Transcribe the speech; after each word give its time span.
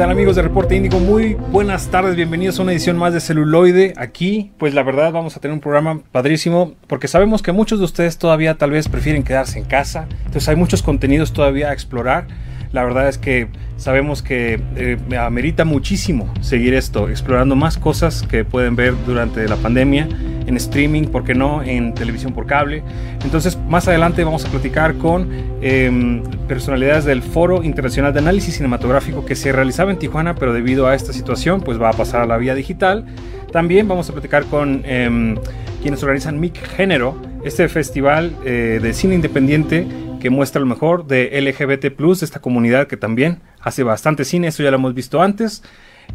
tal 0.00 0.10
amigos 0.10 0.34
de 0.34 0.40
Reporte 0.40 0.74
Índigo? 0.74 0.98
Muy 0.98 1.34
buenas 1.34 1.88
tardes, 1.88 2.16
bienvenidos 2.16 2.58
a 2.58 2.62
una 2.62 2.72
edición 2.72 2.96
más 2.96 3.12
de 3.12 3.20
Celuloide. 3.20 3.92
Aquí, 3.98 4.50
pues 4.56 4.72
la 4.72 4.82
verdad 4.82 5.12
vamos 5.12 5.36
a 5.36 5.40
tener 5.40 5.52
un 5.52 5.60
programa 5.60 6.00
padrísimo 6.10 6.72
porque 6.86 7.06
sabemos 7.06 7.42
que 7.42 7.52
muchos 7.52 7.80
de 7.80 7.84
ustedes 7.84 8.16
todavía 8.16 8.54
tal 8.54 8.70
vez 8.70 8.88
prefieren 8.88 9.22
quedarse 9.24 9.58
en 9.58 9.66
casa. 9.66 10.06
Entonces 10.20 10.48
hay 10.48 10.56
muchos 10.56 10.82
contenidos 10.82 11.34
todavía 11.34 11.68
a 11.68 11.74
explorar. 11.74 12.28
La 12.72 12.84
verdad 12.84 13.08
es 13.08 13.18
que 13.18 13.48
sabemos 13.76 14.22
que 14.22 14.60
eh, 14.76 14.98
amerita 15.18 15.64
muchísimo 15.64 16.32
seguir 16.40 16.74
esto, 16.74 17.08
explorando 17.08 17.56
más 17.56 17.78
cosas 17.78 18.22
que 18.22 18.44
pueden 18.44 18.76
ver 18.76 18.94
durante 19.06 19.48
la 19.48 19.56
pandemia 19.56 20.08
en 20.46 20.56
streaming, 20.56 21.04
¿por 21.04 21.24
qué 21.24 21.34
no? 21.34 21.62
En 21.62 21.94
televisión 21.94 22.32
por 22.32 22.46
cable. 22.46 22.82
Entonces, 23.24 23.58
más 23.68 23.88
adelante 23.88 24.22
vamos 24.22 24.44
a 24.44 24.48
platicar 24.50 24.94
con 24.94 25.30
em, 25.62 26.22
personalidades 26.46 27.04
del 27.04 27.22
Foro 27.22 27.64
Internacional 27.64 28.12
de 28.12 28.20
Análisis 28.20 28.54
Cinematográfico 28.56 29.24
que 29.24 29.34
se 29.34 29.50
realizaba 29.50 29.90
en 29.90 29.98
Tijuana, 29.98 30.36
pero 30.36 30.52
debido 30.52 30.86
a 30.86 30.94
esta 30.94 31.12
situación, 31.12 31.60
pues 31.62 31.80
va 31.80 31.90
a 31.90 31.92
pasar 31.92 32.20
a 32.20 32.26
la 32.26 32.36
vía 32.36 32.54
digital. 32.54 33.04
También 33.50 33.88
vamos 33.88 34.08
a 34.10 34.12
platicar 34.12 34.44
con 34.44 34.82
em, 34.84 35.36
quienes 35.82 36.02
organizan 36.02 36.38
MIC 36.38 36.56
Género, 36.76 37.16
este 37.44 37.68
festival 37.68 38.32
eh, 38.44 38.78
de 38.80 38.92
cine 38.92 39.14
independiente 39.14 39.86
que 40.20 40.30
muestra 40.30 40.60
lo 40.60 40.66
mejor 40.66 41.06
de 41.06 41.40
LGBT, 41.40 41.96
de 41.96 42.24
esta 42.24 42.40
comunidad 42.40 42.86
que 42.86 42.96
también 42.96 43.40
hace 43.60 43.82
bastante 43.82 44.24
cine, 44.24 44.48
eso 44.48 44.62
ya 44.62 44.70
lo 44.70 44.76
hemos 44.76 44.94
visto 44.94 45.20
antes. 45.20 45.62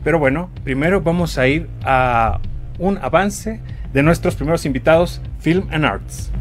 Pero 0.04 0.20
bueno, 0.20 0.50
primero 0.64 1.02
vamos 1.02 1.38
a 1.38 1.48
ir 1.48 1.68
a 1.84 2.40
un 2.80 2.98
avance 3.00 3.60
de 3.94 4.04
nuestros 4.04 4.36
primeros 4.36 4.66
invitados, 4.66 5.22
Film 5.40 5.68
and 5.72 5.86
Arts. 5.86 6.32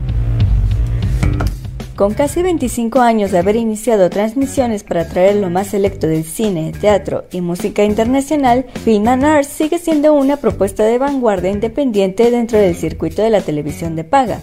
Con 1.96 2.12
casi 2.12 2.42
25 2.42 3.00
años 3.00 3.30
de 3.30 3.38
haber 3.38 3.54
iniciado 3.54 4.10
transmisiones 4.10 4.82
para 4.82 5.08
traer 5.08 5.36
lo 5.36 5.48
más 5.48 5.68
selecto 5.68 6.08
del 6.08 6.24
cine, 6.24 6.72
teatro 6.80 7.26
y 7.30 7.40
música 7.40 7.84
internacional, 7.84 8.66
Film 8.84 9.06
and 9.06 9.24
Arts 9.24 9.46
sigue 9.46 9.78
siendo 9.78 10.12
una 10.12 10.38
propuesta 10.38 10.82
de 10.82 10.98
vanguardia 10.98 11.50
independiente 11.50 12.32
dentro 12.32 12.58
del 12.58 12.74
circuito 12.74 13.22
de 13.22 13.30
la 13.30 13.42
televisión 13.42 13.94
de 13.94 14.02
paga. 14.02 14.40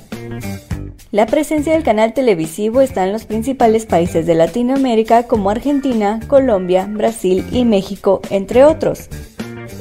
La 1.11 1.25
presencia 1.25 1.73
del 1.73 1.83
canal 1.83 2.13
televisivo 2.13 2.81
está 2.81 3.05
en 3.05 3.11
los 3.11 3.25
principales 3.25 3.85
países 3.85 4.25
de 4.25 4.35
Latinoamérica 4.35 5.23
como 5.23 5.49
Argentina, 5.49 6.19
Colombia, 6.27 6.87
Brasil 6.89 7.45
y 7.51 7.65
México, 7.65 8.21
entre 8.29 8.63
otros 8.63 9.09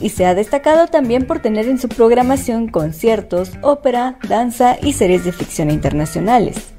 y 0.03 0.11
se 0.11 0.27
ha 0.27 0.35
destacado 0.35 0.87
también 0.87 1.27
por 1.27 1.41
tener 1.41 1.69
en 1.69 1.79
su 1.79 1.89
programación 1.89 2.69
conciertos, 2.69 3.53
ópera, 3.63 4.19
danza 4.29 4.77
y 4.83 4.93
series 4.93 5.25
de 5.25 5.33
ficción 5.33 5.71
internacionales. 5.71 6.73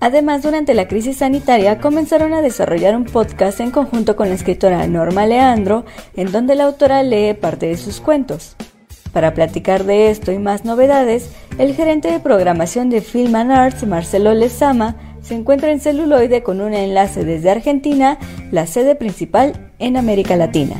Además, 0.00 0.42
durante 0.42 0.74
la 0.74 0.88
crisis 0.88 1.18
sanitaria 1.18 1.78
comenzaron 1.78 2.32
a 2.32 2.42
desarrollar 2.42 2.96
un 2.96 3.04
podcast 3.04 3.60
en 3.60 3.70
conjunto 3.70 4.16
con 4.16 4.28
la 4.28 4.34
escritora 4.34 4.86
Norma 4.88 5.26
Leandro, 5.26 5.84
en 6.16 6.32
donde 6.32 6.56
la 6.56 6.64
autora 6.64 7.02
lee 7.04 7.34
parte 7.34 7.66
de 7.66 7.76
sus 7.76 8.00
cuentos. 8.00 8.56
Para 9.12 9.34
platicar 9.34 9.84
de 9.84 10.10
esto 10.10 10.32
y 10.32 10.38
más 10.38 10.64
novedades, 10.64 11.34
el 11.58 11.74
gerente 11.74 12.10
de 12.10 12.18
programación 12.18 12.88
de 12.88 13.02
Film 13.02 13.34
Arts, 13.34 13.86
Marcelo 13.86 14.32
Lezama, 14.32 14.96
se 15.20 15.34
encuentra 15.34 15.70
en 15.70 15.80
celuloide 15.80 16.42
con 16.42 16.60
un 16.60 16.72
enlace 16.72 17.24
desde 17.24 17.50
Argentina, 17.50 18.18
la 18.50 18.66
sede 18.66 18.94
principal 18.94 19.70
en 19.78 19.96
América 19.96 20.36
Latina. 20.36 20.76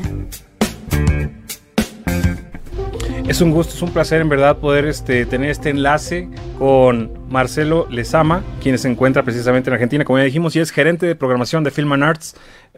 Es 3.28 3.41
un 3.41 3.52
gusto, 3.52 3.74
es 3.74 3.83
un 3.83 3.91
placer 3.91 4.20
en 4.20 4.28
verdad 4.28 4.58
poder 4.58 4.86
este, 4.86 5.27
tener 5.27 5.50
este 5.50 5.70
enlace 5.70 6.28
con 6.58 7.12
Marcelo 7.28 7.86
Lezama, 7.91 8.42
quien 8.62 8.78
se 8.78 8.91
encuentra 8.91 9.22
precisamente 9.22 9.70
en 9.70 9.74
Argentina, 9.74 10.05
como 10.05 10.19
ya 10.19 10.24
dijimos, 10.24 10.56
y 10.56 10.61
es 10.61 10.70
gerente 10.70 11.06
de 11.06 11.14
programación 11.14 11.64
de 11.64 11.70
Film 11.70 11.92
Arts. 12.02 12.35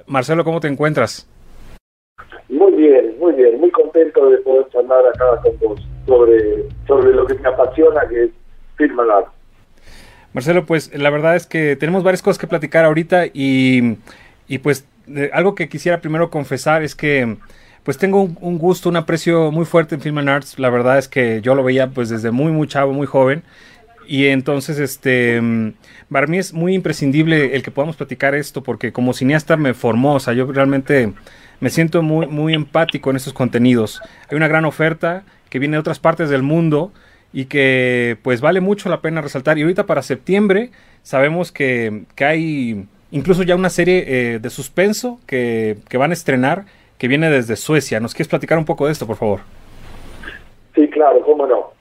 Marcelo, 0.07 0.45
¿cómo 0.45 0.61
te 0.61 0.69
encuentras? 0.69 1.28
Muy 2.49 2.73
bien, 2.73 3.19
muy 3.19 3.33
bien, 3.33 3.59
muy 3.59 3.71
contento 3.94 4.31
de 4.31 4.38
poder 4.38 4.69
charlar 4.71 5.06
acá 5.06 5.25
con 5.43 5.59
vos 5.59 5.81
sobre, 6.06 6.65
sobre 6.87 7.15
lo 7.15 7.27
que 7.27 7.34
me 7.34 7.49
apasiona, 7.49 8.06
que 8.09 8.25
es 8.25 8.31
Film 8.77 8.99
Arts. 9.00 9.31
Marcelo, 10.32 10.66
pues 10.66 10.93
la 10.94 11.10
verdad 11.10 11.37
es 11.37 11.47
que 11.47 11.77
tenemos 11.77 12.03
varias 12.03 12.22
cosas 12.22 12.38
que 12.38 12.47
platicar 12.47 12.84
ahorita 12.84 13.27
y, 13.27 13.99
y 14.49 14.59
pues 14.59 14.87
algo 15.33 15.54
que 15.54 15.69
quisiera 15.69 16.00
primero 16.00 16.31
confesar 16.31 16.83
es 16.83 16.94
que 16.97 17.37
pues 17.84 17.99
tengo 17.99 18.22
un, 18.22 18.59
gusto, 18.59 18.88
un 18.88 18.97
aprecio 18.97 19.53
muy 19.53 19.65
fuerte 19.65 19.94
en 19.94 20.00
Film 20.00 20.19
and 20.19 20.28
Arts. 20.31 20.59
La 20.59 20.71
verdad 20.71 20.99
es 20.99 21.06
que 21.06 21.41
yo 21.43 21.54
lo 21.54 21.62
veía 21.62 21.91
pues 21.91 22.09
desde 22.09 22.31
muy, 22.31 22.50
muy 22.50 22.66
chavo, 22.66 22.93
muy 22.93 23.06
joven. 23.06 23.43
Y 24.06 24.27
entonces, 24.27 24.78
este, 24.78 25.41
para 26.10 26.27
mí 26.27 26.38
es 26.38 26.53
muy 26.53 26.75
imprescindible 26.75 27.54
el 27.54 27.62
que 27.62 27.71
podamos 27.71 27.97
platicar 27.97 28.34
esto 28.34 28.62
porque 28.62 28.93
como 28.93 29.12
cineasta 29.12 29.56
me 29.56 29.72
formó, 29.72 30.15
o 30.15 30.21
sea, 30.21 30.34
yo 30.34 30.50
realmente 30.50 31.12
me 31.60 31.70
siento 31.70 32.03
muy, 32.03 32.26
muy 32.26 32.54
empático 32.54 33.10
en 33.10 33.16
estos 33.16 33.32
contenidos. 33.32 34.00
Hay 34.31 34.37
una 34.37 34.48
gran 34.48 34.65
oferta 34.65 35.25
que 35.50 35.59
viene 35.59 35.76
de 35.76 35.81
otras 35.81 35.98
partes 35.98 36.31
del 36.31 36.42
mundo 36.42 36.92
y 37.32 37.47
que 37.47 38.16
pues 38.22 38.41
vale 38.41 38.60
mucho 38.60 38.88
la 38.88 39.00
pena 39.00 39.20
resaltar. 39.20 39.59
Y 39.59 39.62
ahorita 39.62 39.87
para 39.87 40.03
septiembre 40.03 40.70
sabemos 41.03 41.53
que, 41.53 42.04
que 42.15 42.25
hay 42.25 42.87
incluso 43.10 43.42
ya 43.42 43.54
una 43.54 43.70
serie 43.70 44.04
eh, 44.06 44.38
de 44.38 44.50
suspenso 44.50 45.20
que, 45.26 45.78
que 45.88 45.97
van 45.97 46.10
a 46.10 46.15
estrenar 46.15 46.65
que 46.98 47.09
viene 47.09 47.31
desde 47.31 47.56
Suecia. 47.56 48.00
¿Nos 48.00 48.15
quieres 48.15 48.28
platicar 48.28 48.59
un 48.59 48.65
poco 48.65 48.86
de 48.86 48.92
esto, 48.92 49.06
por 49.06 49.16
favor? 49.16 49.41
Sí, 50.75 50.88
claro, 50.88 51.21
cómo 51.22 51.47
no. 51.47 51.72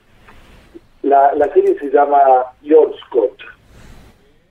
La, 1.01 1.33
la 1.35 1.51
serie 1.53 1.77
se 1.79 1.89
llama 1.89 2.19
Your 2.61 2.95
Scott. 3.05 3.39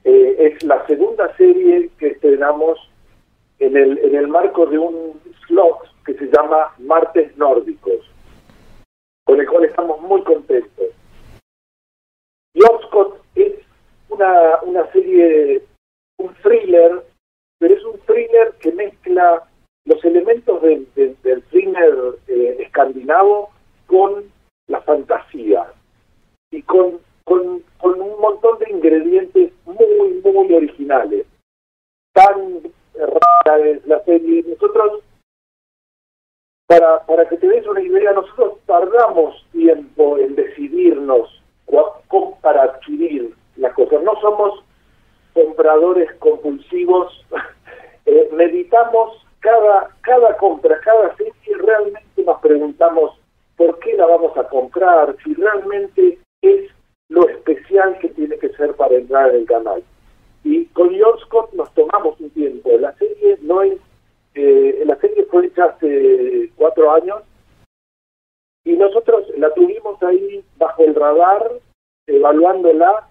Eh, 0.05 0.37
es 0.39 0.63
la 0.65 0.85
segunda 0.87 1.35
serie 1.37 1.91
que 1.99 2.09
estrenamos 2.09 2.79
en 3.63 3.77
el, 3.77 3.99
en 3.99 4.17
el 4.17 4.27
marco 4.27 4.67
de 4.67 4.77
un 4.77 5.21
slot 5.47 5.79
que 6.05 6.15
se 6.15 6.27
llama 6.27 6.75
Martes 6.79 7.37
Nórdicos, 7.37 8.11
con 9.25 9.41
el 9.41 9.49
cual 9.49 9.65
estamos 9.65 10.01
muy 10.01 10.23
contentos. 10.25 10.87
Scott 12.83 13.23
es 13.37 13.55
una, 14.09 14.61
una 14.63 14.91
serie, 14.93 15.63
un 16.19 16.35
thriller, 16.43 17.05
pero 17.59 17.75
es 17.75 17.85
un 17.85 17.99
thriller 18.01 18.53
que 18.61 18.73
mezcla 18.73 19.45
los 19.85 20.05
elementos 20.05 20.61
del 20.63 21.43
thriller 21.51 21.95
eh, 22.27 22.57
escandinavo 22.61 23.51
con 23.87 24.25
la 24.67 24.81
fantasía 24.83 25.73
y 26.51 26.63
con, 26.63 26.99
con, 27.25 27.63
con, 27.79 28.01
un 28.01 28.21
montón 28.21 28.59
de 28.59 28.71
ingredientes 28.71 29.53
muy, 29.65 30.21
muy 30.23 30.53
originales. 30.53 31.27
Tan 32.13 32.73
la 33.85 34.05
serie. 34.05 34.45
Nosotros, 34.49 35.01
para, 36.67 37.05
para 37.07 37.29
que 37.29 37.37
te 37.37 37.49
des 37.49 37.67
una 37.67 37.83
idea, 37.83 38.13
nosotros 38.13 38.59
tardamos 38.67 39.47
tiempo 39.53 40.19
en 40.19 40.35
decidirnos 40.35 41.43
para 42.43 42.65
adquirir 42.65 43.35
las 43.57 43.73
cosas. 43.73 44.03
No 44.03 44.21
somos 44.21 44.63
compradores 45.33 46.13
compulsivos, 46.19 47.25
eh, 48.07 48.29
meditamos 48.33 49.25
cada, 49.41 49.91
cada 50.03 50.37
compra, 50.37 50.79
cada 50.81 51.17
serie, 51.17 51.33
realmente 51.59 52.25
nos 52.25 52.41
preguntamos 52.41 53.19
por 53.57 53.79
qué 53.79 53.95
la 53.95 54.07
vamos 54.07 54.37
a 54.37 54.49
comprar, 54.49 55.17
si 55.25 55.35
realmente 55.35 56.19
es 56.43 56.71
lo 57.09 57.29
especial 57.29 57.99
que 57.99 58.09
tiene 58.09 58.37
que 58.39 58.51
ser 58.51 58.75
para 58.75 58.95
entrar 58.95 59.31
en 59.31 59.37
el 59.37 59.47
canal. 59.47 59.83
Y 60.45 60.67
con 60.67 60.91
Scott 61.25 61.53
nos 61.53 61.73
tomamos 61.75 62.19
un 62.21 62.31
tiempo. 62.31 62.71
La 62.79 62.93
serie 62.95 63.39
no 63.43 63.63
es, 63.63 63.79
eh, 64.35 64.83
la 64.85 64.97
serie 64.97 65.25
fue 65.27 65.47
hecha 65.47 65.67
hace 65.67 66.51
cuatro 66.57 66.91
años 66.91 67.23
y 68.65 68.73
nosotros 68.75 69.25
la 69.37 69.53
tuvimos 69.55 70.03
ahí 70.03 70.45
bajo 70.57 70.85
el 70.85 70.95
radar, 70.95 71.53
evaluándola, 72.07 73.09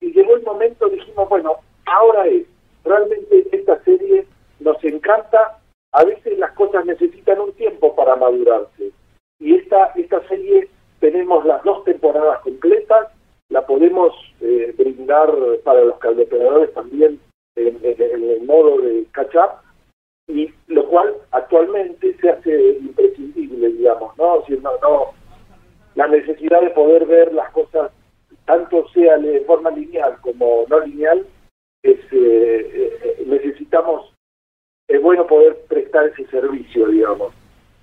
y 0.00 0.12
llegó 0.12 0.36
el 0.36 0.42
momento, 0.42 0.88
dijimos, 0.88 1.28
bueno, 1.28 1.56
ahora 1.86 2.26
es, 2.26 2.46
realmente 2.84 3.46
esta 3.52 3.82
serie 3.84 4.26
nos 4.60 4.82
encanta, 4.84 5.58
a 5.92 6.04
veces 6.04 6.38
las 6.38 6.52
cosas 6.52 6.84
necesitan 6.84 7.40
un 7.40 7.52
tiempo 7.52 7.94
para 7.94 8.16
madurarse. 8.16 8.90
Y 9.38 9.56
esta, 9.56 9.86
esta 9.96 10.26
serie 10.28 10.68
tenemos 11.00 11.44
las 11.44 11.62
dos 11.64 11.84
temporadas 11.84 12.40
completas, 12.40 13.08
podemos 13.66 14.12
eh, 14.40 14.74
brindar 14.76 15.30
para 15.64 15.84
los 15.84 15.98
caldepredadores 15.98 16.72
también 16.74 17.20
en, 17.56 17.78
el 17.82 18.42
modo 18.42 18.80
de 18.80 19.04
catch 19.12 19.34
up, 19.36 19.60
y 20.28 20.50
lo 20.68 20.86
cual 20.88 21.14
actualmente 21.32 22.16
se 22.18 22.30
hace 22.30 22.78
imprescindible, 22.78 23.68
digamos, 23.68 24.16
¿no? 24.16 24.44
Si 24.46 24.54
no, 24.54 24.70
no, 24.80 25.10
la 25.94 26.06
necesidad 26.06 26.60
de 26.62 26.70
poder 26.70 27.06
ver 27.06 27.32
las 27.32 27.50
cosas, 27.50 27.90
tanto 28.46 28.88
sea 28.88 29.18
de 29.18 29.40
forma 29.40 29.70
lineal 29.70 30.18
como 30.20 30.64
no 30.68 30.80
lineal, 30.80 31.26
es, 31.82 31.98
eh, 32.12 32.98
eh, 33.04 33.24
necesitamos 33.26 34.12
es 34.88 35.00
bueno 35.00 35.26
poder 35.26 35.58
prestar 35.68 36.06
ese 36.06 36.26
servicio, 36.26 36.86
digamos. 36.86 37.32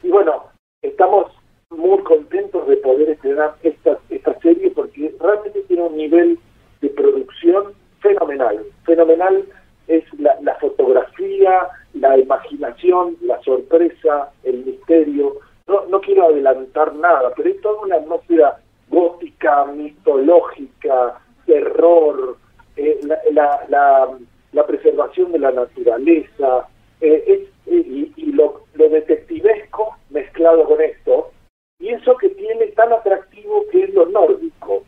Y 0.03 0.09
bueno, 0.09 0.45
estamos 0.81 1.31
muy 1.75 1.99
contentos 1.99 2.67
de 2.67 2.77
poder 2.77 3.09
estrenar 3.09 3.55
esta, 3.61 3.99
esta 4.09 4.37
serie 4.39 4.71
porque 4.71 5.13
realmente 5.19 5.61
tiene 5.67 5.83
un 5.83 5.97
nivel 5.97 6.39
de 6.81 6.89
producción 6.89 7.73
fenomenal. 7.99 8.65
Fenomenal 8.85 9.45
es 9.87 10.03
la, 10.19 10.55
fotografía, 10.55 11.67
la 11.93 12.17
imaginación, 12.17 13.17
la 13.21 13.39
sorpresa, 13.43 14.31
el 14.43 14.65
misterio. 14.65 15.37
No, 15.67 15.85
no 15.85 16.01
quiero 16.01 16.25
adelantar 16.25 16.95
nada, 16.95 17.33
pero 17.35 17.49
es 17.49 17.61
toda 17.61 17.81
una 17.81 17.97
atmósfera 17.97 18.59
gótica, 18.89 19.65
mitológica, 19.65 21.19
terror, 21.45 22.37
eh, 22.77 22.99
la, 23.31 24.17
la, 24.51 24.65
preservación 24.65 25.31
de 25.31 25.39
la 25.39 25.51
naturaleza, 25.51 26.67
eh, 27.01 27.47
y, 27.65 28.11
y 28.15 28.31
lo, 28.31 28.61
lo 28.73 28.89
detectivesco 28.89 29.95
mezclado 30.09 30.65
con 30.65 30.81
esto, 30.81 31.31
y 31.79 31.89
eso 31.89 32.15
que 32.17 32.29
tiene 32.29 32.67
tan 32.67 32.91
atractivo 32.91 33.65
que 33.71 33.85
es 33.85 33.93
lo 33.93 34.05
nórdico. 34.05 34.83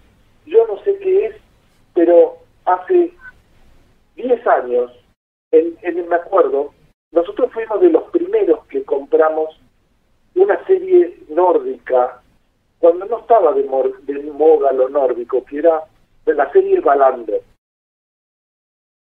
Yo 0.45 0.67
no 0.67 0.77
sé 0.83 0.97
qué 0.99 1.27
es, 1.27 1.35
pero 1.93 2.37
hace 2.65 3.13
10 4.15 4.47
años, 4.47 4.91
en, 5.51 5.77
en, 5.81 6.07
me 6.07 6.15
acuerdo, 6.15 6.73
nosotros 7.11 7.51
fuimos 7.53 7.81
de 7.81 7.89
los 7.89 8.03
primeros 8.11 8.65
que 8.67 8.83
compramos 8.83 9.57
una 10.35 10.63
serie 10.65 11.17
nórdica, 11.29 12.21
cuando 12.79 13.05
no 13.05 13.19
estaba 13.19 13.53
de, 13.53 13.63
de 14.03 14.23
moda 14.31 14.71
lo 14.73 14.89
nórdico, 14.89 15.43
que 15.45 15.59
era 15.59 15.83
de 16.25 16.33
la 16.33 16.51
serie 16.51 16.79
Valander. 16.79 17.41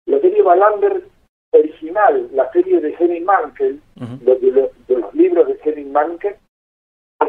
La 0.05 0.19
serie 0.19 0.41
Valander 0.41 1.03
original, 1.51 2.29
la 2.33 2.51
serie 2.51 2.79
de 2.79 2.95
Henning 2.97 3.25
Mankell, 3.25 3.81
de, 3.95 4.71
los 4.87 5.13
libros 5.13 5.47
de 5.47 5.59
Henning 5.63 5.91
Mankell, 5.91 6.35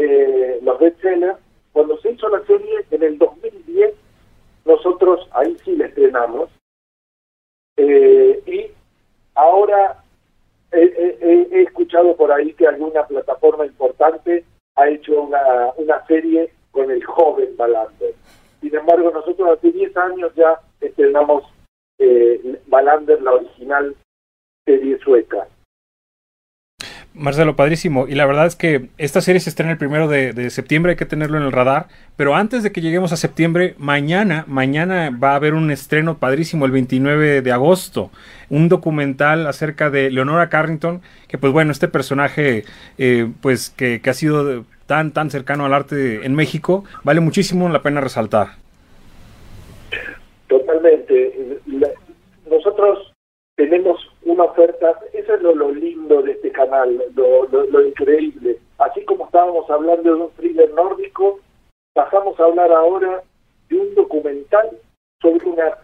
eh, 0.01 0.59
los 0.63 0.79
bestsellers, 0.79 1.39
cuando 1.73 1.99
se 1.99 2.13
hizo 2.13 2.29
la 2.29 2.45
serie 2.47 2.85
en 2.91 3.03
el 3.03 3.19
2010, 3.19 3.95
nosotros 4.65 5.29
ahí 5.33 5.57
sí 5.65 5.77
la 5.77 5.87
estrenamos, 5.87 6.51
eh, 7.77 8.43
y 8.47 8.67
ahora 9.35 10.03
he, 10.73 11.63
escuchado 11.63 12.17
por 12.17 12.33
ahí 12.33 12.53
que 12.55 12.67
alguna 12.67 13.07
plataforma 13.07 13.65
importante 13.67 14.45
ha 14.75 14.89
hecho 14.89 15.23
una, 15.23 15.73
una 15.77 16.05
serie 16.07 16.51
con 16.71 16.91
el 16.91 17.05
joven 17.05 17.57
Valander. 17.57 18.15
Sin 18.61 18.75
embargo, 18.75 19.11
nosotros 19.11 19.57
hace 19.57 19.73
10 19.73 19.97
años 19.97 20.33
ya 20.35 20.61
estrenamos 20.81 21.45
eh, 21.99 22.61
Valander, 22.67 23.23
la 23.23 23.35
original 23.35 23.97
serie 24.65 24.99
sueca. 24.99 25.47
Marcelo, 27.19 27.57
padrísimo. 27.57 28.07
Y 28.09 28.15
la 28.15 28.27
verdad 28.27 28.47
es 28.47 28.57
que 28.57 28.89
esta 28.97 29.21
serie 29.21 29.41
se 29.41 29.51
estrena 29.51 29.73
el 29.73 29.79
primero 29.79 30.09
de, 30.09 30.51
septiembre, 30.51 30.93
hay 30.93 30.97
que 30.97 31.05
tenerlo 31.05 31.37
en 31.37 31.45
el 31.45 31.53
radar. 31.53 31.89
Pero 32.17 32.35
antes 32.35 32.63
de 32.63 32.73
que 32.73 32.81
lleguemos 32.81 33.13
a 33.13 33.17
septiembre, 33.17 33.75
mañana, 33.79 34.45
mañana 34.47 35.11
va 35.11 35.33
a 35.33 35.37
haber 35.37 35.55
un 35.55 35.71
estreno 35.71 36.19
padrísimo 36.19 36.65
el 36.65 36.73
29 36.73 37.43
de 37.43 37.53
agosto. 37.53 38.11
Un 38.49 38.69
documental 38.69 39.47
acerca 39.47 39.91
de 39.91 40.11
Leonora 40.11 40.49
Carrington, 40.49 41.03
que 41.27 41.39
pues 41.39 41.53
bueno, 41.53 41.73
este 41.73 41.89
personaje 41.89 42.65
eh, 42.97 43.29
pues 43.43 43.71
que, 43.71 44.01
que 44.01 44.11
ha 44.11 44.15
sido 44.15 44.65
tan, 44.87 45.13
tan 45.13 45.31
cercano 45.31 45.67
al 45.67 45.75
arte 45.75 46.25
en 46.25 46.35
México, 46.35 46.85
vale 47.05 47.21
muchísimo 47.21 47.69
la 47.69 47.83
pena 47.83 48.01
resaltar. 48.01 48.49
Totalmente. 50.47 51.61
Nosotros 52.51 53.13
tenemos 53.57 54.08
una 54.29 54.45
oferta, 54.45 54.99
eso 55.13 55.35
es 55.35 55.43
lo, 55.43 55.71
lindo 55.71 56.23
de 56.23 56.33
este 56.33 56.53
canal, 56.53 57.03
lo, 57.15 57.87
increíble. 57.87 58.59
Así 58.79 59.05
como 59.05 59.25
estábamos 59.25 59.69
hablando 59.71 60.15
de 60.15 60.23
un 60.23 60.31
thriller 60.33 60.73
nórdico, 60.75 61.41
pasamos 61.95 62.39
a 62.39 62.45
hablar 62.45 62.71
ahora 62.71 63.23
de 63.69 63.77
un 63.77 63.95
documental 63.95 64.79
sobre 65.21 65.47
una 65.47 65.79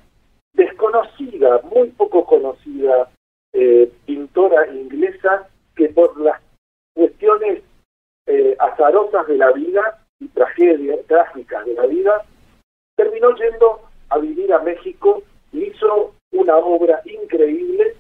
desconocida, 0.53 1.61
muy 1.75 1.89
poco 1.91 2.25
conocida 2.27 3.11
eh, 3.53 3.91
pintora 4.05 4.69
inglesa 4.69 5.49
que 5.75 5.89
por 5.89 6.19
las 6.21 6.41
cuestiones 6.95 7.63
eh, 8.27 8.57
azarosas 8.59 9.27
de 9.27 9.39
la 9.39 9.53
vida 9.53 10.05
y 10.21 10.29
tragedias 10.29 11.01
trágicas 11.07 11.65
de 11.65 11.75
la 11.75 11.87
vida, 11.87 12.25
terminó 12.95 13.35
yendo 13.37 13.81
a 14.11 14.19
vivir 14.19 14.53
a 14.53 14.61
México 14.61 15.23
y 15.53 15.65
hizo 15.65 16.15
una 16.33 16.57
obra 16.57 17.01
increíble 17.05 17.97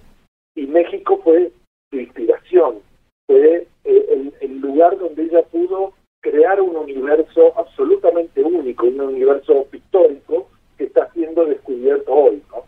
y 0.54 0.66
México 0.66 1.20
fue 1.22 1.52
su 1.90 1.98
inspiración, 1.98 2.80
fue 3.26 3.66
eh, 3.84 4.32
el, 4.40 4.60
lugar 4.60 4.96
donde 4.98 5.24
ella 5.24 5.42
pudo 5.42 5.92
crear 6.20 6.60
un 6.60 6.76
universo 6.76 7.52
absolutamente 7.58 8.42
único, 8.42 8.86
un 8.86 9.00
universo 9.00 9.66
pictórico 9.70 10.48
que 10.78 10.84
está 10.84 11.10
siendo 11.12 11.44
descubierto 11.44 12.12
hoy. 12.12 12.42
¿no? 12.50 12.64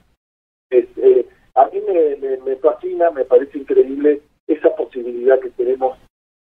Eh, 0.71 1.27
a 1.55 1.67
mí 1.67 1.81
me, 1.81 2.37
me 2.39 2.57
fascina, 2.57 3.11
me 3.11 3.25
parece 3.25 3.59
increíble 3.59 4.21
esa 4.47 4.75
posibilidad 4.77 5.41
que 5.41 5.51
tenemos 5.51 5.99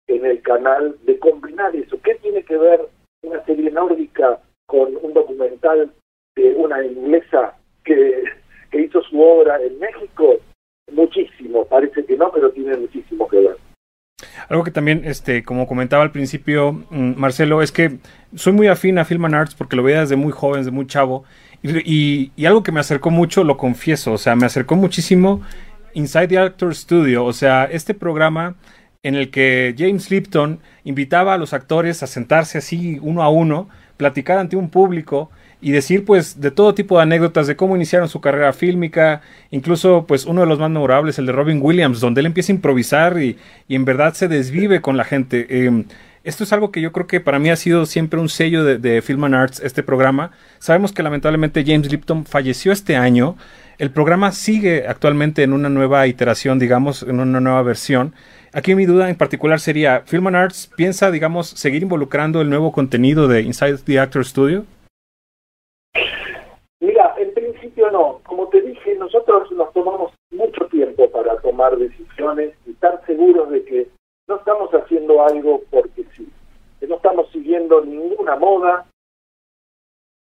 en 0.06 0.26
el 0.26 0.42
canal 0.42 0.96
de 1.04 1.18
combinar 1.18 1.74
eso. 1.74 2.00
¿Qué 2.02 2.14
tiene 2.16 2.42
que 2.42 2.56
ver 2.56 2.88
una 3.22 3.44
serie 3.44 3.70
nórdica 3.70 4.40
con 4.66 4.96
un 5.00 5.14
documental 5.14 5.92
de 6.36 6.54
una 6.54 6.84
inglesa 6.84 7.56
que 7.84 8.24
hizo 8.72 9.02
su 9.02 9.20
obra 9.20 9.62
en 9.62 9.78
México? 9.78 10.40
Muchísimo, 10.92 11.64
parece 11.66 12.04
que 12.04 12.16
no, 12.16 12.30
pero 12.32 12.50
tiene 12.50 12.76
muchísimo 12.76 13.28
que 13.28 13.38
ver. 13.38 13.56
Algo 14.48 14.64
que 14.64 14.70
también, 14.70 15.02
este, 15.04 15.44
como 15.44 15.66
comentaba 15.66 16.02
al 16.02 16.10
principio, 16.10 16.72
mm, 16.72 17.14
Marcelo, 17.16 17.62
es 17.62 17.70
que 17.70 17.98
soy 18.34 18.52
muy 18.52 18.66
afín 18.66 18.98
a 18.98 19.04
Film 19.04 19.24
and 19.26 19.34
Arts 19.34 19.54
porque 19.54 19.76
lo 19.76 19.82
veía 19.82 20.00
desde 20.00 20.16
muy 20.16 20.32
joven, 20.32 20.60
desde 20.60 20.70
muy 20.70 20.86
chavo. 20.86 21.24
Y, 21.62 22.32
y, 22.36 22.46
algo 22.46 22.62
que 22.62 22.72
me 22.72 22.80
acercó 22.80 23.10
mucho, 23.10 23.44
lo 23.44 23.56
confieso, 23.56 24.12
o 24.12 24.18
sea, 24.18 24.36
me 24.36 24.46
acercó 24.46 24.76
muchísimo 24.76 25.42
Inside 25.94 26.28
the 26.28 26.38
Actor 26.38 26.74
Studio. 26.74 27.24
O 27.24 27.32
sea, 27.32 27.64
este 27.64 27.94
programa 27.94 28.56
en 29.02 29.14
el 29.14 29.30
que 29.30 29.74
James 29.76 30.10
Lipton 30.10 30.60
invitaba 30.84 31.34
a 31.34 31.38
los 31.38 31.52
actores 31.52 32.02
a 32.02 32.06
sentarse 32.06 32.58
así 32.58 32.98
uno 33.02 33.22
a 33.22 33.28
uno, 33.28 33.68
platicar 33.96 34.38
ante 34.38 34.56
un 34.56 34.70
público 34.70 35.30
y 35.60 35.72
decir 35.72 36.04
pues 36.04 36.40
de 36.40 36.50
todo 36.50 36.74
tipo 36.74 36.96
de 36.96 37.02
anécdotas 37.02 37.46
de 37.46 37.56
cómo 37.56 37.76
iniciaron 37.76 38.08
su 38.08 38.20
carrera 38.20 38.52
fílmica, 38.52 39.22
incluso 39.50 40.04
pues 40.06 40.24
uno 40.24 40.42
de 40.42 40.46
los 40.46 40.58
más 40.58 40.70
memorables, 40.70 41.18
el 41.18 41.26
de 41.26 41.32
Robin 41.32 41.60
Williams, 41.60 42.00
donde 42.00 42.20
él 42.20 42.26
empieza 42.26 42.52
a 42.52 42.56
improvisar 42.56 43.20
y, 43.20 43.36
en 43.68 43.84
verdad 43.84 44.14
se 44.14 44.28
desvive 44.28 44.80
con 44.80 44.96
la 44.96 45.04
gente. 45.04 45.46
Em, 45.66 45.84
esto 46.24 46.44
es 46.44 46.52
algo 46.52 46.70
que 46.70 46.80
yo 46.80 46.92
creo 46.92 47.06
que 47.06 47.20
para 47.20 47.38
mí 47.38 47.48
ha 47.50 47.56
sido 47.56 47.86
siempre 47.86 48.20
un 48.20 48.28
sello 48.28 48.64
de, 48.64 48.78
de 48.78 49.02
Film 49.02 49.24
and 49.24 49.34
Arts, 49.34 49.60
este 49.60 49.82
programa. 49.82 50.32
Sabemos 50.58 50.92
que 50.92 51.02
lamentablemente 51.02 51.64
James 51.66 51.90
Lipton 51.90 52.24
falleció 52.26 52.72
este 52.72 52.96
año. 52.96 53.36
El 53.78 53.90
programa 53.90 54.32
sigue 54.32 54.86
actualmente 54.88 55.42
en 55.42 55.52
una 55.52 55.68
nueva 55.68 56.06
iteración, 56.06 56.58
digamos, 56.58 57.02
en 57.02 57.20
una 57.20 57.40
nueva 57.40 57.62
versión. 57.62 58.12
Aquí 58.52 58.74
mi 58.74 58.86
duda 58.86 59.08
en 59.08 59.16
particular 59.16 59.60
sería, 59.60 60.02
¿Film 60.06 60.26
and 60.28 60.36
Arts 60.36 60.70
piensa, 60.76 61.10
digamos, 61.10 61.48
seguir 61.48 61.82
involucrando 61.82 62.40
el 62.40 62.50
nuevo 62.50 62.72
contenido 62.72 63.28
de 63.28 63.42
Inside 63.42 63.78
the 63.84 64.00
Actor 64.00 64.24
Studio? 64.24 64.64
Principio 67.58 67.90
no. 67.90 68.20
Como 68.24 68.48
te 68.48 68.60
dije, 68.60 68.94
nosotros 68.94 69.50
nos 69.52 69.72
tomamos 69.72 70.12
mucho 70.30 70.66
tiempo 70.66 71.10
para 71.10 71.40
tomar 71.40 71.76
decisiones 71.76 72.54
y 72.66 72.70
estar 72.70 73.04
seguros 73.04 73.50
de 73.50 73.64
que 73.64 73.88
no 74.28 74.36
estamos 74.36 74.70
haciendo 74.70 75.22
algo 75.22 75.62
porque 75.70 76.04
sí, 76.16 76.28
que 76.78 76.86
no 76.86 76.96
estamos 76.96 77.28
siguiendo 77.32 77.84
ninguna 77.84 78.36
moda. 78.36 78.86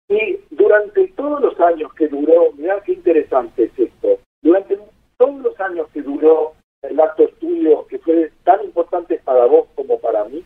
Y 0.07 0.39
durante 0.51 1.07
todos 1.09 1.41
los 1.41 1.59
años 1.59 1.91
que 1.95 2.07
duró, 2.07 2.51
mira 2.53 2.81
qué 2.81 2.93
interesante 2.93 3.63
es 3.63 3.79
esto, 3.79 4.19
durante 4.43 4.79
todos 5.17 5.41
los 5.41 5.59
años 5.59 5.87
que 5.89 6.03
duró 6.03 6.53
el 6.83 6.99
acto 6.99 7.23
estudio 7.23 7.87
que 7.87 7.97
fue 7.97 8.31
tan 8.43 8.63
importante 8.63 9.19
para 9.23 9.45
vos 9.45 9.67
como 9.73 9.99
para 9.99 10.25
mí 10.25 10.43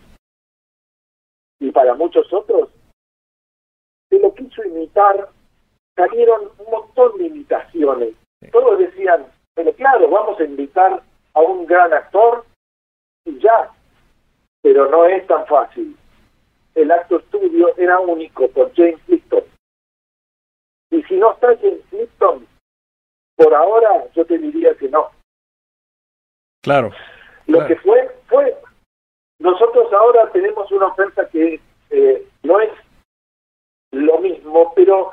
y 1.59 1.71
para 1.71 1.93
muchos 1.95 2.31
otros, 2.31 2.69
se 4.09 4.17
lo 4.17 4.33
quiso 4.33 4.63
imitar, 4.63 5.29
salieron 5.99 6.49
un 6.57 6.71
montón 6.71 7.17
de 7.17 7.25
imitaciones. 7.25 8.13
Todos 8.51 8.79
decían, 8.79 9.25
pero 9.53 9.73
claro, 9.73 10.09
vamos 10.09 10.39
a 10.39 10.45
invitar 10.45 11.03
a 11.33 11.41
un 11.41 11.65
gran 11.65 11.91
actor 11.93 12.45
y 13.25 13.37
ya, 13.39 13.69
pero 14.61 14.89
no 14.89 15.05
es 15.05 15.27
tan 15.27 15.45
fácil. 15.45 15.97
El 16.73 16.89
acto 16.91 17.19
estudio 17.19 17.75
era 17.77 17.99
único 17.99 18.47
por 18.51 18.73
James 18.75 19.01
Lipton. 19.07 19.43
Y 20.91 21.03
si 21.03 21.15
no 21.17 21.33
está 21.33 21.47
James 21.57 21.91
Lipton, 21.91 22.47
por 23.35 23.53
ahora 23.53 24.05
yo 24.15 24.25
te 24.25 24.37
diría 24.37 24.73
que 24.75 24.87
no. 24.87 25.09
Claro. 26.61 26.91
Lo 27.47 27.65
que 27.67 27.75
fue, 27.77 28.09
fue. 28.27 28.55
Nosotros 29.39 29.91
ahora 29.91 30.31
tenemos 30.31 30.71
una 30.71 30.87
oferta 30.87 31.27
que 31.29 31.59
eh, 31.89 32.27
no 32.43 32.59
es 32.61 32.71
lo 33.91 34.19
mismo, 34.19 34.73
pero 34.75 35.11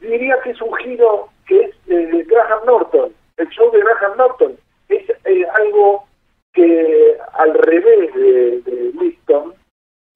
diría 0.00 0.36
que 0.42 0.50
es 0.50 0.60
un 0.60 0.74
giro 0.76 1.28
que 1.46 1.60
es 1.60 1.86
de 1.86 2.24
Graham 2.24 2.66
Norton. 2.66 3.12
El 3.36 3.48
show 3.48 3.70
de 3.70 3.80
Graham 3.80 4.16
Norton 4.16 4.56
es 4.88 5.08
eh, 5.24 5.46
algo 5.54 6.04
que 6.52 7.18
al 7.34 7.54
revés 7.54 8.14
de, 8.14 8.60
de 8.62 8.92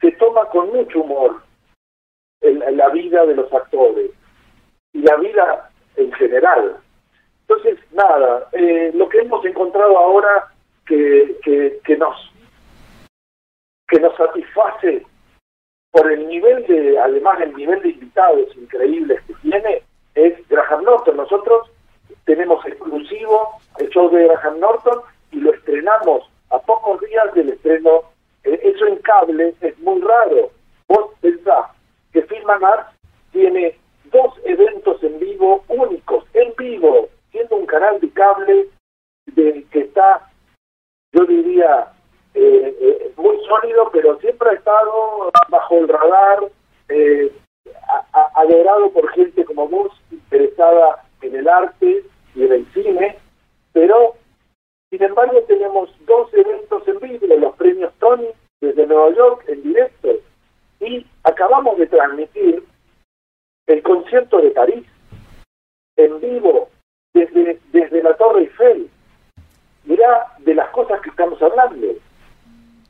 se 0.01 0.13
toma 0.13 0.47
con 0.47 0.73
mucho 0.73 1.01
humor 1.01 1.43
en, 2.41 2.77
la 2.77 2.89
vida 2.89 3.27
de 3.27 3.35
los 3.35 3.53
actores 3.53 4.11
y 4.93 5.03
la 5.03 5.17
vida 5.17 5.71
en 5.97 6.11
general. 6.13 6.77
Entonces, 7.43 7.79
nada, 7.93 8.49
eh, 8.53 8.91
lo 8.95 9.09
que 9.09 9.19
hemos 9.19 9.45
encontrado 9.45 9.99
ahora 9.99 10.53
que, 10.87 11.37
que, 11.43 11.81
que 11.85 11.97
nos 11.97 12.17
que 13.89 13.99
nos 13.99 14.17
satisface 14.17 15.05
por 15.91 16.11
el 16.13 16.29
nivel 16.29 16.65
de, 16.67 16.97
además 16.99 17.41
el 17.41 17.55
nivel 17.57 17.83
de 17.83 17.89
invitados 17.89 18.57
increíbles 18.57 19.21
que 19.51 19.61
tiene, 19.61 19.83
es 20.15 20.49
Graham 20.49 20.85
Norton. 20.85 21.17
Nosotros 21.17 21.71
tenemos 22.25 22.65
exclusivo 22.67 23.61
el 23.79 23.89
show 23.91 24.11
de 24.11 24.25
Graham 24.29 24.61
Norton 24.61 25.01
y 25.33 25.41
lo 25.41 25.53
estrenamos 25.53 26.29
a 26.51 26.59
pocos 26.59 27.01
días 27.01 27.35
del 27.35 27.51
estreno. 27.51 28.03
Eh, 28.45 28.61
eso 28.63 28.87
en 28.87 28.97
cable 28.97 29.55
es 29.61 29.79
muy 29.81 30.01
raro. 30.01 30.51
Vos 30.89 31.11
pensás 31.21 31.67
que 32.13 32.23
Film 32.23 32.51
Arts 32.51 32.97
tiene 33.33 33.77
dos 34.13 34.35
eventos 34.45 35.03
en 35.05 35.19
vivo 35.21 35.65
únicos, 35.69 36.25
en 36.35 36.53
vivo, 36.57 37.09
siendo 37.31 37.57
un 37.57 37.67
canal 37.67 38.01
de 38.01 38.11
cable 38.11 38.67
de, 39.27 39.65
que 39.71 39.81
está, 39.81 40.29
yo 41.13 41.25
diría, 41.27 41.93
eh, 42.35 42.77
eh, 42.81 43.13
muy 43.17 43.37
sólido, 43.47 43.91
pero 43.93 44.19
siempre 44.19 44.51
ha 44.51 44.55
estado 44.55 45.31
bajo 45.49 45.79
el 45.79 45.89
radar, 45.89 46.51
eh, 46.89 47.33
adorado 48.35 48.91
por 48.91 49.09
gente 49.11 49.45
como 49.45 49.69
vos, 49.69 49.93
interesada 50.11 51.05
en 51.23 51.37
el 51.37 51.49
arte 51.49 52.05
y 52.35 52.45
en 52.45 52.53
el 52.53 52.73
cine, 52.73 53.19
pero 53.73 54.15
sin 54.91 55.03
embargo 55.03 55.41
tenemos 55.47 55.91
dos 56.07 56.33
eventos 56.35 56.87
en 56.89 56.99
vivo, 57.01 57.37
los 57.37 57.55
premios 57.57 57.93
Tony 57.99 58.29
desde 58.61 58.87
Nueva 58.87 59.11
York 59.15 59.45
en 59.49 59.63
directo, 59.63 60.09
y 60.81 61.07
acabamos 61.25 61.79
de 61.79 61.87
transmitir 61.87 62.65
el 63.67 63.83
concierto 63.83 64.41
de 64.41 64.51
París 64.51 64.87
en 65.97 66.21
vivo 66.21 66.69
desde, 67.13 67.61
desde 67.73 68.03
la 68.03 68.15
Torre 68.15 68.43
Eiffel. 68.43 68.91
Mirá 69.85 70.27
de 70.39 70.55
las 70.55 70.71
cosas 70.71 71.01
que 71.01 71.11
estamos 71.11 71.41
hablando. 71.43 71.87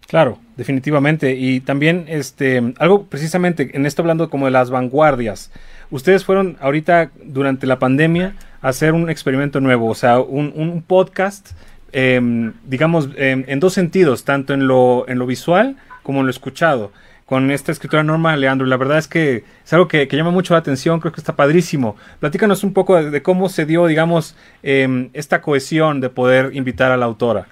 Claro, 0.07 0.39
definitivamente. 0.71 1.35
Y 1.35 1.61
también, 1.61 2.05
este, 2.09 2.73
algo 2.79 3.05
precisamente 3.05 3.71
en 3.75 3.87
esto 3.87 4.03
hablando 4.03 4.31
como 4.31 4.47
de 4.47 4.53
las 4.53 4.71
vanguardias. 4.71 5.51
Ustedes 5.91 6.25
fueron 6.25 6.57
ahorita 6.61 7.11
durante 7.25 7.67
la 7.67 7.79
pandemia 7.79 8.35
a 8.63 8.69
hacer 8.69 8.93
un 8.93 9.11
experimento 9.11 9.61
nuevo, 9.61 9.89
o 9.89 9.95
sea, 9.95 10.21
un, 10.21 10.53
un 10.55 10.83
podcast, 10.83 11.51
em, 11.93 12.53
digamos, 12.65 13.09
em, 13.17 13.45
en 13.49 13.59
dos 13.59 13.73
sentidos, 13.73 14.25
tanto 14.25 14.55
en 14.55 14.69
lo, 14.69 15.09
en 15.09 15.19
lo 15.19 15.27
visual 15.27 15.77
como 16.05 16.21
en 16.21 16.27
lo 16.27 16.31
escuchado 16.31 16.93
con 17.27 17.51
esta 17.53 17.71
escritora 17.71 18.03
Norma 18.03 18.37
Leandro. 18.37 18.67
La 18.67 18.77
verdad 18.77 18.99
es 18.99 19.07
que 19.07 19.45
es 19.65 19.73
algo 19.73 19.87
que, 19.87 20.09
llama 20.11 20.31
mucho 20.33 20.55
la 20.55 20.59
atención, 20.59 20.99
creo 21.01 21.13
que 21.13 21.21
está 21.21 21.37
padrísimo. 21.37 21.97
Platícanos 22.19 22.65
un 22.65 22.73
poco 22.73 23.01
de, 23.01 23.23
cómo 23.23 23.49
se 23.49 23.67
dio, 23.67 23.87
digamos, 23.87 24.37
em, 24.65 25.11
esta 25.13 25.41
cohesión 25.41 26.01
de 26.01 26.11
poder 26.11 26.51
invitar 26.55 26.91
a 26.91 26.97
la 26.97 27.07
autora. 27.07 27.47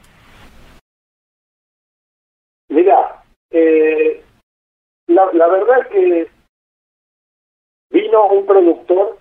Eh, 3.58 4.24
la, 5.08 5.26
verdad 5.48 5.80
es 5.80 5.86
que 5.88 6.30
vino 7.90 8.26
un 8.26 8.46
productor, 8.46 9.18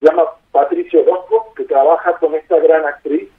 se 0.00 0.06
llama 0.06 0.24
Patricio 0.52 1.04
Bosco, 1.04 1.52
que 1.54 1.64
trabaja 1.64 2.18
con 2.18 2.34
esta 2.34 2.58
gran 2.58 2.84
actriz, 2.84 3.30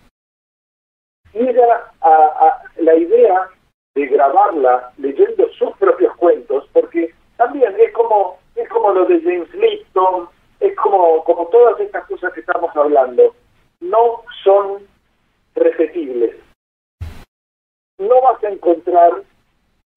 y 1.33 1.47
era 1.47 1.91
a, 2.01 2.63
la 2.77 2.95
idea 2.95 3.49
de 3.95 4.07
grabarla 4.07 4.91
leyendo 4.97 5.49
sus 5.49 5.75
propios 5.77 6.15
cuentos, 6.15 6.67
porque 6.73 7.13
también 7.37 7.75
es 7.79 7.93
como 7.93 8.39
es 8.55 8.67
como 8.69 8.91
lo 8.91 9.05
de 9.05 9.21
James 9.21 9.53
Lipton, 9.53 10.29
es 10.59 10.75
como 10.77 11.23
como 11.23 11.47
todas 11.47 11.79
estas 11.79 12.05
cosas 12.07 12.33
que 12.33 12.39
estamos 12.39 12.75
hablando, 12.75 13.35
no 13.81 14.23
son 14.43 14.87
repetibles. 15.53 16.35
No 17.99 18.21
vas 18.21 18.43
a 18.43 18.49
encontrar 18.49 19.23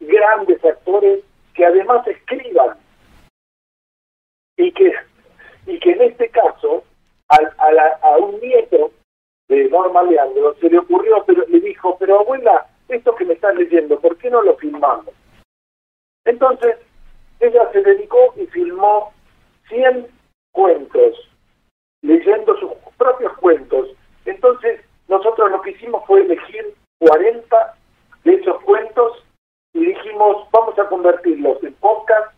grandes 0.02 0.64
actores 0.64 1.20
que 1.54 1.64
además 1.64 2.06
escriban 2.06 2.76
y 4.56 4.72
que 4.72 4.92
y 5.66 5.78
que 5.78 5.92
en 5.92 6.02
este 6.02 6.28
caso 6.30 6.84
a, 7.28 7.36
a, 7.36 8.08
a 8.08 8.16
un 8.18 8.40
nieto 8.40 8.90
de 9.48 9.68
Norma 9.68 10.02
Leandro 10.02 10.54
se 10.60 10.68
le 10.68 10.78
ocurrió, 10.78 11.22
pero 11.26 11.44
le 11.46 11.60
dijo, 11.60 11.96
pero 11.98 12.20
abuela, 12.20 12.66
esto 12.88 13.14
que 13.14 13.24
me 13.24 13.34
estás 13.34 13.54
leyendo, 13.54 14.00
¿por 14.00 14.16
qué 14.16 14.30
no 14.30 14.42
lo 14.42 14.56
filmamos? 14.56 15.14
Entonces, 16.24 16.76
ella 17.40 17.70
se 17.72 17.82
dedicó 17.82 18.32
y 18.36 18.46
filmó 18.46 19.12
100 19.68 20.06
cuentos, 20.52 21.28
leyendo 22.02 22.56
sus 22.58 22.72
propios 22.96 23.32
cuentos. 23.38 23.88
Entonces, 24.24 24.80
nosotros 25.08 25.50
lo 25.50 25.60
que 25.62 25.70
hicimos 25.70 26.04
fue 26.06 26.20
elegir 26.20 26.74
40 26.98 27.74
de 28.24 28.34
esos 28.34 28.60
cuentos 28.62 29.24
y 29.74 29.86
dijimos, 29.86 30.46
vamos 30.52 30.78
a 30.78 30.88
convertirlos 30.88 31.62
en 31.62 31.72
podcast, 31.74 32.34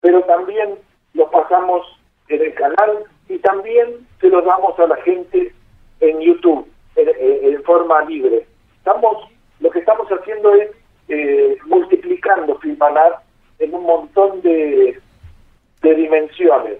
pero 0.00 0.22
también 0.24 0.78
los 1.12 1.30
pasamos 1.30 1.86
en 2.28 2.42
el 2.42 2.54
canal 2.54 3.04
y 3.28 3.38
también 3.38 4.06
se 4.20 4.28
los 4.28 4.44
damos 4.44 4.78
a 4.78 4.86
la 4.86 4.96
gente 4.96 5.54
en 6.00 6.20
YouTube, 6.20 6.66
en, 6.96 7.62
forma 7.64 8.02
libre. 8.02 8.46
Estamos 8.78 9.28
lo 9.60 9.70
que 9.70 9.78
estamos 9.78 10.06
haciendo 10.08 10.54
es 10.54 10.70
eh, 11.08 11.56
multiplicando 11.66 12.58
Filmanar 12.58 13.20
en 13.58 13.74
un 13.74 13.84
montón 13.84 14.42
de, 14.42 15.00
de 15.82 15.94
dimensiones. 15.94 16.78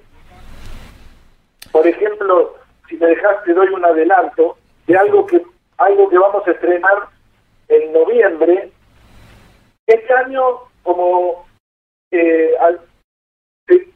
Por 1.73 1.87
ejemplo, 1.87 2.55
si 2.89 2.97
me 2.97 3.07
dejas 3.07 3.43
te 3.45 3.55
doy 3.55 3.69
un 3.69 3.85
adelanto 3.85 4.57
de 4.87 4.97
algo 4.97 5.27
que 5.27 5.43
algo 5.79 6.09
que 6.09 6.19
vamos 6.19 6.47
a 6.47 6.51
estrenar 6.51 7.09
en 7.69 7.93
noviembre. 7.93 8.71
Este 10.15 10.27
año, 10.27 10.61
como 10.85 11.45
eh, 12.13 12.53
se, 13.67 13.89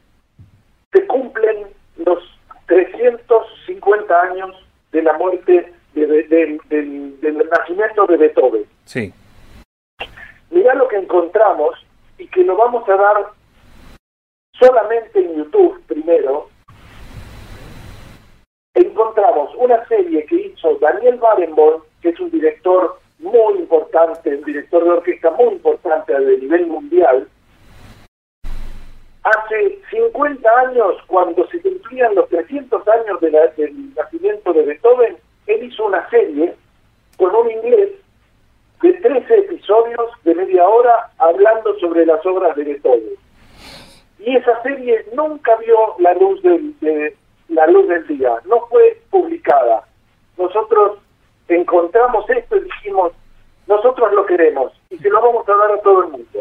se, 0.91 1.07
cumplen 1.07 1.67
los 1.97 2.19
350 2.67 4.21
años 4.21 4.55
de 4.91 5.01
la 5.01 5.13
muerte 5.13 5.73
del, 5.93 6.59
nacimiento 7.49 8.05
de 8.07 8.17
Beethoven. 8.17 8.65
Sí. 8.83 9.13
Mirá 10.49 10.73
lo 10.73 10.89
que 10.89 10.97
encontramos 10.97 11.85
y 12.17 12.27
que 12.27 12.43
lo 12.43 12.57
vamos 12.57 12.87
a 12.89 12.95
dar 12.95 13.31
solamente 14.59 15.19
en 15.19 15.37
YouTube 15.37 15.81
primero. 15.87 16.49
Encontramos 18.73 19.55
una 19.55 19.87
serie 19.87 20.25
que 20.25 20.35
hizo 20.35 20.75
Daniel 20.79 21.15
Barenboim, 21.15 21.81
que 22.01 22.09
es 22.09 22.19
un 22.19 22.29
director 22.29 22.99
muy 23.19 23.59
importante, 23.59 24.35
un 24.35 24.43
director 24.43 24.83
de 24.83 24.89
orquesta 24.89 25.31
muy 25.31 25.53
importante 25.53 26.15
a 26.15 26.19
nivel 26.19 26.67
mundial. 26.67 27.27
Hace 29.23 29.79
50 29.91 30.49
años, 30.67 30.95
cuando 31.07 31.45
se 31.47 31.61
cumplían 31.61 32.15
los 32.15 32.27
300 32.29 32.87
años 32.87 33.19
del 33.19 33.35
nacimiento 33.95 34.53
de 34.53 34.63
Beethoven, 34.63 35.17
él 35.47 35.63
hizo 35.63 35.85
una 35.85 36.09
serie 36.09 36.55
con 37.17 37.35
un 37.35 37.51
inglés 37.51 37.91
de 38.81 38.93
13 38.93 39.37
episodios 39.39 40.09
de 40.23 40.35
media 40.35 40.67
hora 40.67 41.11
hablando 41.17 41.77
sobre 41.79 42.05
las 42.05 42.25
obras 42.25 42.55
de 42.55 42.63
Beethoven. 42.63 43.15
Y 44.19 44.35
esa 44.37 44.61
serie 44.63 45.05
nunca 45.13 45.55
vio 45.57 45.95
la 45.99 46.13
luz 46.13 46.41
del, 46.41 46.79
de, 46.79 47.15
la 47.49 47.67
luz 47.67 47.87
del 47.87 48.07
día, 48.07 48.35
no 48.45 48.65
fue 48.67 49.01
publicada. 49.09 49.83
Nosotros 50.37 50.99
encontramos 51.55 52.29
esto 52.29 52.57
y 52.57 52.61
dijimos, 52.61 53.13
nosotros 53.67 54.11
lo 54.13 54.25
queremos 54.25 54.73
y 54.89 54.97
se 54.97 55.09
lo 55.09 55.21
vamos 55.21 55.47
a 55.47 55.55
dar 55.55 55.71
a 55.71 55.81
todo 55.81 56.03
el 56.03 56.09
mundo. 56.09 56.39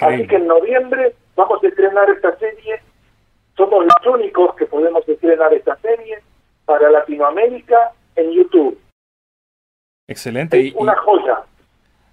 Así 0.00 0.26
que 0.26 0.36
en 0.36 0.46
noviembre 0.46 1.14
vamos 1.36 1.62
a 1.62 1.68
estrenar 1.68 2.08
esta 2.10 2.36
serie. 2.38 2.80
Somos 3.56 3.84
los 3.84 4.14
únicos 4.14 4.54
que 4.56 4.66
podemos 4.66 5.06
estrenar 5.08 5.52
esta 5.52 5.76
serie 5.76 6.18
para 6.64 6.90
Latinoamérica 6.90 7.92
en 8.16 8.32
YouTube. 8.32 8.78
Excelente. 10.08 10.68
Es 10.68 10.74
una 10.74 10.96
joya. 10.96 11.40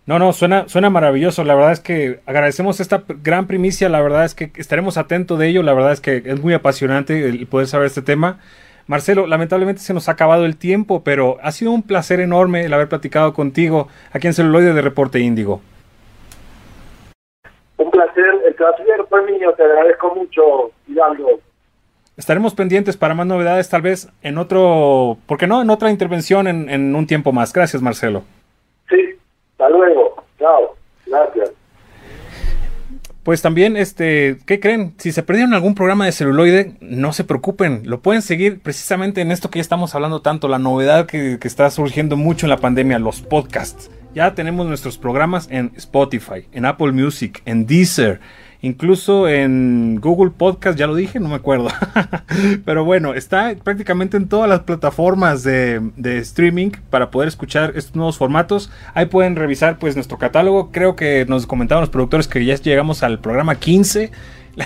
No, 0.05 0.19
no, 0.19 0.33
suena, 0.33 0.67
suena 0.67 0.89
maravilloso. 0.89 1.43
La 1.43 1.55
verdad 1.55 1.73
es 1.73 1.79
que 1.79 2.19
agradecemos 2.25 2.79
esta 2.79 3.03
gran 3.07 3.47
primicia. 3.47 3.87
La 3.87 4.01
verdad 4.01 4.25
es 4.25 4.35
que 4.35 4.51
estaremos 4.55 4.97
atentos 4.97 5.37
de 5.39 5.47
ello. 5.47 5.63
La 5.63 5.73
verdad 5.73 5.93
es 5.93 6.01
que 6.01 6.17
es 6.17 6.41
muy 6.41 6.53
apasionante 6.53 7.27
el 7.27 7.47
poder 7.47 7.67
saber 7.67 7.87
este 7.87 8.01
tema. 8.01 8.39
Marcelo, 8.91 9.25
lamentablemente 9.25 9.81
se 9.81 9.93
nos 9.93 10.09
ha 10.09 10.11
acabado 10.11 10.43
el 10.43 10.57
tiempo, 10.57 11.01
pero 11.01 11.37
ha 11.41 11.53
sido 11.53 11.71
un 11.71 11.81
placer 11.81 12.19
enorme 12.19 12.65
el 12.65 12.73
haber 12.73 12.89
platicado 12.89 13.33
contigo 13.33 13.87
aquí 14.11 14.27
en 14.27 14.33
Celuloide 14.33 14.73
de 14.73 14.81
Reporte 14.81 15.17
Índigo. 15.21 15.61
Un 17.77 17.89
placer, 17.89 18.25
el 18.45 18.53
placer 18.53 19.05
fue 19.07 19.31
mío, 19.31 19.53
te 19.55 19.63
agradezco 19.63 20.13
mucho, 20.13 20.71
Hidalgo 20.89 21.39
estaremos 22.17 22.53
pendientes 22.53 22.97
para 22.97 23.13
más 23.13 23.25
novedades, 23.25 23.69
tal 23.69 23.81
vez 23.81 24.09
en 24.21 24.37
otro, 24.37 25.17
¿por 25.25 25.37
qué 25.37 25.47
no? 25.47 25.61
En 25.61 25.69
otra 25.69 25.89
intervención 25.89 26.45
en, 26.47 26.69
en 26.69 26.93
un 26.93 27.07
tiempo 27.07 27.31
más. 27.31 27.53
Gracias, 27.53 27.81
Marcelo. 27.81 28.23
Sí, 28.89 29.17
hasta 29.53 29.69
luego. 29.69 30.21
Chao. 30.37 30.75
Gracias. 31.07 31.51
Pues 33.23 33.43
también, 33.43 33.77
este, 33.77 34.39
¿qué 34.47 34.59
creen? 34.59 34.95
Si 34.97 35.11
se 35.11 35.21
perdieron 35.21 35.53
algún 35.53 35.75
programa 35.75 36.05
de 36.05 36.11
celuloide, 36.11 36.73
no 36.81 37.13
se 37.13 37.23
preocupen, 37.23 37.83
lo 37.85 38.01
pueden 38.01 38.23
seguir 38.23 38.59
precisamente 38.59 39.21
en 39.21 39.31
esto 39.31 39.51
que 39.51 39.59
ya 39.59 39.61
estamos 39.61 39.93
hablando 39.93 40.21
tanto, 40.21 40.47
la 40.47 40.57
novedad 40.57 41.05
que, 41.05 41.37
que 41.39 41.47
está 41.47 41.69
surgiendo 41.69 42.17
mucho 42.17 42.47
en 42.47 42.49
la 42.49 42.57
pandemia, 42.57 42.97
los 42.97 43.21
podcasts. 43.21 43.91
Ya 44.15 44.33
tenemos 44.33 44.65
nuestros 44.65 44.97
programas 44.97 45.47
en 45.51 45.71
Spotify, 45.77 46.47
en 46.51 46.65
Apple 46.65 46.93
Music, 46.93 47.43
en 47.45 47.67
Deezer, 47.67 48.19
incluso 48.61 49.27
en 49.27 49.99
Google 49.99 50.31
Podcast, 50.31 50.77
ya 50.77 50.87
lo 50.87 50.95
dije, 50.95 51.19
no 51.19 51.29
me 51.29 51.35
acuerdo. 51.35 51.69
Pero 52.65 52.85
bueno, 52.85 53.13
está 53.13 53.55
prácticamente 53.63 54.17
en 54.17 54.27
todas 54.27 54.49
las 54.49 54.61
plataformas 54.61 55.43
de, 55.43 55.91
streaming 56.19 56.71
para 56.89 57.11
poder 57.11 57.27
escuchar 57.27 57.73
estos 57.75 57.95
nuevos 57.95 58.17
formatos. 58.17 58.71
Ahí 58.93 59.07
pueden 59.07 59.35
revisar 59.35 59.79
pues 59.79 59.95
nuestro 59.95 60.17
catálogo. 60.17 60.71
Creo 60.71 60.95
que 60.95 61.25
nos 61.27 61.47
comentaban 61.47 61.81
los 61.81 61.89
productores 61.89 62.27
que 62.27 62.43
ya 62.45 62.55
llegamos 62.55 63.03
al 63.03 63.19
programa 63.19 63.55
15. 63.55 64.11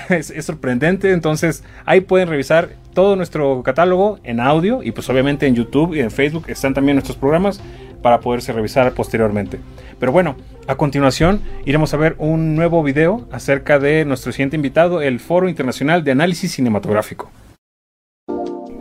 Es, 0.09 0.31
es, 0.31 0.45
sorprendente. 0.45 1.11
Entonces 1.11 1.63
ahí 1.85 2.01
pueden 2.01 2.27
revisar 2.27 2.69
todo 2.95 3.15
nuestro 3.15 3.61
catálogo 3.61 4.19
en 4.23 4.39
audio 4.39 4.81
y 4.81 4.91
pues 4.91 5.07
obviamente 5.09 5.45
en 5.45 5.53
YouTube 5.53 5.93
y 5.93 5.99
en 5.99 6.09
Facebook 6.09 6.45
están 6.47 6.73
también 6.73 6.95
nuestros 6.95 7.17
programas 7.17 7.61
para 8.05 8.19
poderse 8.19 8.53
revisar 8.53 8.93
posteriormente. 8.93 9.57
Pero 9.99 10.11
bueno, 10.11 10.35
a 10.67 10.75
continuación 10.75 11.41
iremos 11.65 11.91
a 11.91 11.97
ver 11.97 12.15
un 12.19 12.55
nuevo 12.55 12.83
video 12.83 13.27
acerca 13.31 13.79
de 13.79 14.05
nuestro 14.05 14.31
siguiente 14.31 14.55
invitado, 14.55 15.01
el 15.01 15.19
Foro 15.19 15.49
Internacional 15.49 16.03
de 16.03 16.11
Análisis 16.11 16.51
Cinematográfico. 16.51 17.31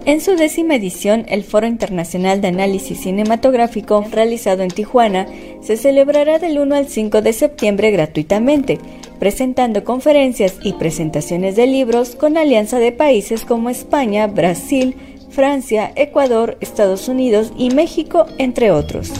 En 0.04 0.20
su 0.20 0.36
décima 0.36 0.74
edición, 0.74 1.24
el 1.28 1.42
Foro 1.42 1.66
Internacional 1.66 2.42
de 2.42 2.48
Análisis 2.48 3.00
Cinematográfico, 3.00 4.04
realizado 4.12 4.62
en 4.62 4.68
Tijuana, 4.68 5.26
se 5.62 5.78
celebrará 5.78 6.38
del 6.38 6.58
1 6.58 6.74
al 6.74 6.88
5 6.88 7.22
de 7.22 7.32
septiembre 7.32 7.90
gratuitamente, 7.92 8.78
presentando 9.18 9.84
conferencias 9.84 10.58
y 10.62 10.74
presentaciones 10.74 11.56
de 11.56 11.66
libros 11.66 12.14
con 12.14 12.36
alianza 12.36 12.78
de 12.78 12.92
países 12.92 13.46
como 13.46 13.70
España, 13.70 14.26
Brasil, 14.26 14.94
Francia, 15.34 15.90
Ecuador, 15.96 16.56
Estados 16.60 17.08
Unidos 17.08 17.52
y 17.58 17.70
México, 17.70 18.26
entre 18.38 18.70
otros. 18.70 19.12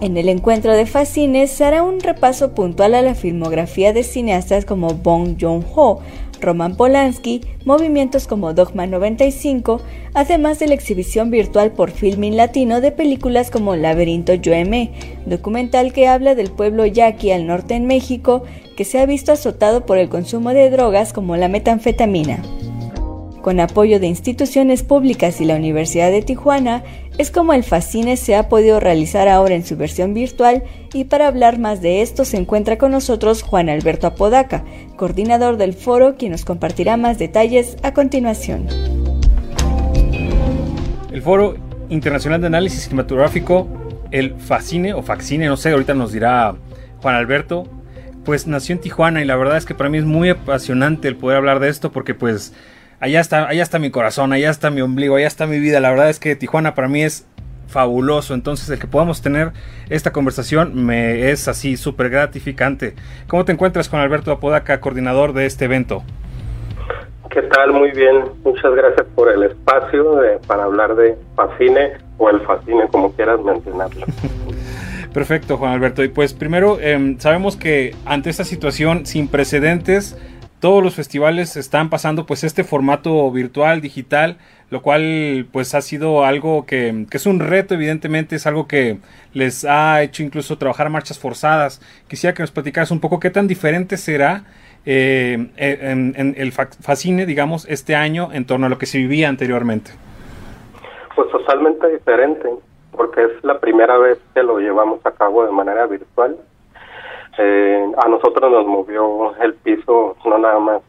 En 0.00 0.16
el 0.16 0.28
encuentro 0.28 0.72
de 0.74 0.86
Fascines 0.86 1.50
se 1.50 1.64
hará 1.64 1.84
un 1.84 2.00
repaso 2.00 2.52
puntual 2.52 2.94
a 2.94 3.02
la 3.02 3.14
filmografía 3.14 3.92
de 3.92 4.02
cineastas 4.02 4.64
como 4.64 4.94
Bong 4.94 5.36
Joon-ho, 5.40 6.00
Roman 6.40 6.74
Polanski, 6.74 7.42
movimientos 7.64 8.26
como 8.26 8.54
Dogma 8.54 8.86
95, 8.86 9.80
además 10.14 10.58
de 10.58 10.66
la 10.66 10.74
exhibición 10.74 11.30
virtual 11.30 11.70
por 11.72 11.90
Filming 11.92 12.36
Latino 12.36 12.80
de 12.80 12.90
películas 12.90 13.50
como 13.50 13.76
Laberinto 13.76 14.34
Yoemé, 14.34 14.90
documental 15.26 15.92
que 15.92 16.08
habla 16.08 16.34
del 16.34 16.50
pueblo 16.50 16.86
yaqui 16.86 17.30
al 17.30 17.46
norte 17.46 17.74
en 17.74 17.86
México 17.86 18.42
que 18.76 18.84
se 18.84 18.98
ha 18.98 19.06
visto 19.06 19.32
azotado 19.32 19.86
por 19.86 19.98
el 19.98 20.08
consumo 20.08 20.50
de 20.50 20.70
drogas 20.70 21.12
como 21.12 21.36
la 21.36 21.48
metanfetamina. 21.48 22.42
Con 23.42 23.58
apoyo 23.58 23.98
de 24.00 24.06
instituciones 24.06 24.82
públicas 24.82 25.40
y 25.40 25.46
la 25.46 25.56
Universidad 25.56 26.10
de 26.10 26.20
Tijuana, 26.20 26.82
es 27.16 27.30
como 27.30 27.54
el 27.54 27.64
Fascine 27.64 28.18
se 28.18 28.34
ha 28.34 28.50
podido 28.50 28.80
realizar 28.80 29.28
ahora 29.28 29.54
en 29.54 29.64
su 29.64 29.78
versión 29.78 30.12
virtual 30.12 30.62
y 30.92 31.04
para 31.04 31.26
hablar 31.26 31.58
más 31.58 31.80
de 31.80 32.02
esto 32.02 32.26
se 32.26 32.36
encuentra 32.36 32.76
con 32.76 32.90
nosotros 32.90 33.42
Juan 33.42 33.70
Alberto 33.70 34.06
Apodaca, 34.06 34.64
coordinador 34.96 35.56
del 35.56 35.72
foro, 35.72 36.16
quien 36.16 36.32
nos 36.32 36.44
compartirá 36.44 36.98
más 36.98 37.18
detalles 37.18 37.78
a 37.82 37.94
continuación. 37.94 38.66
El 41.10 41.22
Foro 41.22 41.56
Internacional 41.88 42.42
de 42.42 42.48
Análisis 42.48 42.82
Cinematográfico, 42.84 43.66
el 44.10 44.34
Fascine 44.34 44.92
o 44.92 45.02
Faxine, 45.02 45.46
no 45.46 45.56
sé, 45.56 45.70
ahorita 45.70 45.94
nos 45.94 46.12
dirá 46.12 46.56
Juan 47.00 47.14
Alberto, 47.14 47.64
pues 48.24 48.46
nació 48.46 48.74
en 48.74 48.82
Tijuana 48.82 49.22
y 49.22 49.24
la 49.24 49.36
verdad 49.36 49.56
es 49.56 49.64
que 49.64 49.74
para 49.74 49.88
mí 49.88 49.96
es 49.96 50.04
muy 50.04 50.28
apasionante 50.28 51.08
el 51.08 51.16
poder 51.16 51.38
hablar 51.38 51.58
de 51.58 51.70
esto 51.70 51.90
porque 51.90 52.14
pues 52.14 52.52
allá 53.00 53.20
está, 53.20 53.48
allá 53.48 53.62
está 53.62 53.78
mi 53.78 53.90
corazón, 53.90 54.32
allá 54.32 54.50
está 54.50 54.70
mi 54.70 54.82
ombligo, 54.82 55.16
allá 55.16 55.26
está 55.26 55.46
mi 55.46 55.58
vida. 55.58 55.80
La 55.80 55.90
verdad 55.90 56.10
es 56.10 56.20
que 56.20 56.36
Tijuana 56.36 56.74
para 56.74 56.88
mí 56.88 57.02
es 57.02 57.26
fabuloso. 57.66 58.34
Entonces, 58.34 58.68
el 58.68 58.78
que 58.78 58.86
podamos 58.86 59.22
tener 59.22 59.52
esta 59.88 60.12
conversación 60.12 60.84
me 60.84 61.30
es 61.30 61.48
así 61.48 61.76
súper 61.76 62.10
gratificante. 62.10 62.94
¿Cómo 63.26 63.44
te 63.44 63.52
encuentras 63.52 63.88
con 63.88 64.00
Alberto 64.00 64.30
Apodaca, 64.30 64.80
coordinador 64.80 65.32
de 65.32 65.46
este 65.46 65.64
evento? 65.64 66.02
¿Qué 67.30 67.42
tal? 67.42 67.72
Muy 67.72 67.92
bien. 67.92 68.24
Muchas 68.44 68.74
gracias 68.74 69.06
por 69.14 69.30
el 69.32 69.44
espacio 69.44 70.20
para 70.46 70.64
hablar 70.64 70.96
de 70.96 71.16
Fascine 71.36 71.92
o 72.18 72.28
el 72.28 72.40
Fascine, 72.40 72.88
como 72.88 73.12
quieras 73.12 73.40
mencionarlo. 73.40 74.04
Perfecto, 75.14 75.56
Juan 75.56 75.72
Alberto. 75.72 76.02
Y 76.02 76.08
pues 76.08 76.34
primero, 76.34 76.78
em, 76.80 77.18
sabemos 77.18 77.56
que 77.56 77.94
ante 78.04 78.30
esta 78.30 78.44
situación 78.44 79.06
sin 79.06 79.28
precedentes, 79.28 80.16
todos 80.60 80.84
los 80.84 80.94
festivales 80.94 81.56
están 81.56 81.88
pasando 81.88 82.26
pues 82.26 82.44
este 82.44 82.64
formato 82.64 83.30
virtual, 83.30 83.80
digital, 83.80 84.36
lo 84.70 84.82
cual 84.82 85.46
pues 85.50 85.74
ha 85.74 85.80
sido 85.80 86.24
algo 86.24 86.66
que, 86.66 87.06
es 87.10 87.26
un 87.26 87.40
reto 87.40 87.74
evidentemente, 87.74 88.36
es 88.36 88.46
algo 88.46 88.68
que 88.68 88.98
les 89.32 89.64
ha 89.64 90.02
hecho 90.02 90.22
incluso 90.22 90.58
trabajar 90.58 90.90
marchas 90.90 91.18
forzadas. 91.18 91.80
Quisiera 92.08 92.34
que 92.34 92.42
nos 92.42 92.50
platicaras 92.50 92.90
un 92.90 93.00
poco 93.00 93.18
qué 93.18 93.30
tan 93.30 93.48
diferente 93.48 93.96
será 93.96 94.44
eh, 94.84 95.48
en, 95.56 96.34
el 96.36 96.52
Fascine, 96.52 97.26
digamos, 97.26 97.66
este 97.68 97.96
año 97.96 98.28
en 98.32 98.44
torno 98.44 98.66
a 98.66 98.68
lo 98.68 98.78
que 98.78 98.86
se 98.86 98.98
vivía 98.98 99.28
anteriormente. 99.28 99.92
Pues 101.16 101.30
totalmente 101.30 101.88
diferente, 101.88 102.48
porque 102.92 103.24
es 103.24 103.44
la 103.44 103.58
primera 103.58 103.96
vez 103.98 104.18
que 104.34 104.42
lo 104.42 104.58
llevamos 104.58 105.04
a 105.04 105.10
cabo 105.12 105.44
de 105.44 105.52
manera 105.52 105.86
virtual 105.86 106.36
eh, 107.38 107.92
a 107.96 108.08
nosotros 108.08 108.50
nos 108.50 108.66
movió 108.66 109.34
el 109.36 109.54
piso 109.54 110.16
no 110.24 110.38
nada 110.38 110.58
más 110.58 110.82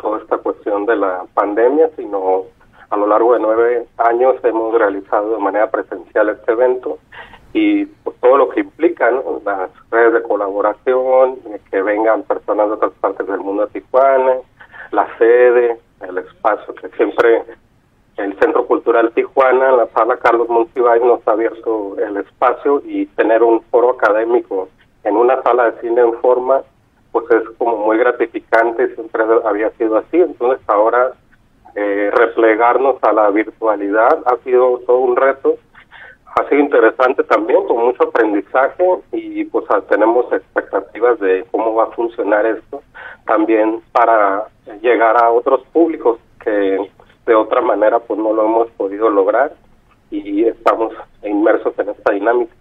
toda 0.00 0.18
esta 0.18 0.38
cuestión 0.38 0.86
de 0.86 0.96
la 0.96 1.24
pandemia, 1.34 1.90
sino 1.96 2.44
a 2.90 2.96
lo 2.96 3.06
largo 3.06 3.34
de 3.34 3.40
nueve 3.40 3.86
años 3.98 4.36
hemos 4.44 4.74
realizado 4.74 5.34
de 5.34 5.38
manera 5.38 5.70
presencial 5.70 6.28
este 6.30 6.52
evento 6.52 6.98
y 7.52 7.86
pues, 7.86 8.16
todo 8.20 8.36
lo 8.36 8.48
que 8.50 8.60
implica 8.60 9.10
las 9.44 9.70
redes 9.90 10.14
de 10.14 10.22
colaboración, 10.22 11.38
que 11.70 11.82
vengan 11.82 12.22
personas 12.22 12.68
de 12.68 12.74
otras 12.74 12.92
partes 13.00 13.26
del 13.26 13.40
mundo 13.40 13.64
a 13.64 13.66
Tijuana, 13.68 14.36
la 14.92 15.08
sede, 15.18 15.78
el 16.06 16.18
espacio 16.18 16.74
que 16.74 16.88
siempre 16.90 17.42
el 18.16 18.38
Centro 18.40 18.66
Cultural 18.66 19.12
Tijuana, 19.12 19.72
la 19.72 19.86
sala 19.88 20.16
Carlos 20.16 20.48
Monsiváis 20.48 21.02
nos 21.02 21.26
ha 21.26 21.32
abierto 21.32 21.96
el 21.98 22.16
espacio 22.18 22.82
y 22.84 23.06
tener 23.06 23.42
un 23.42 23.62
foro 23.70 23.90
académico 23.90 24.68
en 25.08 25.16
una 25.16 25.42
sala 25.42 25.70
de 25.70 25.80
cine 25.80 26.00
en 26.00 26.14
forma, 26.20 26.62
pues 27.12 27.24
es 27.30 27.48
como 27.56 27.76
muy 27.78 27.98
gratificante, 27.98 28.94
siempre 28.94 29.24
había 29.44 29.70
sido 29.70 29.96
así, 29.96 30.18
entonces 30.18 30.60
ahora 30.68 31.12
eh, 31.74 32.10
replegarnos 32.14 33.02
a 33.02 33.12
la 33.12 33.30
virtualidad 33.30 34.22
ha 34.26 34.36
sido 34.44 34.78
todo 34.86 34.98
un 34.98 35.16
reto, 35.16 35.56
ha 36.36 36.48
sido 36.48 36.60
interesante 36.60 37.24
también, 37.24 37.64
con 37.66 37.78
mucho 37.78 38.04
aprendizaje 38.04 38.84
y 39.12 39.44
pues 39.46 39.64
tenemos 39.88 40.30
expectativas 40.32 41.18
de 41.20 41.44
cómo 41.50 41.74
va 41.74 41.84
a 41.84 41.92
funcionar 41.92 42.46
esto, 42.46 42.82
también 43.26 43.80
para 43.92 44.46
llegar 44.82 45.22
a 45.22 45.30
otros 45.30 45.62
públicos 45.72 46.18
que 46.44 46.78
de 47.26 47.34
otra 47.34 47.60
manera 47.60 47.98
pues 48.00 48.18
no 48.18 48.32
lo 48.32 48.44
hemos 48.44 48.70
podido 48.72 49.10
lograr. 49.10 49.52
Y 50.10 50.44
estamos 50.44 50.94
inmersos 51.22 51.78
en 51.78 51.90
esta 51.90 52.12
dinámica. 52.12 52.54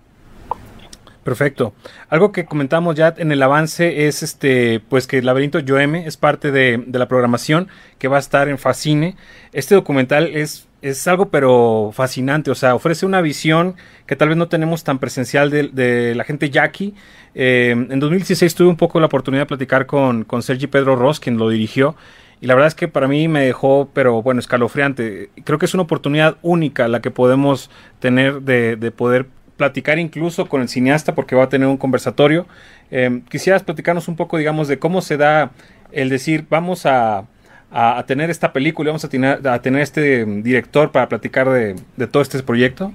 Perfecto. 1.27 1.73
Algo 2.07 2.31
que 2.31 2.45
comentamos 2.45 2.95
ya 2.95 3.13
en 3.17 3.33
el 3.33 3.43
avance 3.43 4.07
es 4.07 4.23
este, 4.23 4.79
pues 4.79 5.07
que 5.07 5.17
el 5.17 5.25
laberinto 5.25 5.59
Yoeme 5.59 6.07
es 6.07 6.15
parte 6.15 6.53
de, 6.53 6.81
la 6.89 7.09
programación 7.09 7.67
que 7.99 8.07
va 8.07 8.15
a 8.15 8.21
estar 8.21 8.47
en 8.47 8.57
Fascine. 8.57 9.17
Este 9.51 9.75
documental 9.75 10.27
es, 10.33 10.69
es 10.81 11.05
algo 11.05 11.27
pero 11.27 11.91
fascinante, 11.93 12.49
o 12.49 12.55
sea, 12.55 12.75
ofrece 12.75 13.05
una 13.05 13.19
visión 13.19 13.75
que 14.05 14.15
tal 14.15 14.29
vez 14.29 14.37
no 14.37 14.47
tenemos 14.47 14.85
tan 14.85 14.99
presencial 14.99 15.49
de, 15.49 16.13
la 16.15 16.23
gente 16.23 16.49
Jackie. 16.49 16.95
Eh, 17.35 17.71
en 17.71 17.99
2016 17.99 18.55
tuve 18.55 18.69
un 18.69 18.77
poco 18.77 19.01
la 19.01 19.07
oportunidad 19.07 19.41
de 19.41 19.47
platicar 19.47 19.85
con, 19.85 20.23
con 20.23 20.41
Sergi 20.41 20.67
Pedro 20.67 20.95
Ross, 20.95 21.19
quien 21.19 21.37
lo 21.37 21.49
dirigió. 21.49 21.97
Y 22.39 22.47
la 22.47 22.53
verdad 22.53 22.69
es 22.69 22.75
que 22.75 22.87
para 22.87 23.09
mí 23.09 23.27
me 23.27 23.41
dejó, 23.41 23.89
pero 23.93 24.21
bueno, 24.21 24.39
escalofriante. 24.39 25.29
Creo 25.43 25.59
que 25.59 25.65
es 25.65 25.73
una 25.73 25.83
oportunidad 25.83 26.37
única 26.41 26.87
la 26.87 27.01
que 27.01 27.11
podemos 27.11 27.69
tener 27.99 28.43
de, 28.43 28.77
de 28.77 28.91
poder 28.91 29.27
platicar 29.57 29.99
incluso 29.99 30.47
con 30.47 30.61
el 30.61 30.69
cineasta 30.69 31.15
porque 31.15 31.35
va 31.35 31.43
a 31.43 31.49
tener 31.49 31.67
un 31.67 31.77
conversatorio. 31.77 32.45
Eh, 32.91 33.21
quisieras 33.29 33.63
platicarnos 33.63 34.07
un 34.07 34.15
poco, 34.15 34.37
digamos, 34.37 34.67
de 34.67 34.79
cómo 34.79 35.01
se 35.01 35.17
da 35.17 35.51
el 35.91 36.09
decir, 36.09 36.45
vamos 36.49 36.85
a, 36.85 37.25
a, 37.71 38.03
tener 38.05 38.29
esta 38.29 38.53
película, 38.53 38.91
vamos 38.91 39.05
a 39.05 39.09
tener, 39.09 39.45
a 39.47 39.61
tener 39.61 39.81
este 39.81 40.25
director 40.25 40.91
para 40.91 41.09
platicar 41.09 41.49
de, 41.49 41.75
todo 42.11 42.21
este 42.21 42.41
proyecto. 42.43 42.91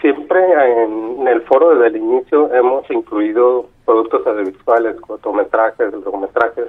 Siempre 0.00 0.40
en 0.84 1.26
el 1.26 1.42
foro 1.42 1.70
desde 1.70 1.88
el 1.88 1.96
inicio 1.96 2.52
hemos 2.54 2.88
incluido 2.90 3.68
productos 3.84 4.26
audiovisuales, 4.26 4.96
cortometrajes, 5.00 5.92
largometrajes, 5.92 6.66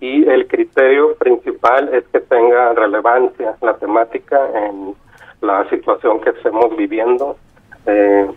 y 0.00 0.28
el 0.28 0.46
criterio 0.46 1.14
principal 1.16 1.92
es 1.92 2.04
que 2.12 2.20
tenga 2.20 2.72
relevancia 2.74 3.56
la 3.60 3.76
temática 3.78 4.38
en 4.54 4.94
la 5.40 5.68
situación 5.70 6.20
que 6.20 6.30
estemos 6.30 6.76
viviendo 6.76 7.36
eh, 7.86 8.30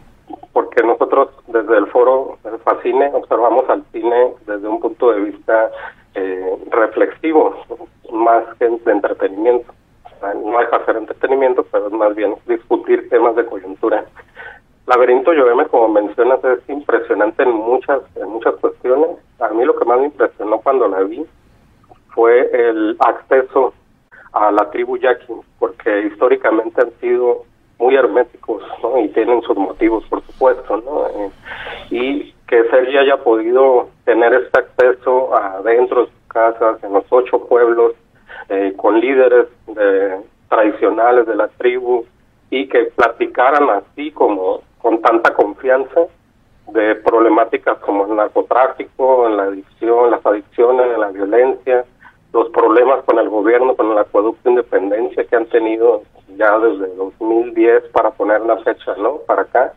porque 0.54 0.84
nosotros 0.84 1.30
desde 1.48 1.78
el 1.78 1.88
foro 1.88 2.38
Fascine 2.64 3.12
observamos 3.14 3.70
al 3.70 3.84
cine 3.92 4.34
desde 4.46 4.68
un 4.68 4.80
punto 4.80 5.12
de 5.12 5.22
vista 5.22 5.72
eh, 6.16 6.58
reflexivo, 6.70 7.56
más 8.12 8.44
que 8.60 8.68
de 8.68 8.92
entretenimiento. 8.92 9.74
no 10.44 10.58
hay 10.60 10.68
que 10.68 10.76
hacer 10.76 10.98
entretenimiento, 10.98 11.66
pero 11.72 11.88
es 11.88 11.94
más 11.94 12.16
bien 12.16 12.36
discutir 12.48 13.10
temas 13.10 13.36
de 13.36 13.46
coyuntura. 13.46 14.06
Laberinto 14.88 15.32
Lloveme, 15.32 15.68
como 15.68 15.88
mencionas, 15.88 16.44
es 16.44 16.68
impresionante 16.68 17.44
en 17.44 17.52
muchas, 17.52 18.02
en 18.16 18.30
muchas 18.30 18.56
cuestiones. 18.56 19.10
A 19.40 19.50
mí 19.50 19.64
lo 19.64 19.76
que 19.76 19.86
más 19.86 20.00
me 20.00 20.06
impresionó 20.06 20.60
cuando 20.60 20.88
la 20.88 21.02
vi 21.04 21.26
fue 22.14 22.50
el 22.52 22.98
acceso 23.00 23.74
a 24.34 24.52
la 24.52 24.70
tribu 24.70 24.98
yaqui, 24.98 25.34
porque 25.60 26.08
históricamente 26.08 26.82
han 26.82 26.92
sido 27.00 27.46
muy 27.82 27.96
herméticos. 27.96 28.64
Y 29.04 29.10
tienen 29.10 29.42
sus 29.42 29.58
motivos, 29.58 30.06
por 30.06 30.24
supuesto, 30.26 30.78
¿no? 30.78 31.08
Eh, 31.08 31.32
y 31.90 32.34
que 32.48 32.64
Sergi 32.70 32.98
haya 32.98 33.18
podido 33.18 33.90
tener 34.06 34.34
este 34.34 34.60
acceso 34.60 35.36
adentro 35.36 36.02
de 36.02 36.08
sus 36.08 36.28
casas, 36.28 36.84
en 36.84 36.94
los 36.94 37.06
ocho 37.10 37.46
pueblos, 37.48 37.94
eh, 38.50 38.74
con 38.78 39.00
líderes 39.00 39.48
de, 39.68 40.18
tradicionales 40.48 41.26
de 41.26 41.36
la 41.36 41.48
tribu, 41.48 42.06
y 42.50 42.68
que 42.68 42.92
platicaran 42.96 43.70
así 43.70 44.12
como 44.12 44.62
con 44.80 45.02
tanta 45.02 45.34
confianza 45.34 46.02
de 46.68 46.96
problemáticas 46.96 47.78
como 47.80 48.06
el 48.06 48.16
narcotráfico, 48.16 49.28
la 49.30 49.44
adicción, 49.44 50.12
las 50.12 50.26
adicciones, 50.26 50.98
la 50.98 51.10
violencia, 51.10 51.86
los 52.34 52.50
problemas 52.50 53.04
con 53.06 53.20
el 53.20 53.30
gobierno, 53.30 53.76
con 53.76 53.92
el 53.92 53.98
acueducto 53.98 54.42
de 54.44 54.52
independencia 54.52 55.24
que 55.26 55.36
han 55.36 55.46
tenido 55.48 56.04
ya 56.38 56.58
desde 56.60 56.96
2010 56.96 57.90
para 57.92 58.12
poner 58.12 58.42
la 58.42 58.58
fecha, 58.58 58.96
¿no? 58.98 59.18
Para 59.28 59.44
acá. 59.44 59.74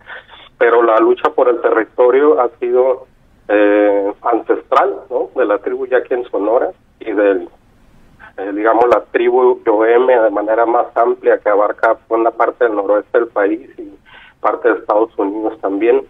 Pero 0.59 0.83
la 0.83 0.99
lucha 0.99 1.31
por 1.31 1.49
el 1.49 1.61
territorio 1.61 2.40
ha 2.40 2.49
sido 2.59 3.07
eh, 3.49 4.12
ancestral, 4.23 4.95
¿no? 5.11 5.31
De 5.35 5.45
la 5.45 5.59
tribu 5.59 5.87
ya 5.87 5.99
aquí 5.99 6.14
en 6.14 6.25
Sonora 6.31 6.71
y 7.01 7.12
del, 7.12 7.49
eh, 8.38 8.53
digamos, 8.55 8.85
la 8.88 9.03
tribu 9.12 9.62
Yoeme 9.64 10.19
de 10.19 10.31
manera 10.31 10.64
más 10.67 10.87
amplia 10.97 11.38
que 11.38 11.49
abarca 11.49 11.99
una 12.09 12.31
parte 12.31 12.64
del 12.64 12.77
noroeste 12.77 13.19
del 13.19 13.29
país 13.29 13.71
y 13.79 13.93
parte 14.40 14.69
de 14.73 14.79
Estados 14.79 15.11
Unidos 15.19 15.59
también. 15.61 16.07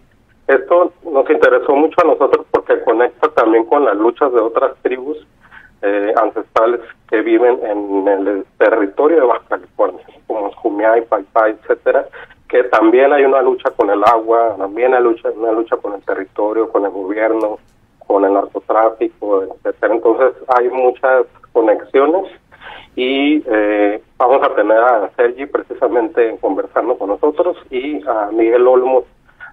Esto 0.47 0.93
nos 1.03 1.29
interesó 1.29 1.75
mucho 1.75 1.95
a 2.03 2.07
nosotros 2.07 2.45
porque 2.51 2.81
conecta 2.83 3.29
también 3.29 3.65
con 3.65 3.83
las 3.83 3.97
luchas 3.97 4.31
de 4.31 4.39
otras 4.39 4.75
tribus 4.83 5.17
eh, 5.81 6.13
ancestrales 6.21 6.81
que 7.09 7.21
viven 7.21 7.59
en 7.63 8.07
el 8.07 8.45
territorio 8.57 9.21
de 9.21 9.25
Baja 9.27 9.43
California, 9.49 10.05
como 10.27 10.51
Jumiay, 10.51 11.05
Paipai, 11.05 11.51
etcétera, 11.51 12.05
que 12.47 12.63
también 12.65 13.11
hay 13.13 13.25
una 13.25 13.41
lucha 13.41 13.69
con 13.71 13.89
el 13.89 14.03
agua, 14.03 14.55
también 14.57 14.93
hay 14.93 15.03
lucha, 15.03 15.29
una 15.31 15.51
lucha 15.51 15.77
con 15.77 15.93
el 15.93 16.01
territorio, 16.01 16.69
con 16.71 16.85
el 16.85 16.91
gobierno, 16.91 17.59
con 18.07 18.23
el 18.25 18.33
narcotráfico, 18.33 19.43
etcétera. 19.43 19.93
Entonces 19.95 20.33
hay 20.47 20.69
muchas 20.69 21.25
conexiones 21.51 22.31
y 22.95 23.43
eh, 23.45 24.01
vamos 24.17 24.41
a 24.43 24.55
tener 24.55 24.77
a 24.77 25.09
Sergi 25.15 25.45
precisamente 25.45 26.37
conversando 26.39 26.97
con 26.97 27.09
nosotros 27.09 27.57
y 27.69 28.01
a 28.07 28.29
Miguel 28.31 28.67
Olmos 28.67 29.03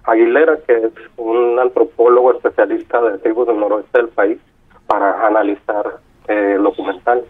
Aguilera, 0.05 0.57
que 0.67 0.73
es 0.73 0.91
un 1.17 1.59
antropólogo 1.59 2.33
especialista 2.33 3.01
de 3.01 3.17
tribus 3.19 3.47
del 3.47 3.59
noroeste 3.59 3.97
del 3.97 4.09
país, 4.09 4.39
para 4.87 5.25
analizar 5.25 5.97
eh, 6.27 6.57
documental. 6.61 7.23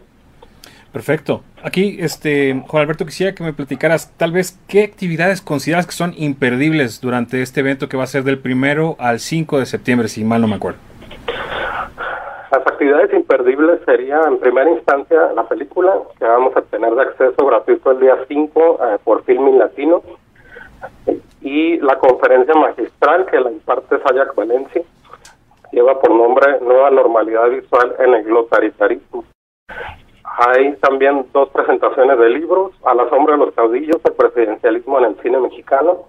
Perfecto. 0.92 1.42
Aquí, 1.64 1.98
este, 2.00 2.64
Juan 2.68 2.84
Alberto, 2.84 3.06
quisiera 3.06 3.34
que 3.34 3.44
me 3.44 3.52
platicaras 3.52 4.16
tal 4.16 4.32
vez 4.32 4.60
qué 4.68 4.84
actividades 4.84 5.42
consideras 5.42 5.88
que 5.88 5.94
son 5.94 6.14
imperdibles 6.16 7.02
durante 7.02 7.42
este 7.42 7.62
evento 7.62 7.90
que 7.90 7.98
va 7.98 8.04
a 8.04 8.08
ser 8.08 8.24
del 8.24 8.38
primero 8.38 8.96
al 9.00 9.20
5 9.20 9.58
de 9.58 9.66
septiembre, 9.66 10.08
si 10.08 10.24
mal 10.24 10.42
no 10.42 10.48
me 10.48 10.56
acuerdo. 10.56 10.78
Las 12.52 12.68
actividades 12.68 13.12
imperdibles 13.12 13.80
sería 13.86 14.22
en 14.28 14.38
primera 14.38 14.70
instancia 14.70 15.34
la 15.36 15.48
película 15.48 15.96
que 16.20 16.26
vamos 16.26 16.56
a 16.56 16.62
tener 16.62 16.94
de 16.94 17.02
acceso 17.02 17.44
gratuito 17.44 17.92
el 17.92 18.00
día 18.00 18.16
5 18.28 18.80
eh, 18.80 18.98
por 19.04 19.24
Filming 19.24 19.58
Latino 19.58 20.04
y 21.42 21.78
la 21.80 21.98
conferencia 21.98 22.54
magistral 22.54 23.26
que 23.26 23.40
la 23.40 23.52
imparte 23.52 23.98
Sayak 23.98 24.36
Valencia 24.36 24.84
lleva 25.74 26.00
por 26.00 26.12
nombre 26.12 26.60
Nueva 26.62 26.92
Normalidad 26.92 27.50
Visual 27.50 27.96
en 28.00 28.14
el 28.14 28.24
Glotaritarismo. 28.24 29.26
Hay 30.38 30.74
también 30.78 31.26
dos 31.34 31.50
presentaciones 31.50 32.18
de 32.18 32.30
libros, 32.30 32.72
A 32.86 32.94
la 32.94 33.10
sombra 33.10 33.34
de 33.34 33.46
los 33.46 33.54
caudillos, 33.54 33.98
el 34.04 34.14
presidencialismo 34.14 35.00
en 35.00 35.06
el 35.06 35.16
cine 35.22 35.40
mexicano. 35.40 36.06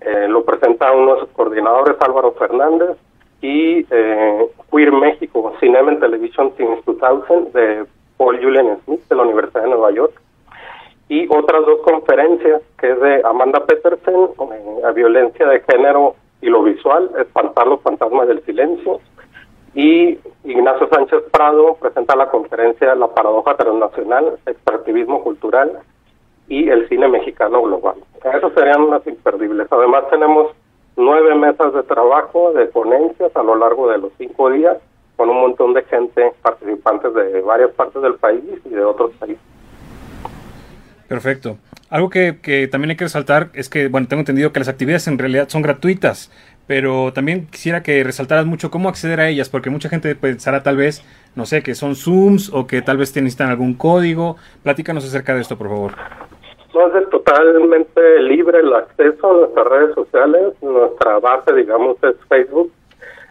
Eh, 0.00 0.28
lo 0.28 0.44
presenta 0.44 0.92
uno 0.92 1.26
coordinadores, 1.34 1.96
Álvaro 2.00 2.32
Fernández, 2.32 2.96
y 3.40 3.86
eh, 3.90 4.46
Queer 4.70 4.92
México, 4.92 5.54
Cinema 5.60 5.90
and 5.90 6.00
Television 6.00 6.54
Since 6.56 6.82
2000, 6.86 7.52
de 7.52 7.86
Paul 8.16 8.42
Julian 8.42 8.78
Smith, 8.84 9.00
de 9.08 9.16
la 9.16 9.22
Universidad 9.22 9.62
de 9.62 9.68
Nueva 9.68 9.90
York. 9.92 10.20
Y 11.08 11.26
otras 11.28 11.66
dos 11.66 11.80
conferencias, 11.82 12.62
que 12.78 12.90
es 12.90 13.00
de 13.00 13.22
Amanda 13.24 13.64
Petersen, 13.66 14.28
eh, 14.52 14.92
violencia 14.94 15.46
de 15.46 15.60
género 15.60 16.16
y 16.44 16.50
lo 16.50 16.62
visual, 16.62 17.10
Espantar 17.18 17.66
los 17.66 17.80
fantasmas 17.80 18.28
del 18.28 18.44
silencio. 18.44 19.00
Y 19.74 20.18
Ignacio 20.44 20.88
Sánchez 20.88 21.22
Prado 21.32 21.76
presenta 21.80 22.14
la 22.14 22.28
conferencia 22.28 22.94
La 22.94 23.08
paradoja 23.08 23.56
transnacional, 23.56 24.38
extractivismo 24.44 25.24
cultural 25.24 25.80
y 26.46 26.68
el 26.68 26.86
cine 26.90 27.08
mexicano 27.08 27.62
global. 27.62 27.96
Esos 28.22 28.52
serían 28.52 28.90
las 28.90 29.06
imperdibles. 29.06 29.66
Además 29.70 30.04
tenemos 30.10 30.52
nueve 30.96 31.34
mesas 31.34 31.72
de 31.72 31.82
trabajo, 31.82 32.52
de 32.52 32.66
ponencias 32.66 33.34
a 33.34 33.42
lo 33.42 33.56
largo 33.56 33.88
de 33.88 33.98
los 33.98 34.12
cinco 34.18 34.50
días, 34.50 34.76
con 35.16 35.30
un 35.30 35.40
montón 35.40 35.72
de 35.72 35.82
gente, 35.84 36.30
participantes 36.42 37.14
de 37.14 37.40
varias 37.40 37.70
partes 37.70 38.02
del 38.02 38.16
país 38.16 38.44
y 38.66 38.68
de 38.68 38.84
otros 38.84 39.12
países. 39.12 39.42
Perfecto. 41.08 41.56
Algo 41.94 42.10
que, 42.10 42.40
que, 42.42 42.66
también 42.66 42.90
hay 42.90 42.96
que 42.96 43.04
resaltar 43.04 43.50
es 43.54 43.68
que, 43.68 43.86
bueno, 43.86 44.08
tengo 44.08 44.18
entendido 44.18 44.52
que 44.52 44.58
las 44.58 44.68
actividades 44.68 45.06
en 45.06 45.16
realidad 45.16 45.48
son 45.48 45.62
gratuitas, 45.62 46.28
pero 46.66 47.12
también 47.12 47.46
quisiera 47.46 47.84
que 47.84 48.02
resaltaras 48.02 48.46
mucho 48.46 48.68
cómo 48.68 48.88
acceder 48.88 49.20
a 49.20 49.28
ellas, 49.28 49.48
porque 49.48 49.70
mucha 49.70 49.88
gente 49.88 50.12
pensará 50.16 50.64
tal 50.64 50.76
vez, 50.76 51.04
no 51.36 51.46
sé, 51.46 51.62
que 51.62 51.76
son 51.76 51.94
Zooms 51.94 52.52
o 52.52 52.66
que 52.66 52.82
tal 52.82 52.96
vez 52.96 53.14
necesitan 53.14 53.48
algún 53.48 53.74
código. 53.74 54.34
Platícanos 54.64 55.04
acerca 55.04 55.36
de 55.36 55.42
esto, 55.42 55.56
por 55.56 55.68
favor. 55.68 55.92
No, 56.74 56.98
es 56.98 57.08
totalmente 57.10 58.20
libre 58.22 58.58
el 58.58 58.74
acceso 58.74 59.30
a 59.30 59.36
nuestras 59.36 59.66
redes 59.68 59.94
sociales. 59.94 60.52
Nuestra 60.62 61.20
base, 61.20 61.52
digamos, 61.52 61.96
es 62.02 62.16
Facebook, 62.28 62.72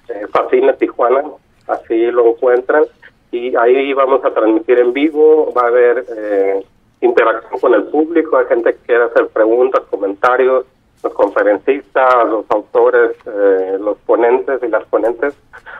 eh, 0.07 0.25
Fascina 0.31 0.71
Tijuana, 0.71 1.21
así 1.67 2.09
lo 2.11 2.29
encuentran. 2.29 2.85
Y 3.29 3.57
ahí 3.57 3.91
vamos 3.91 4.23
a 4.23 4.33
transmitir 4.33 4.79
en 4.79 4.93
vivo, 4.93 5.53
va 5.53 5.63
a 5.63 5.67
haber... 5.67 6.05
Eh, 6.15 6.65
interacción 7.03 7.59
con 7.59 7.73
el 7.73 7.83
público, 7.85 8.37
hay 8.37 8.45
gente 8.45 8.73
que 8.73 8.79
quiere 8.85 9.03
hacer 9.03 9.27
preguntas, 9.27 9.81
comentarios, 9.89 10.65
los 11.03 11.13
conferencistas, 11.13 12.27
los 12.29 12.49
autores, 12.49 13.11
eh, 13.25 13.77
los 13.79 13.97
ponentes 13.99 14.63
y 14.63 14.67
las 14.69 14.85
ponentes 14.85 15.35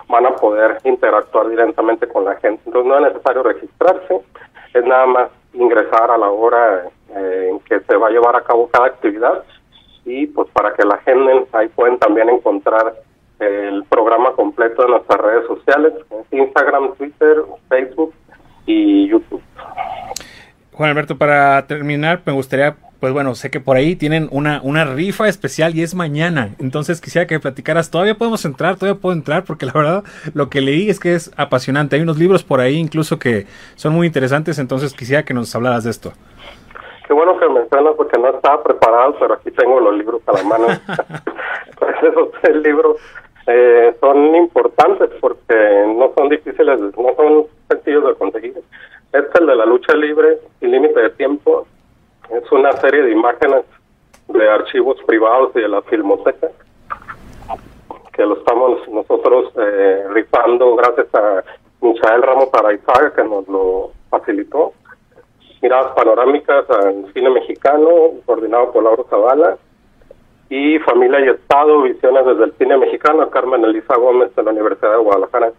van 0.09 0.25
a 0.25 0.36
poder 0.36 0.79
interactuar 0.83 1.49
directamente 1.49 2.07
con 2.07 2.25
la 2.25 2.36
gente. 2.36 2.62
Entonces 2.65 2.89
no 2.89 2.97
es 2.97 3.13
necesario 3.13 3.43
registrarse, 3.43 4.21
es 4.73 4.86
nada 4.86 5.05
más 5.05 5.29
ingresar 5.53 6.12
a 6.12 6.17
la 6.17 6.29
hora 6.29 6.89
eh, 7.15 7.47
en 7.51 7.59
que 7.62 7.79
se 7.79 7.95
va 7.95 8.07
a 8.07 8.12
llevar 8.12 8.36
a 8.36 8.43
cabo 8.43 8.67
cada 8.67 8.88
actividad 8.88 9.43
y 10.05 10.27
pues 10.27 10.49
para 10.49 10.73
que 10.73 10.83
la 10.83 10.97
gente 10.97 11.47
ahí 11.53 11.69
pueden 11.69 11.97
también 11.99 12.29
encontrar 12.29 12.93
el 13.39 13.83
programa 13.86 14.33
completo 14.33 14.83
de 14.83 14.89
nuestras 14.89 15.19
redes 15.21 15.47
sociales, 15.47 15.93
Instagram, 16.31 16.95
Twitter, 16.95 17.43
Facebook 17.69 18.13
y 18.65 19.07
YouTube. 19.07 19.41
Juan 20.73 20.89
Alberto, 20.89 21.17
para 21.17 21.67
terminar, 21.67 22.21
me 22.25 22.33
gustaría, 22.33 22.75
pues 22.99 23.13
bueno, 23.13 23.36
sé 23.36 23.51
que 23.51 23.59
por 23.59 23.77
ahí 23.77 23.95
tienen 23.95 24.27
una, 24.31 24.59
una 24.63 24.86
rifa 24.86 25.27
especial 25.27 25.75
y 25.75 25.83
es 25.83 25.93
mañana. 25.93 26.55
Entonces 26.59 26.99
quisiera 26.99 27.27
que 27.27 27.39
platicaras. 27.39 27.91
Todavía 27.91 28.15
podemos 28.15 28.43
entrar, 28.45 28.75
todavía 28.75 28.99
puedo 28.99 29.15
entrar, 29.15 29.43
porque 29.43 29.67
la 29.67 29.73
verdad 29.73 30.03
lo 30.33 30.49
que 30.49 30.62
leí 30.62 30.89
es 30.89 30.99
que 30.99 31.13
es 31.13 31.31
apasionante. 31.38 31.95
Hay 31.95 32.01
unos 32.01 32.17
libros 32.17 32.43
por 32.43 32.59
ahí 32.59 32.75
incluso 32.75 33.19
que 33.19 33.45
son 33.75 33.93
muy 33.93 34.07
interesantes, 34.07 34.57
entonces 34.57 34.93
quisiera 34.93 35.23
que 35.23 35.33
nos 35.33 35.53
hablaras 35.55 35.83
de 35.83 35.91
esto. 35.91 36.13
Qué 37.07 37.13
bueno 37.13 37.38
que 37.38 37.47
mencionas 37.49 37.93
porque 37.95 38.17
no 38.17 38.29
estaba 38.29 38.63
preparado, 38.63 39.15
pero 39.19 39.36
aquí 39.36 39.51
tengo 39.51 39.79
los 39.79 39.95
libros 39.95 40.21
a 40.25 40.31
la 40.33 40.43
mano. 40.43 40.67
pues 41.79 41.95
esos 42.01 42.29
tres 42.41 42.55
libros 42.63 42.97
eh, 43.45 43.95
son 43.99 44.36
importantes 44.36 45.09
porque 45.19 45.86
no 45.97 46.12
son 46.17 46.29
difíciles, 46.29 46.79
no 46.79 47.15
son 47.15 47.45
sencillos 47.69 48.05
de 48.05 48.15
conseguir 48.15 48.53
este, 49.13 49.39
el 49.39 49.47
de 49.47 49.56
la 49.56 49.65
lucha 49.65 49.93
libre 49.95 50.39
y 50.62 50.67
límite 50.67 50.99
de 50.99 51.10
tiempo, 51.12 51.65
es 52.30 52.52
una 52.52 52.71
serie 52.73 53.04
de 53.04 53.12
imágenes 53.12 53.63
de 54.28 54.49
archivos 54.49 54.97
privados 55.06 55.52
y 55.56 55.60
de 55.62 55.67
la 55.67 55.82
filmoteca 55.84 56.49
que 58.13 58.26
lo 58.26 58.38
estamos 58.38 58.88
nosotros 58.89 59.52
eh, 59.58 60.06
rifando 60.12 60.76
gracias 60.76 61.08
a 61.15 61.43
Michael 61.82 62.21
Ramos 62.21 62.49
Araizaga 62.54 63.13
que 63.13 63.23
nos 63.23 63.47
lo 63.47 63.91
facilitó. 64.10 64.73
Miradas 65.62 65.93
panorámicas 65.95 66.69
al 66.69 67.12
cine 67.13 67.30
mexicano, 67.32 67.89
coordinado 68.26 68.71
por 68.71 68.84
Lauro 68.84 69.06
Zavala. 69.10 69.58
Y 70.49 70.78
Familia 70.80 71.21
y 71.21 71.30
Estado, 71.30 71.82
visiones 71.82 72.26
desde 72.26 72.43
el 72.43 72.54
cine 72.54 72.78
mexicano, 72.78 73.30
Carmen 73.30 73.65
Elisa 73.65 73.95
Gómez 73.95 74.36
de 74.36 74.43
la 74.43 74.52
Universidad 74.52 74.91
de 74.91 74.97
Guadalajara. 74.97 75.52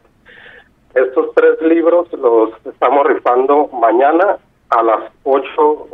Estos 0.94 1.34
tres 1.34 1.60
libros 1.62 2.12
los 2.12 2.50
estamos 2.66 3.04
rifando 3.06 3.68
mañana 3.72 4.36
a 4.70 4.82
las 4.82 5.00
8 5.24 5.88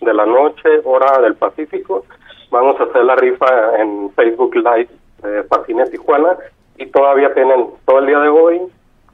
de 0.00 0.14
la 0.14 0.24
noche, 0.24 0.80
hora 0.84 1.20
del 1.20 1.34
Pacífico, 1.34 2.04
vamos 2.50 2.80
a 2.80 2.84
hacer 2.84 3.04
la 3.04 3.16
rifa 3.16 3.78
en 3.78 4.10
Facebook 4.12 4.54
Live 4.54 4.88
de 5.22 5.42
Fascine 5.44 5.84
Tijuana 5.90 6.38
y 6.78 6.86
todavía 6.86 7.34
tienen 7.34 7.66
todo 7.84 7.98
el 7.98 8.06
día 8.06 8.20
de 8.20 8.28
hoy 8.30 8.62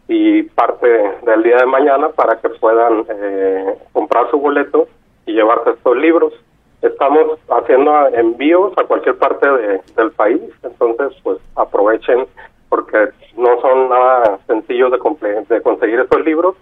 y 0.06 0.42
parte 0.44 0.86
del 1.26 1.42
día 1.42 1.56
de 1.56 1.66
mañana 1.66 2.10
para 2.10 2.38
que 2.40 2.50
puedan 2.50 3.04
eh, 3.08 3.74
comprar 3.92 4.30
su 4.30 4.38
boleto 4.38 4.86
y 5.26 5.32
llevarse 5.32 5.70
estos 5.70 5.96
libros. 5.96 6.32
Estamos 6.80 7.40
haciendo 7.48 8.06
envíos 8.08 8.72
a 8.76 8.84
cualquier 8.84 9.16
parte 9.16 9.48
del 9.96 10.12
país, 10.12 10.42
entonces 10.62 11.12
pues 11.24 11.38
aprovechen 11.56 12.26
porque 12.74 13.10
no 13.36 13.60
son 13.60 13.88
nada 13.88 14.36
sencillos 14.48 14.90
de, 14.90 15.44
de 15.48 15.62
conseguir 15.62 16.00
estos 16.00 16.24
libros 16.24 16.56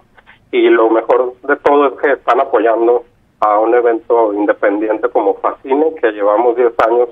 y 0.50 0.68
lo 0.68 0.90
mejor 0.90 1.32
de 1.42 1.56
todo 1.56 1.86
es 1.86 2.00
que 2.02 2.12
están 2.12 2.38
apoyando 2.38 3.04
a 3.40 3.58
un 3.58 3.74
evento 3.74 4.34
independiente 4.34 5.08
como 5.08 5.36
Fascine, 5.36 5.94
que 5.94 6.12
llevamos 6.12 6.54
10 6.54 6.74
años 6.86 7.08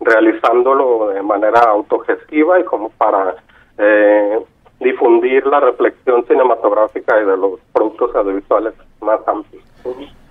realizándolo 0.00 1.10
de 1.10 1.22
manera 1.22 1.60
autogestiva 1.60 2.58
y 2.58 2.64
como 2.64 2.88
para 2.90 3.36
eh, 3.78 4.40
difundir 4.80 5.46
la 5.46 5.60
reflexión 5.60 6.26
cinematográfica 6.26 7.22
y 7.22 7.26
de 7.26 7.36
los 7.36 7.60
productos 7.72 8.16
audiovisuales 8.16 8.74
más 9.00 9.20
amplios. 9.28 9.62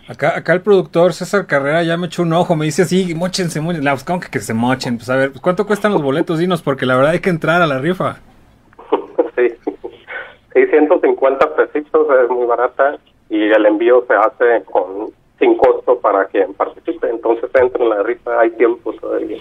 Acá, 0.10 0.36
acá 0.36 0.54
el 0.54 0.62
productor 0.62 1.14
César 1.14 1.46
Carrera 1.46 1.84
ya 1.84 1.96
me 1.96 2.08
echó 2.08 2.24
un 2.24 2.34
ojo, 2.34 2.56
me 2.56 2.66
dice 2.66 2.82
así, 2.82 3.14
mochense, 3.14 3.62
mochense. 3.62 3.84
La 3.84 3.94
buscamos 3.94 4.26
que, 4.26 4.32
que 4.32 4.40
se 4.40 4.56
mochen. 4.56 4.98
Pues 4.98 5.08
a 5.12 5.16
ver, 5.16 5.34
¿cuánto 5.40 5.68
cuestan 5.68 5.94
los 5.94 6.02
boletos? 6.02 6.40
Dinos, 6.40 6.64
porque 6.64 6.88
la 6.88 6.96
verdad 6.96 7.12
hay 7.12 7.20
que 7.20 7.30
entrar 7.30 7.62
a 7.62 7.68
la 7.68 7.78
rifa. 7.78 8.18
sí, 9.36 9.54
650 10.54 11.56
pesitos 11.56 12.08
es 12.24 12.30
muy 12.32 12.48
barata 12.48 12.98
y 13.30 13.52
el 13.52 13.66
envío 13.68 14.04
se 14.08 14.16
hace 14.16 14.64
con 14.66 15.12
sin 15.38 15.56
costo 15.56 16.00
para 16.00 16.26
quien 16.26 16.56
participe. 16.56 17.08
Entonces 17.08 17.52
entra 17.54 17.84
en 17.84 17.90
la 17.92 18.02
rifa, 18.02 18.40
hay 18.40 18.50
tiempo 18.50 18.92
todavía. 18.94 19.38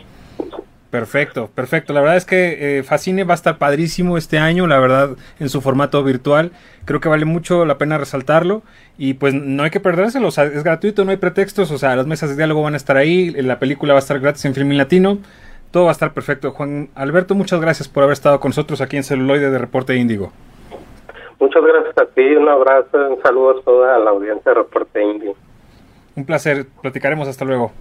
Perfecto, 0.90 1.50
perfecto. 1.54 1.92
La 1.92 2.00
verdad 2.00 2.16
es 2.16 2.24
que 2.24 2.78
eh, 2.78 2.82
Fascine 2.82 3.24
va 3.24 3.34
a 3.34 3.36
estar 3.36 3.58
padrísimo 3.58 4.16
este 4.16 4.38
año, 4.38 4.66
la 4.66 4.78
verdad, 4.78 5.10
en 5.38 5.50
su 5.50 5.60
formato 5.60 6.02
virtual. 6.02 6.52
Creo 6.86 7.00
que 7.00 7.10
vale 7.10 7.26
mucho 7.26 7.66
la 7.66 7.76
pena 7.76 7.98
resaltarlo. 7.98 8.62
Y 8.96 9.14
pues 9.14 9.34
no 9.34 9.64
hay 9.64 9.70
que 9.70 9.80
perdérselo, 9.80 10.28
o 10.28 10.30
sea, 10.30 10.44
es 10.44 10.64
gratuito, 10.64 11.04
no 11.04 11.10
hay 11.10 11.18
pretextos. 11.18 11.70
O 11.72 11.78
sea, 11.78 11.94
las 11.94 12.06
mesas 12.06 12.30
de 12.30 12.36
diálogo 12.36 12.62
van 12.62 12.72
a 12.72 12.78
estar 12.78 12.96
ahí, 12.96 13.30
la 13.30 13.58
película 13.58 13.92
va 13.92 13.98
a 13.98 14.00
estar 14.00 14.18
gratis 14.18 14.46
en 14.46 14.54
Filmin 14.54 14.78
Latino. 14.78 15.18
Todo 15.70 15.84
va 15.84 15.90
a 15.90 15.92
estar 15.92 16.14
perfecto. 16.14 16.52
Juan 16.52 16.88
Alberto, 16.94 17.34
muchas 17.34 17.60
gracias 17.60 17.86
por 17.86 18.02
haber 18.02 18.14
estado 18.14 18.40
con 18.40 18.50
nosotros 18.50 18.80
aquí 18.80 18.96
en 18.96 19.04
Celuloide 19.04 19.50
de 19.50 19.58
Reporte 19.58 19.94
Índigo. 19.94 20.32
Muchas 21.38 21.62
gracias 21.62 21.98
a 21.98 22.06
ti, 22.06 22.22
un 22.34 22.48
abrazo, 22.48 23.10
un 23.10 23.22
saludo 23.22 23.60
a 23.60 23.62
toda 23.62 23.98
la 23.98 24.10
audiencia 24.10 24.52
de 24.52 24.58
Reporte 24.58 25.02
Índigo. 25.02 25.36
Un 26.16 26.24
placer, 26.24 26.66
platicaremos 26.80 27.28
hasta 27.28 27.44
luego. 27.44 27.72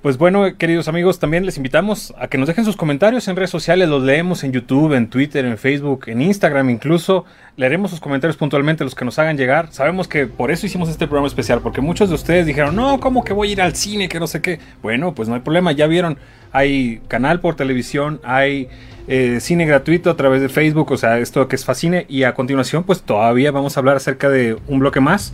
Pues 0.00 0.16
bueno, 0.16 0.56
queridos 0.56 0.86
amigos, 0.86 1.18
también 1.18 1.44
les 1.44 1.56
invitamos 1.56 2.14
a 2.20 2.28
que 2.28 2.38
nos 2.38 2.46
dejen 2.46 2.64
sus 2.64 2.76
comentarios 2.76 3.26
en 3.26 3.34
redes 3.34 3.50
sociales, 3.50 3.88
los 3.88 4.00
leemos 4.00 4.44
en 4.44 4.52
YouTube, 4.52 4.92
en 4.92 5.10
Twitter, 5.10 5.44
en 5.44 5.58
Facebook, 5.58 6.04
en 6.06 6.22
Instagram 6.22 6.70
incluso. 6.70 7.24
Leeremos 7.56 7.90
sus 7.90 7.98
comentarios 7.98 8.36
puntualmente, 8.36 8.84
los 8.84 8.94
que 8.94 9.04
nos 9.04 9.18
hagan 9.18 9.36
llegar. 9.36 9.72
Sabemos 9.72 10.06
que 10.06 10.28
por 10.28 10.52
eso 10.52 10.66
hicimos 10.66 10.88
este 10.88 11.08
programa 11.08 11.26
especial, 11.26 11.62
porque 11.62 11.80
muchos 11.80 12.10
de 12.10 12.14
ustedes 12.14 12.46
dijeron, 12.46 12.76
no, 12.76 13.00
¿cómo 13.00 13.24
que 13.24 13.32
voy 13.32 13.48
a 13.48 13.52
ir 13.52 13.60
al 13.60 13.74
cine? 13.74 14.08
Que 14.08 14.20
no 14.20 14.28
sé 14.28 14.40
qué. 14.40 14.60
Bueno, 14.82 15.16
pues 15.16 15.28
no 15.28 15.34
hay 15.34 15.40
problema, 15.40 15.72
ya 15.72 15.88
vieron, 15.88 16.16
hay 16.52 17.00
canal 17.08 17.40
por 17.40 17.56
televisión, 17.56 18.20
hay 18.22 18.68
eh, 19.08 19.38
cine 19.40 19.66
gratuito 19.66 20.10
a 20.10 20.16
través 20.16 20.40
de 20.40 20.48
Facebook, 20.48 20.92
o 20.92 20.96
sea, 20.96 21.18
esto 21.18 21.48
que 21.48 21.56
es 21.56 21.64
Fascine. 21.64 22.06
Y 22.08 22.22
a 22.22 22.34
continuación, 22.34 22.84
pues 22.84 23.02
todavía 23.02 23.50
vamos 23.50 23.76
a 23.76 23.80
hablar 23.80 23.96
acerca 23.96 24.28
de 24.28 24.56
un 24.68 24.78
bloque 24.78 25.00
más, 25.00 25.32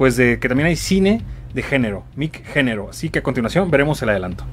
pues 0.00 0.16
de 0.16 0.38
que 0.38 0.48
también 0.48 0.66
hay 0.66 0.76
cine 0.76 1.20
de 1.52 1.62
género, 1.62 2.04
MIC 2.16 2.42
género. 2.46 2.88
Así 2.88 3.10
que 3.10 3.18
a 3.18 3.22
continuación 3.22 3.70
veremos 3.70 4.00
el 4.00 4.08
adelanto. 4.08 4.46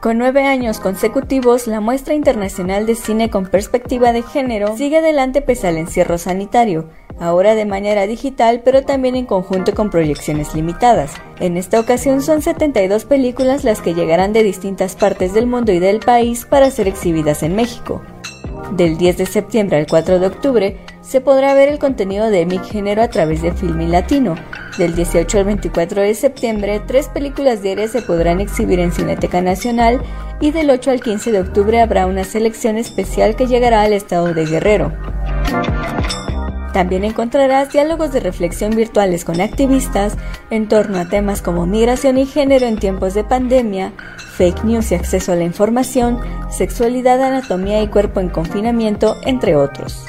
Con 0.00 0.16
nueve 0.16 0.46
años 0.46 0.78
consecutivos, 0.78 1.66
la 1.66 1.80
muestra 1.80 2.14
internacional 2.14 2.86
de 2.86 2.94
cine 2.94 3.30
con 3.30 3.46
perspectiva 3.46 4.12
de 4.12 4.22
género 4.22 4.76
sigue 4.76 4.98
adelante 4.98 5.42
pese 5.42 5.66
al 5.66 5.76
encierro 5.78 6.18
sanitario, 6.18 6.88
ahora 7.18 7.56
de 7.56 7.64
manera 7.64 8.06
digital 8.06 8.62
pero 8.64 8.82
también 8.82 9.16
en 9.16 9.26
conjunto 9.26 9.74
con 9.74 9.90
proyecciones 9.90 10.54
limitadas. 10.54 11.14
En 11.40 11.56
esta 11.56 11.80
ocasión 11.80 12.22
son 12.22 12.42
72 12.42 13.06
películas 13.06 13.64
las 13.64 13.80
que 13.80 13.92
llegarán 13.92 14.32
de 14.32 14.44
distintas 14.44 14.94
partes 14.94 15.34
del 15.34 15.48
mundo 15.48 15.72
y 15.72 15.80
del 15.80 15.98
país 15.98 16.46
para 16.48 16.70
ser 16.70 16.86
exhibidas 16.86 17.42
en 17.42 17.56
México. 17.56 18.02
Del 18.72 18.98
10 18.98 19.18
de 19.18 19.26
septiembre 19.26 19.78
al 19.78 19.86
4 19.86 20.18
de 20.18 20.26
octubre 20.26 20.76
se 21.00 21.20
podrá 21.20 21.54
ver 21.54 21.68
el 21.68 21.78
contenido 21.78 22.28
de 22.28 22.46
Mi 22.46 22.58
Género 22.58 23.02
a 23.02 23.08
través 23.08 23.42
de 23.42 23.52
Filmin 23.52 23.92
Latino. 23.92 24.34
Del 24.76 24.94
18 24.94 25.38
al 25.38 25.44
24 25.44 26.02
de 26.02 26.14
septiembre, 26.14 26.82
tres 26.86 27.08
películas 27.08 27.62
diarias 27.62 27.92
se 27.92 28.02
podrán 28.02 28.40
exhibir 28.40 28.80
en 28.80 28.92
Cineteca 28.92 29.40
Nacional 29.40 30.02
y 30.40 30.50
del 30.50 30.70
8 30.70 30.90
al 30.90 31.00
15 31.00 31.32
de 31.32 31.40
octubre 31.40 31.80
habrá 31.80 32.06
una 32.06 32.24
selección 32.24 32.76
especial 32.76 33.36
que 33.36 33.46
llegará 33.46 33.82
al 33.82 33.92
estado 33.92 34.34
de 34.34 34.44
Guerrero. 34.44 34.92
También 36.76 37.04
encontrarás 37.04 37.72
diálogos 37.72 38.12
de 38.12 38.20
reflexión 38.20 38.76
virtuales 38.76 39.24
con 39.24 39.40
activistas 39.40 40.14
en 40.50 40.68
torno 40.68 40.98
a 40.98 41.08
temas 41.08 41.40
como 41.40 41.64
migración 41.64 42.18
y 42.18 42.26
género 42.26 42.66
en 42.66 42.78
tiempos 42.78 43.14
de 43.14 43.24
pandemia, 43.24 43.94
fake 44.36 44.62
news 44.62 44.92
y 44.92 44.94
acceso 44.94 45.32
a 45.32 45.36
la 45.36 45.44
información, 45.44 46.20
sexualidad, 46.50 47.22
anatomía 47.22 47.80
y 47.80 47.88
cuerpo 47.88 48.20
en 48.20 48.28
confinamiento, 48.28 49.16
entre 49.24 49.56
otros. 49.56 50.04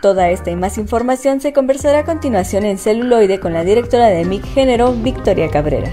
Toda 0.00 0.30
esta 0.30 0.52
y 0.52 0.54
más 0.54 0.78
información 0.78 1.40
se 1.40 1.52
conversará 1.52 1.98
a 1.98 2.04
continuación 2.04 2.64
en 2.66 2.78
celuloide 2.78 3.40
con 3.40 3.52
la 3.52 3.64
directora 3.64 4.06
de 4.06 4.24
MIC 4.24 4.44
Género, 4.44 4.92
Victoria 4.92 5.50
Cabrera. 5.50 5.90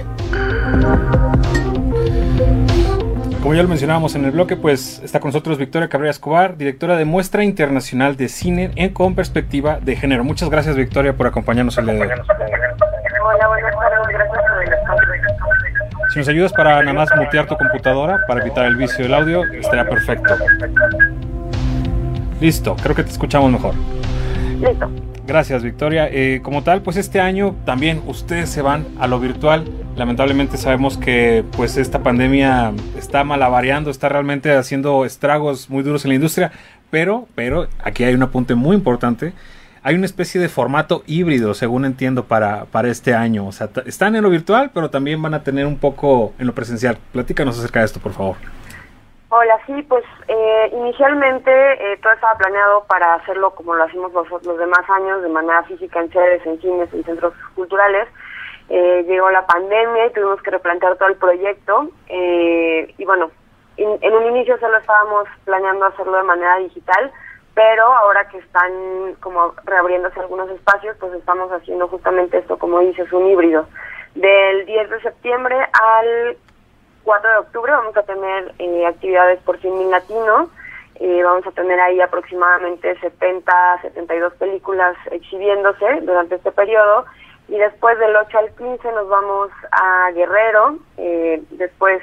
Como 3.44 3.56
ya 3.56 3.62
lo 3.62 3.68
mencionábamos 3.68 4.16
en 4.16 4.24
el 4.24 4.32
bloque, 4.32 4.56
pues 4.56 5.02
está 5.04 5.20
con 5.20 5.28
nosotros 5.28 5.58
Victoria 5.58 5.90
Cabrera 5.90 6.12
Escobar, 6.12 6.56
directora 6.56 6.96
de 6.96 7.04
Muestra 7.04 7.44
Internacional 7.44 8.16
de 8.16 8.30
Cine 8.30 8.72
en 8.78 8.94
con 8.94 9.16
perspectiva 9.16 9.80
de 9.82 9.98
género. 9.98 10.24
Muchas 10.24 10.50
gracias 10.50 10.78
Victoria 10.78 11.12
por 11.12 11.28
acompañarnos 11.28 11.78
el 11.78 11.88
día 11.88 11.94
de 11.96 12.02
hoy. 12.04 12.08
Hola, 12.08 13.48
buenas 13.50 13.76
tardes, 13.76 14.08
gracias 14.08 14.44
por 14.50 14.64
el 14.64 14.74
espacio. 14.74 15.08
Si 16.14 16.20
nos 16.20 16.28
ayudas 16.30 16.54
para 16.54 16.80
nada 16.84 16.94
más 16.94 17.10
mutear 17.18 17.46
tu 17.46 17.58
computadora 17.58 18.18
para 18.30 18.40
evitar 18.40 18.66
el 18.66 18.78
vicio 18.78 19.04
del 19.04 19.14
audio, 19.14 19.44
estaría 19.52 19.90
perfecto. 19.90 20.36
Listo, 22.40 22.78
creo 22.82 22.96
que 22.96 23.04
te 23.04 23.12
escuchamos 23.12 23.52
mejor. 23.52 23.76
Listo. 24.62 24.90
Gracias, 25.26 25.64
Victoria. 25.64 26.10
Eh, 26.12 26.42
como 26.44 26.64
tal, 26.64 26.82
pues 26.82 26.98
este 26.98 27.22
año 27.22 27.56
también 27.66 28.02
ustedes 28.08 28.50
se 28.50 28.62
van 28.62 28.86
a 29.00 29.08
lo 29.08 29.22
virtual. 29.22 29.64
Lamentablemente 29.96 30.58
sabemos 30.58 30.98
que 30.98 31.46
pues 31.56 31.78
esta 31.78 32.04
pandemia 32.04 32.74
está 32.98 33.24
malavariando, 33.24 33.90
está 33.90 34.10
realmente 34.10 34.52
haciendo 34.52 35.06
estragos 35.06 35.70
muy 35.70 35.82
duros 35.82 36.04
en 36.04 36.10
la 36.10 36.16
industria, 36.16 36.52
pero, 36.92 37.28
pero 37.36 37.70
aquí 37.84 38.04
hay 38.04 38.14
un 38.14 38.24
apunte 38.24 38.54
muy 38.56 38.76
importante. 38.76 39.34
Hay 39.82 39.96
una 39.96 40.06
especie 40.06 40.42
de 40.42 40.50
formato 40.50 41.04
híbrido, 41.08 41.54
según 41.54 41.86
entiendo, 41.86 42.26
para, 42.26 42.66
para 42.66 42.90
este 42.90 43.14
año. 43.14 43.48
O 43.48 43.52
sea, 43.54 43.70
están 43.86 44.16
en 44.16 44.24
lo 44.24 44.30
virtual, 44.30 44.72
pero 44.74 44.90
también 44.90 45.22
van 45.22 45.34
a 45.34 45.44
tener 45.44 45.66
un 45.66 45.78
poco 45.78 46.34
en 46.38 46.48
lo 46.48 46.56
presencial. 46.56 46.98
Platícanos 47.14 47.58
acerca 47.58 47.80
de 47.80 47.86
esto, 47.86 48.00
por 48.00 48.14
favor. 48.14 48.36
Hola, 49.36 49.60
sí, 49.66 49.82
pues 49.90 50.04
eh, 50.28 50.70
inicialmente 50.74 51.52
eh, 51.52 51.98
todo 52.04 52.14
estaba 52.14 52.38
planeado 52.38 52.84
para 52.84 53.16
hacerlo 53.16 53.50
como 53.56 53.74
lo 53.74 53.84
hacemos 53.84 54.14
los, 54.14 54.30
los 54.30 54.58
demás 54.60 54.88
años, 54.88 55.24
de 55.24 55.30
manera 55.30 55.64
física 55.64 56.02
en 56.02 56.12
sedes, 56.12 56.46
en 56.46 56.62
cines, 56.62 56.94
en 56.94 57.04
centros 57.04 57.34
culturales. 57.56 58.08
Eh, 58.70 59.04
llegó 59.08 59.32
la 59.32 59.44
pandemia 59.48 60.06
y 60.06 60.14
tuvimos 60.14 60.40
que 60.44 60.52
replantear 60.52 60.98
todo 60.98 61.10
el 61.10 61.16
proyecto. 61.16 61.90
y 62.10 63.06
bueno, 63.06 63.32
en 63.78 64.14
un 64.14 64.24
inicio 64.28 64.56
solo 64.60 64.78
estábamos 64.78 65.28
planeando 65.46 65.88
hacerlo 65.88 66.18
de 66.18 66.24
manera 66.24 66.58
digital, 66.58 67.12
pero 67.56 67.86
ahora 67.86 68.28
que 68.28 68.38
están 68.38 69.16
como 69.20 69.56
reabriéndose 69.64 70.20
algunos 70.20 70.48
espacios, 70.52 70.96
pues 71.00 71.12
estamos 71.14 71.52
haciendo 71.52 71.88
justamente 71.88 72.38
esto, 72.38 72.60
como 72.60 72.82
dices, 72.82 73.12
un 73.12 73.26
híbrido. 73.26 73.66
Del 74.14 74.68
10 74.68 74.92
de 74.92 75.02
septiembre 75.02 75.58
al 75.58 76.38
4 77.04 77.30
de 77.30 77.38
octubre 77.38 77.72
vamos 77.72 77.96
a 77.98 78.04
tener 78.04 78.54
eh, 78.60 78.86
actividades 78.86 79.40
por 79.42 79.60
Cine 79.60 79.86
Latino. 79.86 80.50
Eh, 80.96 81.22
vamos 81.24 81.46
a 81.46 81.52
tener 81.52 81.80
ahí 81.80 82.00
aproximadamente 82.02 82.98
70, 83.00 83.82
72 83.82 84.34
películas 84.36 84.96
exhibiéndose 85.12 86.02
durante 86.02 86.36
este 86.36 86.52
periodo. 86.52 87.06
Y 87.50 87.58
después 87.58 88.00
del 88.00 88.16
8 88.16 88.38
al 88.38 88.56
15 88.56 88.92
nos 88.94 89.10
vamos 89.10 89.50
a 89.72 90.12
Guerrero. 90.12 90.78
Eh, 90.98 91.44
después 91.52 92.02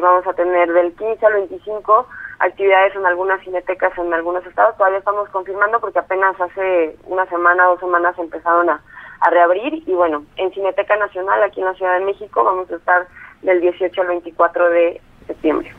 vamos 0.00 0.26
a 0.26 0.34
tener 0.34 0.72
del 0.72 0.94
15 0.94 1.26
al 1.26 1.32
25 1.32 2.06
actividades 2.38 2.94
en 2.94 3.06
algunas 3.06 3.40
cinetecas 3.42 3.96
en 3.98 4.12
algunos 4.12 4.44
estados. 4.46 4.76
Todavía 4.76 4.98
estamos 4.98 5.28
confirmando 5.30 5.80
porque 5.80 5.98
apenas 5.98 6.38
hace 6.40 6.96
una 7.06 7.26
semana, 7.26 7.64
dos 7.64 7.80
semanas 7.80 8.16
empezaron 8.18 8.70
a, 8.70 8.80
a 9.20 9.30
reabrir. 9.30 9.82
Y 9.88 9.92
bueno, 9.94 10.24
en 10.36 10.52
Cineteca 10.52 10.96
Nacional, 10.96 11.42
aquí 11.42 11.60
en 11.60 11.66
la 11.66 11.74
Ciudad 11.74 11.98
de 11.98 12.04
México, 12.04 12.44
vamos 12.44 12.70
a 12.70 12.76
estar 12.76 13.06
del 13.44 13.60
18 13.60 14.00
al 14.00 14.08
24 14.08 14.70
de 14.70 15.00
septiembre. 15.26 15.72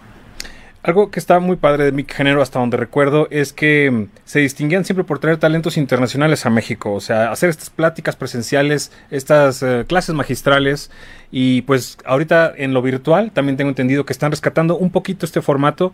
Algo 0.86 1.10
que 1.10 1.20
está 1.20 1.40
muy 1.40 1.56
padre 1.56 1.86
de 1.86 1.92
mi 1.92 2.06
género, 2.08 2.44
hasta 2.44 2.60
donde 2.60 2.78
recuerdo, 2.78 3.28
es 3.32 3.54
que 3.54 3.90
mm, 3.90 4.08
se 4.24 4.40
distinguían 4.40 4.86
siempre 4.86 5.04
por 5.04 5.18
traer 5.18 5.38
talentos 5.38 5.78
internacionales 5.78 6.46
a 6.46 6.52
México, 6.52 6.94
o 6.94 7.00
sea, 7.00 7.32
hacer 7.32 7.50
estas 7.50 7.72
pláticas 7.72 8.16
presenciales, 8.16 8.92
estas 9.10 9.64
eh, 9.64 9.86
clases 9.88 10.14
magistrales, 10.14 10.92
y 11.32 11.64
pues 11.64 11.98
ahorita 12.06 12.54
en 12.56 12.76
lo 12.76 12.84
virtual 12.84 13.32
también 13.32 13.58
tengo 13.58 13.70
entendido 13.70 14.06
que 14.06 14.14
están 14.14 14.30
rescatando 14.30 14.78
un 14.78 14.92
poquito 14.92 15.26
este 15.26 15.42
formato, 15.42 15.92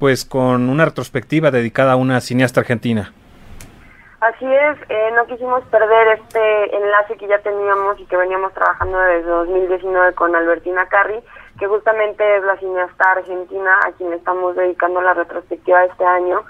pues 0.00 0.24
con 0.24 0.68
una 0.68 0.86
retrospectiva 0.86 1.52
dedicada 1.52 1.92
a 1.92 1.96
una 1.96 2.20
cineasta 2.20 2.58
argentina. 2.58 3.12
Así 4.22 4.46
es, 4.46 4.78
eh, 4.88 5.10
no 5.16 5.26
quisimos 5.26 5.64
perder 5.64 6.20
este 6.20 6.76
enlace 6.76 7.16
que 7.16 7.26
ya 7.26 7.40
teníamos 7.40 7.98
y 7.98 8.06
que 8.06 8.16
veníamos 8.16 8.54
trabajando 8.54 8.96
desde 8.96 9.28
2019 9.28 10.14
con 10.14 10.36
Albertina 10.36 10.86
Carri, 10.86 11.18
que 11.58 11.66
justamente 11.66 12.36
es 12.36 12.44
la 12.44 12.56
cineasta 12.58 13.10
argentina 13.10 13.80
a 13.84 13.90
quien 13.90 14.12
estamos 14.12 14.54
dedicando 14.54 15.00
la 15.00 15.14
retrospectiva 15.14 15.86
este 15.86 16.04
año, 16.04 16.44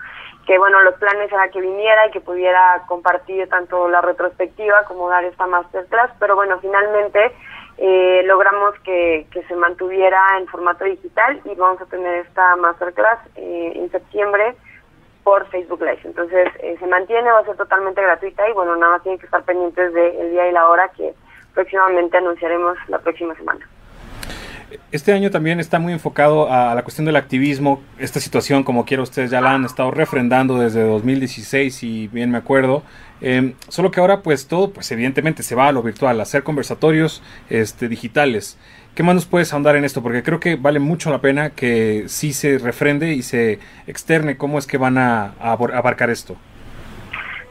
que 0.47 0.59
bueno, 0.59 0.83
los 0.83 0.97
planes 0.97 1.33
era 1.33 1.49
que 1.49 1.63
viniera 1.63 2.09
y 2.09 2.11
que 2.11 2.21
pudiera 2.21 2.83
compartir 2.89 3.49
tanto 3.49 3.89
la 3.89 4.03
retrospectiva 4.03 4.85
como 4.85 5.09
dar 5.09 5.25
esta 5.25 5.47
masterclass, 5.47 6.11
pero 6.21 6.37
bueno, 6.37 6.59
finalmente 6.61 7.33
eh, 7.79 8.23
logramos 8.27 8.79
que, 8.81 9.27
que, 9.31 9.43
se 9.45 9.57
mantuviera 9.57 10.21
en 10.39 10.47
formato 10.47 10.85
digital 10.85 11.41
y 11.47 11.55
vamos 11.55 11.81
a 11.81 11.87
tener 11.87 12.17
esta 12.27 12.55
masterclass 12.57 13.19
eh, 13.37 13.73
en 13.77 13.91
septiembre 13.91 14.57
por 15.25 15.47
Facebook 15.49 15.81
Live. 15.81 16.01
Entonces 16.05 16.49
eh, 16.61 16.77
se 16.79 16.87
mantiene, 16.87 17.31
va 17.31 17.41
a 17.41 17.45
ser 17.45 17.57
totalmente 17.57 18.03
gratuita 18.03 18.49
y 18.49 18.53
bueno, 18.53 18.77
nada 18.77 18.93
más 18.93 19.03
tienen 19.03 19.19
que 19.19 19.27
estar 19.27 19.43
pendientes 19.45 19.93
del 19.93 20.31
día 20.31 20.49
y 20.49 20.53
la 20.53 20.69
hora 20.69 20.91
que 20.97 21.15
próximamente 21.55 22.17
anunciaremos 22.17 22.77
la 22.89 22.99
próxima 22.99 23.35
semana. 23.35 23.67
Este 24.91 25.13
año 25.13 25.31
también 25.31 25.61
está 25.61 25.79
muy 25.79 25.93
enfocado 25.93 26.51
a 26.51 26.75
la 26.75 26.83
cuestión 26.83 27.05
del 27.05 27.17
activismo. 27.17 27.83
Esta 27.99 28.21
situación, 28.21 28.65
como 28.65 28.85
quiera, 28.85 29.03
ustedes 29.03 29.31
ya 29.31 29.41
la 29.41 29.53
han 29.53 29.65
estado 29.65 29.91
refrendando 29.91 30.59
desde 30.59 30.83
2016, 30.83 31.75
si 31.75 32.09
bien 32.09 32.31
me 32.31 32.39
acuerdo. 32.39 32.83
Eh, 33.21 33.55
solo 33.69 33.91
que 33.91 34.01
ahora, 34.01 34.23
pues 34.23 34.49
todo, 34.49 34.73
pues 34.73 34.91
evidentemente 34.91 35.43
se 35.43 35.55
va 35.55 35.69
a 35.69 35.73
lo 35.73 35.83
virtual, 35.83 36.19
a 36.21 36.23
hacer 36.23 36.43
conversatorios 36.43 37.23
este, 37.51 37.89
digitales. 37.89 38.59
¿Qué 38.95 39.03
más 39.03 39.15
nos 39.15 39.25
puedes 39.25 39.51
ahondar 39.55 39.77
en 39.77 39.85
esto? 39.85 40.03
Porque 40.03 40.23
creo 40.23 40.39
que 40.39 40.57
vale 40.57 40.79
mucho 40.79 41.11
la 41.11 41.19
pena 41.19 41.51
que 41.51 42.05
sí 42.09 42.35
se 42.35 42.59
refrende 42.59 43.13
y 43.13 43.23
se 43.23 43.59
externe 43.87 44.37
cómo 44.37 44.59
es 44.59 44.67
que 44.67 44.77
van 44.77 44.99
a, 44.99 45.33
abarcar 45.41 46.11
esto. 46.11 46.37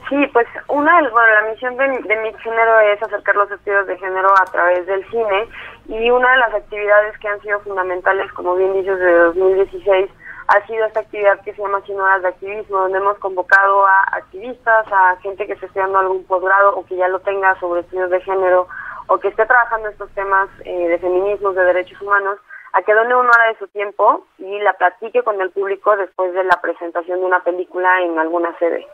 Sí, 0.08 0.18
pues 0.34 0.46
una 0.68 1.02
bueno, 1.02 1.34
la 1.42 1.52
misión 1.52 1.78
de, 1.78 1.88
mi 1.88 2.34
género 2.44 2.80
es 2.82 3.02
acercar 3.02 3.36
los 3.36 3.50
estudios 3.50 3.88
de 3.88 3.98
género 3.98 4.30
a 4.40 4.46
través 4.52 4.86
del 4.86 5.04
cine 5.10 5.48
y 5.88 6.12
una 6.12 6.32
de 6.32 6.38
las 6.38 6.54
actividades 6.54 7.18
que 7.18 7.28
han 7.28 7.42
sido 7.42 7.60
fundamentales, 7.62 8.32
como 8.34 8.56
bien 8.56 8.74
dices, 8.74 9.00
de 9.00 9.12
2016 9.12 10.10
ha 10.52 10.68
sido 10.68 10.86
esta 10.86 11.00
actividad 11.00 11.40
que 11.42 11.54
se 11.54 11.62
llama 11.62 11.82
Sin 11.86 11.98
Horas 11.98 12.22
de 12.22 12.28
Activismo, 12.28 12.80
donde 12.80 12.98
hemos 12.98 13.18
convocado 13.20 13.86
a 13.86 14.04
activistas, 14.12 14.86
a 14.92 15.16
gente 15.22 15.48
que 15.48 15.54
esté 15.54 15.68
estudiando 15.68 16.00
algún 16.00 16.26
posgrado 16.26 16.76
o 16.76 16.86
que 16.86 16.98
ya 16.98 17.08
lo 17.08 17.20
tenga 17.20 17.58
sobre 17.62 17.82
estudios 17.82 18.10
de 18.10 18.20
género 18.20 18.68
o 19.08 19.18
que 19.18 19.30
esté 19.30 19.46
trabajando 19.46 19.88
estos 19.88 20.12
temas 20.12 20.50
eh, 20.66 20.88
de 20.90 21.00
feminismos, 21.00 21.56
de 21.56 21.64
derechos 21.64 22.02
humanos, 22.02 22.38
a 22.74 22.82
que 22.82 22.94
done 22.94 23.16
una 23.16 23.30
hora 23.30 23.48
de 23.48 23.60
su 23.60 23.68
tiempo 23.70 24.26
y 24.40 24.60
la 24.60 24.74
platique 24.74 25.24
con 25.24 25.40
el 25.40 25.52
público 25.52 25.96
después 25.96 26.34
de 26.34 26.44
la 26.44 26.60
presentación 26.62 27.20
de 27.20 27.26
una 27.26 27.42
película 27.44 28.02
en 28.02 28.20
alguna 28.20 28.54
sede. 28.60 28.86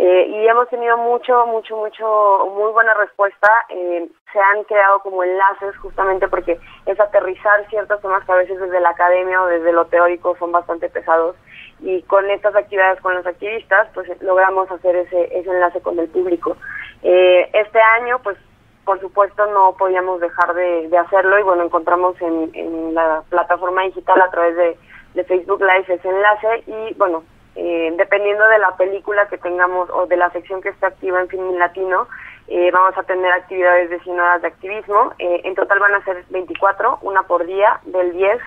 Eh, 0.00 0.28
y 0.28 0.46
hemos 0.46 0.68
tenido 0.68 0.96
mucho, 0.96 1.44
mucho, 1.46 1.76
mucho, 1.76 2.52
muy 2.54 2.70
buena 2.72 2.94
respuesta. 2.94 3.48
Eh, 3.68 4.08
se 4.32 4.38
han 4.38 4.62
creado 4.62 5.00
como 5.00 5.24
enlaces 5.24 5.76
justamente 5.78 6.28
porque 6.28 6.56
es 6.86 7.00
aterrizar 7.00 7.68
ciertos 7.68 8.00
temas 8.00 8.24
que 8.24 8.30
a 8.30 8.36
veces 8.36 8.60
desde 8.60 8.78
la 8.78 8.90
academia 8.90 9.42
o 9.42 9.46
desde 9.46 9.72
lo 9.72 9.86
teórico 9.86 10.36
son 10.38 10.52
bastante 10.52 10.88
pesados. 10.88 11.34
Y 11.80 12.02
con 12.02 12.30
estas 12.30 12.54
actividades 12.54 13.00
con 13.00 13.16
los 13.16 13.26
activistas, 13.26 13.88
pues 13.92 14.08
logramos 14.22 14.70
hacer 14.70 14.94
ese, 14.94 15.36
ese 15.36 15.50
enlace 15.50 15.80
con 15.80 15.98
el 15.98 16.08
público. 16.08 16.56
este 17.02 17.80
año, 17.80 18.20
pues 18.22 18.38
por 18.84 19.00
supuesto 19.00 19.44
no 19.46 19.74
podíamos 19.76 20.20
dejar 20.20 20.54
de, 20.54 20.96
hacerlo 20.96 21.38
y 21.38 21.42
bueno, 21.42 21.64
encontramos 21.64 22.16
en, 22.22 22.94
la 22.94 23.22
plataforma 23.28 23.82
digital 23.82 24.18
a 24.22 24.30
través 24.30 24.56
de, 24.56 25.24
Facebook 25.24 25.60
Live 25.60 25.84
ese 25.88 26.08
enlace 26.08 26.62
y 26.68 26.94
bueno, 26.94 27.24
eh, 27.56 27.92
dependiendo 27.96 28.46
de 28.48 28.58
la 28.58 28.76
película 28.76 29.26
que 29.28 29.38
tengamos 29.38 29.90
o 29.90 30.06
de 30.06 30.16
la 30.16 30.30
sección 30.30 30.60
que 30.60 30.70
esté 30.70 30.86
activa 30.86 31.20
en 31.20 31.28
Film 31.28 31.58
Latino, 31.58 32.08
eh, 32.48 32.70
vamos 32.72 32.96
a 32.96 33.02
tener 33.02 33.30
actividades 33.32 33.90
de 33.90 34.00
100 34.00 34.20
horas 34.20 34.42
de 34.42 34.48
activismo. 34.48 35.12
Eh, 35.18 35.42
en 35.44 35.54
total 35.54 35.78
van 35.80 35.94
a 35.94 36.04
ser 36.04 36.24
24, 36.30 36.98
una 37.02 37.22
por 37.24 37.44
día, 37.46 37.80
del 37.84 38.12
10 38.12 38.38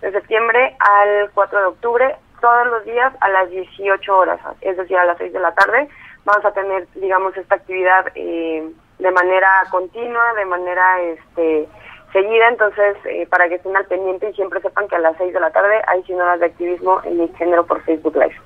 de 0.00 0.12
septiembre 0.12 0.76
al 0.80 1.30
4 1.32 1.60
de 1.60 1.66
octubre, 1.66 2.16
todos 2.40 2.66
los 2.66 2.84
días 2.84 3.12
a 3.20 3.28
las 3.28 3.48
18 3.50 4.16
horas, 4.16 4.40
es 4.60 4.76
decir, 4.76 4.96
a 4.96 5.04
las 5.04 5.18
6 5.18 5.32
de 5.32 5.40
la 5.40 5.54
tarde. 5.54 5.88
Vamos 6.24 6.44
a 6.44 6.52
tener, 6.52 6.86
digamos, 6.94 7.36
esta 7.36 7.54
actividad 7.54 8.06
eh, 8.14 8.68
de 8.98 9.10
manera 9.10 9.48
continua, 9.70 10.34
de 10.34 10.44
manera 10.44 11.00
este 11.00 11.68
seguida, 12.14 12.48
entonces 12.48 12.96
eh, 13.04 13.26
para 13.28 13.48
que 13.48 13.56
estén 13.56 13.76
al 13.76 13.84
pendiente 13.86 14.30
y 14.30 14.34
siempre 14.34 14.62
sepan 14.62 14.88
que 14.88 14.96
a 14.96 15.00
las 15.00 15.16
6 15.18 15.34
de 15.34 15.40
la 15.40 15.50
tarde 15.50 15.74
hay 15.86 16.02
100 16.04 16.20
horas 16.20 16.40
de 16.40 16.46
activismo 16.46 17.00
en 17.04 17.18
mi 17.18 17.28
género 17.36 17.66
por 17.66 17.82
Facebook 17.82 18.14
Live. 18.14 18.36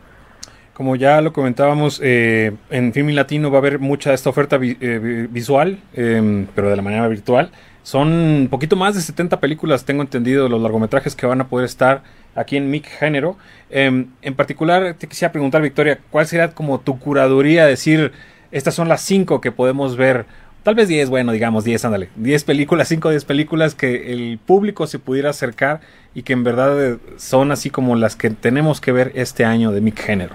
Como 0.72 0.96
ya 0.96 1.20
lo 1.20 1.32
comentábamos, 1.32 2.00
eh, 2.02 2.52
en 2.70 2.92
Film 2.92 3.10
Latino 3.10 3.50
va 3.50 3.58
a 3.58 3.60
haber 3.60 3.78
mucha 3.78 4.12
esta 4.12 4.30
oferta 4.30 4.58
eh, 4.62 5.26
visual, 5.28 5.78
em, 5.92 6.46
pero 6.54 6.70
de 6.70 6.76
la 6.76 6.82
manera 6.82 7.06
virtual. 7.08 7.50
Son 7.82 8.08
un 8.12 8.48
poquito 8.48 8.76
más 8.76 8.94
de 8.94 9.00
70 9.00 9.40
películas, 9.40 9.84
tengo 9.84 10.02
entendido, 10.02 10.48
los 10.48 10.60
largometrajes 10.60 11.16
que 11.16 11.26
van 11.26 11.40
a 11.40 11.48
poder 11.48 11.66
estar 11.66 12.02
aquí 12.34 12.56
en 12.56 12.70
MIC 12.70 12.86
Género. 12.86 13.36
Em, 13.70 14.06
en 14.22 14.34
particular, 14.34 14.94
te 14.94 15.08
quisiera 15.08 15.32
preguntar, 15.32 15.62
Victoria, 15.62 15.98
¿cuál 16.10 16.26
sería 16.26 16.54
como 16.54 16.78
tu 16.80 16.98
curaduría? 16.98 17.66
Decir, 17.66 18.12
estas 18.50 18.74
son 18.74 18.88
las 18.88 19.02
cinco 19.02 19.40
que 19.40 19.52
podemos 19.52 19.96
ver. 19.96 20.26
Tal 20.62 20.74
vez 20.74 20.88
10, 20.88 21.08
bueno, 21.08 21.32
digamos 21.32 21.64
10, 21.64 21.84
ándale. 21.86 22.08
10 22.16 22.44
películas, 22.44 22.88
5 22.88 23.10
10 23.10 23.24
películas 23.24 23.74
que 23.74 24.12
el 24.12 24.38
público 24.44 24.86
se 24.86 24.98
pudiera 24.98 25.30
acercar 25.30 25.80
y 26.14 26.24
que 26.24 26.32
en 26.32 26.44
verdad 26.44 26.84
eh, 26.84 26.98
son 27.16 27.52
así 27.52 27.70
como 27.70 27.96
las 27.96 28.16
que 28.16 28.30
tenemos 28.30 28.80
que 28.80 28.92
ver 28.92 29.12
este 29.14 29.44
año 29.44 29.70
de 29.70 29.80
mi 29.80 29.92
género. 29.92 30.34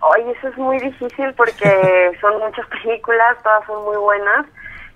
Oye, 0.00 0.30
eso 0.38 0.48
es 0.48 0.56
muy 0.58 0.78
difícil 0.78 1.32
porque 1.34 2.12
son 2.20 2.38
muchas 2.38 2.66
películas, 2.68 3.36
todas 3.42 3.66
son 3.66 3.84
muy 3.84 3.96
buenas, 3.96 4.46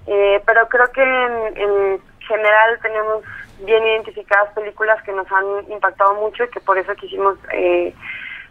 eh, 0.06 0.40
pero 0.46 0.68
creo 0.68 0.90
que 0.92 1.02
en, 1.02 2.00
general 2.20 2.78
tenemos 2.82 3.24
bien 3.64 3.82
identificadas 3.82 4.52
películas 4.52 5.02
que 5.02 5.12
nos 5.12 5.26
han 5.32 5.72
impactado 5.72 6.14
mucho 6.16 6.44
y 6.44 6.48
que 6.48 6.60
por 6.60 6.76
eso 6.76 6.94
quisimos 6.94 7.38
eh, 7.54 7.94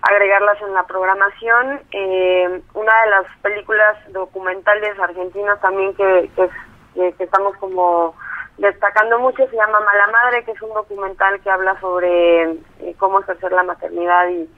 agregarlas 0.08 0.62
en 0.62 0.74
la 0.74 0.84
programación. 0.84 1.82
Eh, 1.92 2.62
una 2.74 2.94
de 3.04 3.10
las 3.10 3.26
películas 3.42 3.98
documentales 4.12 4.98
argentinas 5.00 5.60
también 5.62 5.94
que, 5.96 6.30
que, 6.36 7.24
estamos 7.24 7.56
como 7.58 8.16
destacando 8.58 9.20
mucho 9.20 9.48
se 9.48 9.56
llama 9.56 9.80
Mala 9.80 10.08
Madre, 10.08 10.44
que 10.44 10.52
es 10.52 10.62
un 10.62 10.74
documental 10.74 11.40
que 11.42 11.50
habla 11.50 11.80
sobre 11.80 12.44
eh, 12.44 12.96
cómo 12.98 13.20
ejercer 13.20 13.52
la 13.52 13.64
maternidad 13.64 14.30
y 14.30 14.50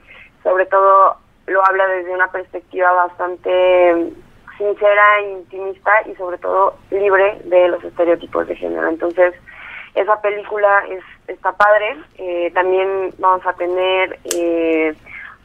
sobre 0.42 0.66
todo 0.66 1.16
lo 1.46 1.66
habla 1.66 1.86
desde 1.88 2.14
una 2.14 2.30
perspectiva 2.30 2.92
bastante 2.92 4.12
sincera, 4.56 5.20
intimista 5.22 5.90
y 6.06 6.14
sobre 6.14 6.38
todo 6.38 6.76
libre 6.90 7.40
de 7.44 7.68
los 7.68 7.82
estereotipos 7.82 8.46
de 8.46 8.56
género. 8.56 8.88
Entonces, 8.88 9.34
esa 9.94 10.20
película 10.22 10.84
es, 10.88 11.02
está 11.26 11.52
padre. 11.52 11.96
Eh, 12.18 12.50
también 12.54 13.12
vamos 13.18 13.44
a 13.46 13.52
tener 13.54 14.18
eh, 14.36 14.94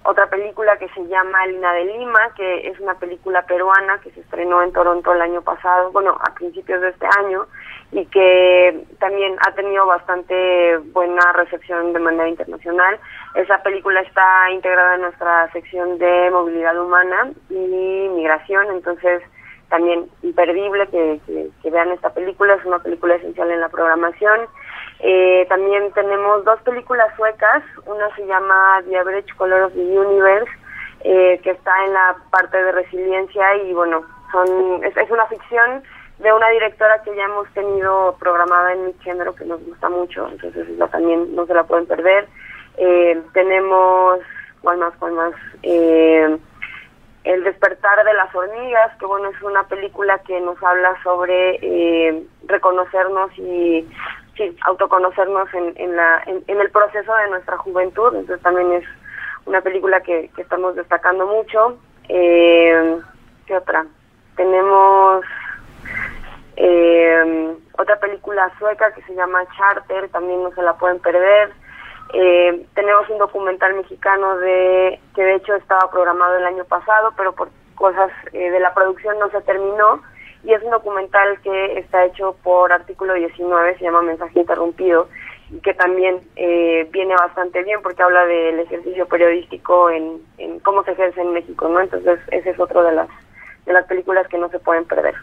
otra 0.05 0.27
película 0.27 0.77
que 0.77 0.87
se 0.89 1.05
llama 1.07 1.45
Lina 1.47 1.73
de 1.73 1.85
Lima, 1.85 2.19
que 2.35 2.67
es 2.67 2.79
una 2.79 2.93
película 2.95 3.41
peruana 3.45 3.99
que 4.01 4.11
se 4.11 4.19
estrenó 4.21 4.61
en 4.61 4.71
Toronto 4.71 5.11
el 5.13 5.21
año 5.21 5.41
pasado, 5.41 5.91
bueno, 5.91 6.15
a 6.21 6.33
principios 6.35 6.81
de 6.81 6.89
este 6.89 7.07
año, 7.19 7.47
y 7.91 8.05
que 8.05 8.85
también 8.99 9.35
ha 9.45 9.51
tenido 9.53 9.85
bastante 9.85 10.77
buena 10.93 11.33
recepción 11.33 11.93
de 11.93 11.99
manera 11.99 12.29
internacional. 12.29 12.99
Esa 13.33 13.63
película 13.63 14.01
está 14.01 14.51
integrada 14.51 14.95
en 14.95 15.01
nuestra 15.01 15.51
sección 15.51 15.97
de 15.97 16.29
movilidad 16.29 16.79
humana 16.79 17.31
y 17.49 18.10
migración, 18.10 18.67
entonces 18.71 19.23
también 19.69 20.06
imperdible 20.21 20.87
que, 20.87 21.19
que 21.62 21.71
vean 21.71 21.89
esta 21.91 22.13
película, 22.13 22.53
es 22.53 22.65
una 22.65 22.79
película 22.79 23.15
esencial 23.15 23.49
en 23.49 23.60
la 23.60 23.69
programación. 23.69 24.41
Eh, 25.00 25.46
también 25.50 25.91
tenemos 25.93 26.43
dos 26.46 26.60
películas 26.62 27.08
suecas, 27.15 27.63
una 27.85 28.13
se 28.15 28.25
llama 28.25 28.81
The 28.87 28.98
Average 28.98 29.35
Color 29.35 29.63
of 29.63 29.73
the 29.73 30.00
Universe, 30.00 30.52
eh, 31.02 31.39
que 31.43 31.52
está 31.52 31.71
en 31.85 31.93
la 31.93 32.15
parte 32.31 32.62
de 32.62 32.71
resiliencia 32.71 33.56
y 33.58 33.73
bueno, 33.73 34.04
son 34.31 34.83
es, 34.83 35.12
una 35.12 35.25
ficción 35.27 35.83
de 36.19 36.31
una 36.31 36.50
directora 36.50 37.02
que 37.04 37.15
ya 37.15 37.25
hemos 37.25 37.48
tenido 37.50 38.15
programada 38.19 38.73
en 38.73 38.87
mi 38.87 38.93
género 39.04 39.35
que 39.35 39.46
nos 39.46 39.63
gusta 39.65 39.89
mucho, 39.89 40.27
entonces 40.29 40.65
también 40.91 41.35
no 41.35 41.46
se 41.46 41.54
la 41.54 41.63
pueden 41.65 41.85
perder. 41.85 42.27
Eh, 42.77 43.21
tenemos, 43.33 44.19
¿cuál 44.62 44.77
más? 44.77 44.93
¿Cuál 44.98 45.13
más? 45.13 45.33
Eh, 45.63 46.37
el 47.25 47.43
despertar 47.43 48.06
de 48.06 48.13
las 48.13 48.33
hormigas, 48.33 48.96
que 48.98 49.06
bueno, 49.06 49.29
es 49.29 49.41
una 49.41 49.63
película 49.67 50.19
que 50.19 50.39
nos 50.41 50.62
habla 50.63 50.96
sobre 51.04 51.60
eh, 51.62 52.23
reconocernos 52.46 53.31
y 53.37 53.87
sí, 54.36 54.56
autoconocernos 54.62 55.54
en, 55.54 55.73
en, 55.77 55.96
la, 55.96 56.23
en, 56.25 56.60
el 56.60 56.69
proceso 56.71 57.13
de 57.15 57.29
nuestra 57.29 57.58
juventud, 57.58 58.15
entonces 58.15 58.42
también 58.42 58.73
es 58.73 58.86
una 59.46 59.62
película 59.62 60.02
que, 60.02 60.29
que 60.36 60.42
estamos 60.42 60.75
destacando 60.75 61.27
mucho. 61.27 61.77
Eh, 62.10 62.98
¿Qué 63.46 63.56
otra? 63.56 63.86
Tenemos 64.36 65.25
eh, 66.58 67.56
otra 67.77 68.00
película 68.00 68.52
sueca 68.58 68.92
que 68.94 69.02
se 69.04 69.13
llama 69.13 69.44
Charter, 69.58 70.10
también 70.10 70.44
no 70.44 70.52
se 70.52 70.62
la 70.62 70.73
pueden 70.73 71.00
perder. 71.00 71.52
Eh, 72.13 72.65
tenemos 72.75 73.10
un 73.10 73.17
documental 73.17 73.73
mexicano 73.73 74.38
de 74.38 75.00
que 75.15 75.23
de 75.23 75.36
hecho 75.36 75.56
estaba 75.56 75.90
programado 75.92 76.38
el 76.38 76.46
año 76.46 76.63
pasado, 76.65 77.13
pero 77.17 77.33
por 77.33 77.50
cosas 77.75 78.12
eh, 78.31 78.52
de 78.52 78.60
la 78.60 78.73
producción 78.73 79.19
no 79.19 79.29
se 79.29 79.42
terminó. 79.42 80.02
Y 80.46 80.54
es 80.54 80.62
un 80.63 80.71
documental 80.71 81.39
que 81.41 81.79
está 81.79 82.06
hecho 82.06 82.35
por 82.43 82.71
artículo 82.71 83.15
19, 83.15 83.77
se 83.77 83.83
llama 83.83 84.02
Mensaje 84.04 84.39
Interrumpido, 84.39 85.10
y 85.50 85.60
que 85.60 85.73
también 85.73 86.19
eh, 86.35 86.87
viene 86.91 87.15
bastante 87.15 87.63
bien 87.63 87.79
porque 87.81 88.04
habla 88.04 88.25
del 88.25 88.60
ejercicio 88.60 89.08
periodístico 89.08 89.89
en, 89.89 90.21
en 90.37 90.60
cómo 90.60 90.83
se 90.83 90.91
ejerce 90.91 91.21
en 91.21 91.33
México, 91.33 91.67
¿no? 91.67 91.81
Entonces, 91.81 92.19
ese 92.31 92.52
es 92.52 92.60
otro 92.60 92.83
de 92.83 92.91
las, 92.91 93.10
de 93.65 93.73
las 93.73 93.85
películas 93.85 94.27
que 94.27 94.37
no 94.37 94.50
se 94.50 94.60
pueden 94.60 94.85
perder. 94.85 95.15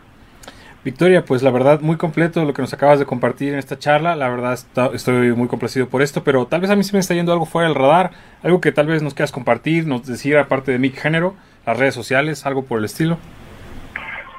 Victoria, 0.85 1.25
pues 1.25 1.45
la 1.45 1.53
verdad 1.53 1.81
muy 1.81 1.97
completo 1.97 2.45
lo 2.45 2.53
que 2.53 2.63
nos 2.63 2.73
acabas 2.73 2.99
de 2.99 3.07
compartir 3.07 3.53
en 3.53 3.59
esta 3.61 3.79
charla. 3.79 4.17
La 4.17 4.29
verdad 4.29 4.59
estoy 4.93 5.33
muy 5.33 5.47
complacido 5.47 5.89
por 5.89 6.03
esto, 6.03 6.25
pero 6.25 6.47
tal 6.47 6.61
vez 6.61 6.71
a 6.71 6.77
mí 6.77 6.83
sí 6.83 6.93
me 6.93 6.99
está 6.99 7.15
yendo 7.15 7.33
algo 7.33 7.47
fuera 7.47 7.69
del 7.69 7.77
radar, 7.77 8.11
algo 8.43 8.61
que 8.61 8.73
tal 8.73 8.89
vez 8.89 9.01
nos 9.01 9.15
quieras 9.15 9.31
compartir, 9.31 9.87
nos 9.87 10.05
decir 10.05 10.37
aparte 10.37 10.73
de 10.73 10.81
mi 10.81 10.91
género, 10.91 11.35
las 11.65 11.79
redes 11.79 11.95
sociales, 11.95 12.47
algo 12.47 12.65
por 12.65 12.81
el 12.81 12.85
estilo. 12.85 13.19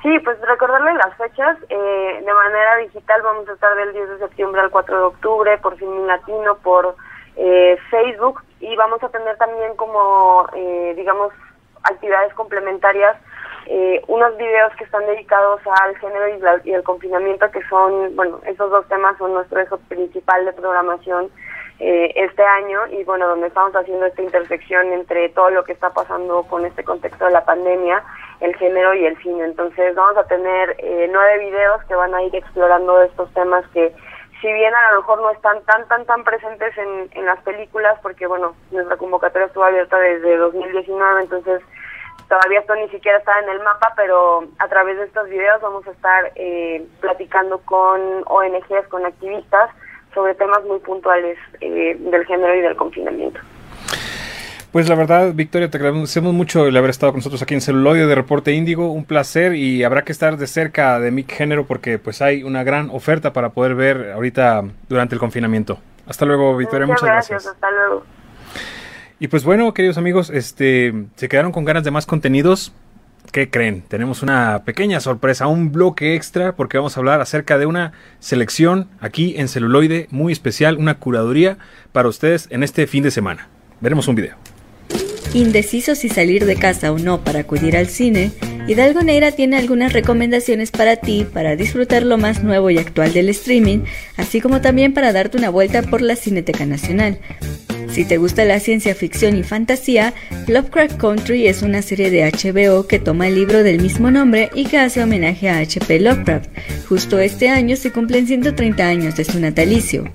Sí, 0.04 0.20
pues 0.20 0.40
recordarle 0.42 0.94
las 0.94 1.16
fechas. 1.18 1.58
Eh, 1.70 2.24
de 2.24 2.34
manera 2.34 2.76
digital 2.78 3.22
vamos 3.22 3.48
a 3.48 3.54
estar 3.54 3.76
del 3.76 3.94
10 3.94 4.10
de 4.10 4.18
septiembre 4.20 4.62
al 4.62 4.70
4 4.70 4.98
de 4.98 5.04
octubre 5.04 5.58
por 5.60 5.78
Film 5.78 6.06
Latino, 6.06 6.56
por 6.58 6.96
eh, 7.38 7.78
Facebook 7.90 8.44
y 8.60 8.76
vamos 8.76 9.02
a 9.02 9.10
tener 9.10 9.38
también 9.38 9.76
como, 9.76 10.46
eh, 10.54 10.94
digamos, 10.96 11.34
actividades 11.84 12.34
complementarias 12.34 13.18
eh, 13.66 14.02
unos 14.08 14.36
videos 14.38 14.76
que 14.76 14.84
están 14.84 15.06
dedicados 15.06 15.62
al 15.82 15.96
género 15.98 16.62
y, 16.66 16.72
el 16.72 16.84
confinamiento, 16.84 17.50
que 17.52 17.66
son, 17.70 18.14
bueno, 18.16 18.42
esos 18.46 18.70
dos 18.70 18.86
temas 18.90 19.18
son 19.18 19.34
nuestro 19.34 19.60
eje 19.62 19.78
principal 19.88 20.44
de 20.46 20.52
programación 20.52 21.30
eh, 21.80 22.12
este 22.16 22.44
año 22.44 22.80
y 22.92 23.04
bueno, 23.06 23.28
donde 23.28 23.48
estamos 23.48 23.74
haciendo 23.74 24.06
esta 24.06 24.22
intersección 24.22 24.92
entre 24.92 25.30
todo 25.30 25.50
lo 25.50 25.64
que 25.64 25.72
está 25.72 25.92
pasando 25.92 26.44
con 26.44 26.66
este 26.66 26.84
contexto 26.84 27.26
de 27.26 27.32
la 27.32 27.46
pandemia, 27.46 28.04
el 28.44 28.56
género 28.58 28.94
y 28.94 29.06
el 29.06 29.18
cine. 29.22 29.46
Entonces 29.46 29.96
vamos 29.96 30.18
a 30.18 30.28
tener 30.28 30.76
eh, 30.80 31.10
nueve 31.12 31.40
videos 31.40 31.82
que 31.86 31.96
van 31.96 32.14
a 32.14 32.22
ir 32.24 32.36
explorando 32.36 33.02
estos 33.02 33.34
temas 33.34 33.66
que 33.74 33.94
si 34.42 34.52
bien 34.52 34.74
a 34.76 34.92
lo 34.92 34.98
mejor 34.98 35.22
no 35.22 35.32
están 35.32 35.64
tan, 35.64 35.88
tan, 35.88 36.06
tan 36.06 36.26
presentes 36.26 36.78
en, 36.78 37.10
en 37.14 37.26
las 37.26 37.42
películas, 37.44 37.98
porque 38.02 38.28
bueno, 38.28 38.54
nuestra 38.72 38.98
convocatoria 38.98 39.48
estuvo 39.48 39.64
abierta 39.64 39.98
desde 39.98 40.36
2019, 40.36 41.22
entonces 41.22 41.62
todavía 42.28 42.60
esto 42.60 42.76
ni 42.76 42.90
siquiera 42.90 43.20
está 43.20 43.40
en 43.40 43.48
el 43.48 43.60
mapa, 43.60 43.94
pero 43.96 44.44
a 44.60 44.68
través 44.68 44.98
de 44.98 45.06
estos 45.06 45.30
videos 45.30 45.62
vamos 45.62 45.88
a 45.88 45.92
estar 45.92 46.32
eh, 46.36 46.86
platicando 47.00 47.60
con 47.60 48.02
ONGs, 48.26 48.88
con 48.90 49.06
activistas, 49.06 49.70
sobre 50.14 50.36
temas 50.36 50.64
muy 50.66 50.80
puntuales 50.80 51.38
eh, 51.62 51.96
del 51.98 52.26
género 52.26 52.54
y 52.54 52.62
del 52.62 52.76
confinamiento. 52.76 53.40
Pues 54.74 54.90
la 54.90 54.96
verdad, 54.96 55.36
Victoria, 55.36 55.70
te 55.70 55.78
agradecemos 55.78 56.34
mucho 56.34 56.66
el 56.66 56.76
haber 56.76 56.90
estado 56.90 57.12
con 57.12 57.20
nosotros 57.20 57.44
aquí 57.44 57.54
en 57.54 57.62
Celuloide 57.62 58.08
de 58.08 58.16
Reporte 58.16 58.54
Índigo. 58.54 58.92
Un 58.92 59.06
placer 59.06 59.54
y 59.54 59.84
habrá 59.84 60.04
que 60.04 60.12
estar 60.12 60.36
de 60.36 60.48
cerca 60.48 61.00
de 61.00 61.12
mi 61.12 61.22
género 61.22 61.68
porque 61.68 62.00
pues 62.00 62.24
hay 62.24 62.42
una 62.42 62.64
gran 62.64 62.90
oferta 62.90 63.34
para 63.34 63.50
poder 63.50 63.76
ver 63.76 64.14
ahorita 64.14 64.64
durante 64.90 65.14
el 65.14 65.20
confinamiento. 65.20 65.78
Hasta 66.08 66.26
luego, 66.26 66.58
Victoria. 66.58 66.88
Muchas, 66.88 67.04
gracias. 67.04 67.46
Hasta 67.46 67.70
luego. 67.70 68.04
Y 69.20 69.28
pues 69.28 69.44
bueno, 69.44 69.72
queridos 69.76 70.00
amigos, 70.00 70.32
este, 70.32 71.06
se 71.18 71.30
quedaron 71.30 71.52
con 71.52 71.66
ganas 71.66 71.84
de 71.84 71.92
más 71.92 72.08
contenidos. 72.08 72.74
¿Qué 73.32 73.52
creen? 73.52 73.84
Tenemos 73.84 74.24
una 74.24 74.64
pequeña 74.66 75.00
sorpresa, 75.02 75.46
un 75.46 75.72
bloque 75.72 76.16
extra, 76.16 76.56
porque 76.56 76.80
vamos 76.80 76.98
a 76.98 77.00
hablar 77.00 77.22
acerca 77.22 77.60
de 77.60 77.68
una 77.68 77.92
selección 78.18 78.90
aquí 79.00 79.36
en 79.38 79.50
celuloide 79.50 80.08
muy 80.10 80.34
especial, 80.34 80.78
una 80.78 80.96
curaduría 80.96 81.60
para 81.92 82.08
ustedes 82.08 82.48
en 82.50 82.64
este 82.64 82.88
fin 82.88 83.04
de 83.04 83.12
semana. 83.12 83.50
Veremos 83.80 84.08
un 84.08 84.16
video. 84.16 84.53
Indeciso 85.34 85.96
si 85.96 86.10
salir 86.10 86.46
de 86.46 86.56
casa 86.56 86.92
o 86.92 87.00
no 87.00 87.24
para 87.24 87.40
acudir 87.40 87.76
al 87.76 87.88
cine, 87.88 88.32
Hidalgo 88.68 89.02
Neira 89.02 89.32
tiene 89.32 89.58
algunas 89.58 89.92
recomendaciones 89.92 90.70
para 90.70 90.96
ti 90.96 91.26
para 91.32 91.56
disfrutar 91.56 92.04
lo 92.04 92.20
más 92.20 92.44
nuevo 92.44 92.70
y 92.70 92.78
actual 92.78 93.14
del 93.14 93.30
streaming, 93.30 93.80
así 94.16 94.42
como 94.42 94.62
también 94.62 94.94
para 94.94 95.12
darte 95.12 95.38
una 95.38 95.50
vuelta 95.50 95.82
por 95.82 96.02
la 96.02 96.16
Cineteca 96.16 96.68
Nacional. 96.68 97.20
Si 97.94 98.06
te 98.06 98.18
gusta 98.18 98.46
la 98.46 98.60
ciencia 98.60 98.96
ficción 98.96 99.38
y 99.38 99.44
fantasía, 99.44 100.14
Lovecraft 100.48 100.98
Country 100.98 101.48
es 101.48 101.62
una 101.62 101.82
serie 101.82 102.10
de 102.10 102.24
HBO 102.24 102.88
que 102.88 103.00
toma 103.00 103.28
el 103.28 103.36
libro 103.36 103.64
del 103.64 103.82
mismo 103.82 104.10
nombre 104.10 104.50
y 104.56 104.66
que 104.66 104.78
hace 104.78 105.04
homenaje 105.04 105.50
a 105.50 105.60
H.P. 105.60 106.00
Lovecraft. 106.00 106.50
Justo 106.88 107.20
este 107.20 107.50
año 107.50 107.76
se 107.76 107.92
cumplen 107.92 108.26
130 108.26 108.88
años 108.88 109.16
de 109.16 109.26
su 109.26 109.40
natalicio. 109.40 110.12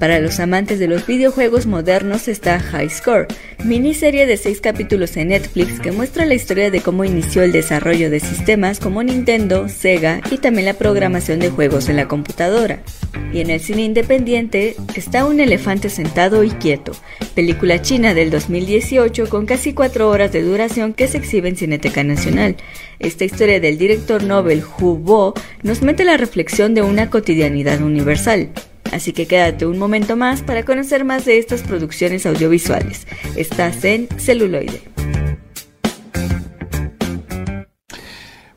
Para 0.00 0.18
los 0.18 0.40
amantes 0.40 0.78
de 0.78 0.88
los 0.88 1.06
videojuegos 1.06 1.66
modernos 1.66 2.26
está 2.26 2.58
High 2.58 2.88
Score, 2.88 3.26
miniserie 3.62 4.24
de 4.24 4.38
seis 4.38 4.62
capítulos 4.62 5.14
en 5.18 5.28
Netflix 5.28 5.78
que 5.78 5.92
muestra 5.92 6.24
la 6.24 6.32
historia 6.32 6.70
de 6.70 6.80
cómo 6.80 7.04
inició 7.04 7.42
el 7.42 7.52
desarrollo 7.52 8.08
de 8.08 8.18
sistemas 8.18 8.80
como 8.80 9.02
Nintendo, 9.02 9.68
Sega 9.68 10.22
y 10.30 10.38
también 10.38 10.64
la 10.64 10.72
programación 10.72 11.38
de 11.38 11.50
juegos 11.50 11.90
en 11.90 11.96
la 11.96 12.08
computadora. 12.08 12.82
Y 13.30 13.40
en 13.40 13.50
el 13.50 13.60
cine 13.60 13.82
independiente 13.82 14.74
está 14.94 15.26
Un 15.26 15.38
elefante 15.38 15.90
sentado 15.90 16.44
y 16.44 16.50
quieto, 16.50 16.92
película 17.34 17.82
china 17.82 18.14
del 18.14 18.30
2018 18.30 19.28
con 19.28 19.44
casi 19.44 19.74
cuatro 19.74 20.08
horas 20.08 20.32
de 20.32 20.42
duración 20.42 20.94
que 20.94 21.08
se 21.08 21.18
exhibe 21.18 21.50
en 21.50 21.56
Cineteca 21.56 22.02
Nacional. 22.04 22.56
Esta 23.00 23.26
historia 23.26 23.60
del 23.60 23.76
director 23.76 24.22
Nobel 24.22 24.62
Hu 24.64 24.96
Bo 24.96 25.34
nos 25.62 25.82
mete 25.82 26.04
la 26.04 26.16
reflexión 26.16 26.72
de 26.72 26.80
una 26.80 27.10
cotidianidad 27.10 27.82
universal. 27.82 28.48
Así 28.92 29.12
que 29.12 29.26
quédate 29.26 29.66
un 29.66 29.78
momento 29.78 30.16
más 30.16 30.42
para 30.42 30.64
conocer 30.64 31.04
más 31.04 31.24
de 31.24 31.38
estas 31.38 31.62
producciones 31.62 32.26
audiovisuales. 32.26 33.06
Estás 33.36 33.84
en 33.84 34.08
celuloide. 34.18 34.82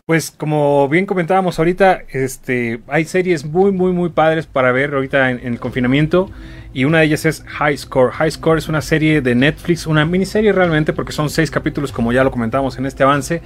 Pues 0.05 0.31
como 0.31 0.89
bien 0.89 1.05
comentábamos 1.05 1.59
ahorita, 1.59 2.01
este, 2.09 2.81
hay 2.87 3.05
series 3.05 3.45
muy, 3.45 3.71
muy, 3.71 3.93
muy 3.93 4.09
padres 4.09 4.45
para 4.47 4.73
ver 4.73 4.93
ahorita 4.93 5.31
en, 5.31 5.53
el 5.53 5.59
confinamiento. 5.61 6.29
Y 6.73 6.83
una 6.83 6.99
de 6.99 7.05
ellas 7.05 7.25
es 7.25 7.43
High 7.47 7.77
Score. 7.77 8.11
High 8.11 8.31
Score 8.31 8.57
es 8.57 8.67
una 8.67 8.81
serie 8.81 9.21
de 9.21 9.33
Netflix, 9.33 9.87
una 9.87 10.05
miniserie 10.05 10.51
realmente, 10.51 10.91
porque 10.91 11.13
son 11.13 11.29
seis 11.29 11.49
capítulos, 11.49 11.93
como 11.93 12.11
ya 12.11 12.25
lo 12.25 12.31
comentamos 12.31 12.77
en 12.77 12.85
este 12.85 13.03
avance. 13.03 13.41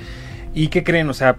¿Y 0.55 0.69
qué 0.69 0.83
creen? 0.83 1.07
O 1.09 1.13
sea, 1.13 1.37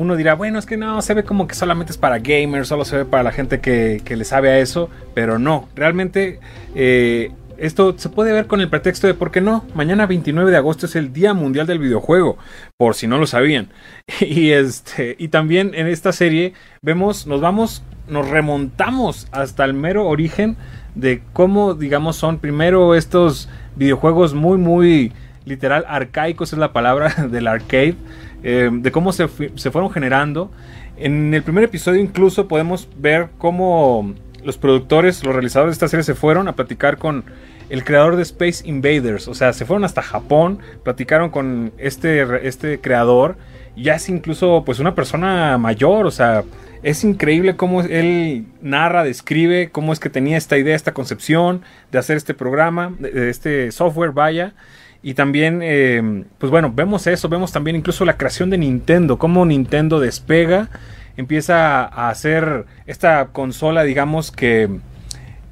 uno 0.00 0.16
dirá, 0.16 0.34
bueno, 0.34 0.58
es 0.58 0.64
que 0.64 0.78
no, 0.78 1.02
se 1.02 1.12
ve 1.12 1.24
como 1.24 1.46
que 1.46 1.54
solamente 1.54 1.92
es 1.92 1.98
para 1.98 2.18
gamers, 2.18 2.68
solo 2.68 2.86
se 2.86 2.96
ve 2.96 3.04
para 3.04 3.22
la 3.22 3.32
gente 3.32 3.60
que, 3.60 4.02
le 4.08 4.24
sabe 4.24 4.48
a 4.48 4.58
eso, 4.58 4.88
pero 5.12 5.38
no, 5.38 5.68
realmente 5.74 6.40
eh, 6.74 7.32
esto 7.58 7.94
se 7.98 8.08
puede 8.08 8.32
ver 8.32 8.46
con 8.46 8.62
el 8.62 8.70
pretexto 8.70 9.06
de, 9.06 9.12
¿por 9.12 9.30
qué 9.30 9.42
no? 9.42 9.66
Mañana 9.74 10.06
29 10.06 10.50
de 10.50 10.56
agosto 10.56 10.86
es 10.86 10.96
el 10.96 11.12
Día 11.12 11.34
Mundial 11.34 11.66
del 11.66 11.80
Videojuego, 11.80 12.38
por 12.78 12.94
si 12.94 13.06
no 13.06 13.18
lo 13.18 13.26
sabían. 13.26 13.68
Y, 14.20 14.52
este, 14.52 15.16
y 15.18 15.28
también 15.28 15.72
en 15.74 15.86
esta 15.86 16.12
serie 16.12 16.54
vemos, 16.80 17.26
nos 17.26 17.42
vamos, 17.42 17.82
nos 18.08 18.26
remontamos 18.26 19.28
hasta 19.32 19.66
el 19.66 19.74
mero 19.74 20.08
origen 20.08 20.56
de 20.94 21.20
cómo, 21.34 21.74
digamos, 21.74 22.16
son 22.16 22.38
primero 22.38 22.94
estos 22.94 23.50
videojuegos 23.76 24.32
muy, 24.32 24.56
muy 24.56 25.12
literal 25.44 25.84
arcaicos, 25.88 26.54
es 26.54 26.58
la 26.58 26.72
palabra 26.72 27.26
del 27.30 27.46
arcade 27.48 27.96
eh, 28.42 28.70
de 28.72 28.92
cómo 28.92 29.12
se, 29.12 29.28
fueron 29.28 29.90
generando. 29.90 30.50
En 30.96 31.32
el 31.34 31.42
primer 31.42 31.64
episodio 31.64 32.00
incluso 32.00 32.48
podemos 32.48 32.88
ver 32.98 33.28
cómo 33.38 34.14
los 34.44 34.58
productores, 34.58 35.24
los 35.24 35.34
realizadores 35.34 35.72
de 35.72 35.76
esta 35.76 35.88
serie 35.88 36.04
se 36.04 36.14
fueron 36.14 36.48
a 36.48 36.56
platicar 36.56 36.98
con 36.98 37.24
el 37.68 37.84
creador 37.84 38.16
de 38.16 38.22
Space 38.22 38.68
Invaders. 38.68 39.28
O 39.28 39.34
sea, 39.34 39.52
se 39.52 39.64
fueron 39.64 39.84
hasta 39.84 40.02
Japón, 40.02 40.58
platicaron 40.82 41.30
con 41.30 41.72
este, 41.78 42.46
este 42.46 42.80
creador. 42.80 43.36
Ya 43.76 43.94
es 43.94 44.08
incluso 44.08 44.62
pues 44.66 44.78
una 44.80 44.94
persona 44.94 45.56
mayor, 45.56 46.06
o 46.06 46.10
sea, 46.10 46.44
es 46.82 47.04
increíble 47.04 47.56
cómo 47.56 47.82
él 47.82 48.46
narra, 48.62 49.04
describe 49.04 49.70
cómo 49.70 49.92
es 49.92 50.00
que 50.00 50.08
tenía 50.08 50.38
esta 50.38 50.56
idea, 50.56 50.74
esta 50.74 50.94
concepción 50.94 51.62
de 51.92 51.98
hacer 51.98 52.16
este 52.16 52.34
programa, 52.34 52.94
de 52.98 53.30
este 53.30 53.70
software, 53.70 54.12
vaya. 54.12 54.54
Y 55.02 55.14
también, 55.14 55.60
eh, 55.62 56.24
pues 56.38 56.50
bueno, 56.50 56.72
vemos 56.74 57.06
eso, 57.06 57.28
vemos 57.28 57.52
también 57.52 57.76
incluso 57.76 58.04
la 58.04 58.18
creación 58.18 58.50
de 58.50 58.58
Nintendo, 58.58 59.18
cómo 59.18 59.46
Nintendo 59.46 59.98
despega, 59.98 60.68
empieza 61.16 61.84
a 61.84 62.10
hacer 62.10 62.66
esta 62.86 63.28
consola, 63.28 63.82
digamos, 63.84 64.30
que, 64.30 64.68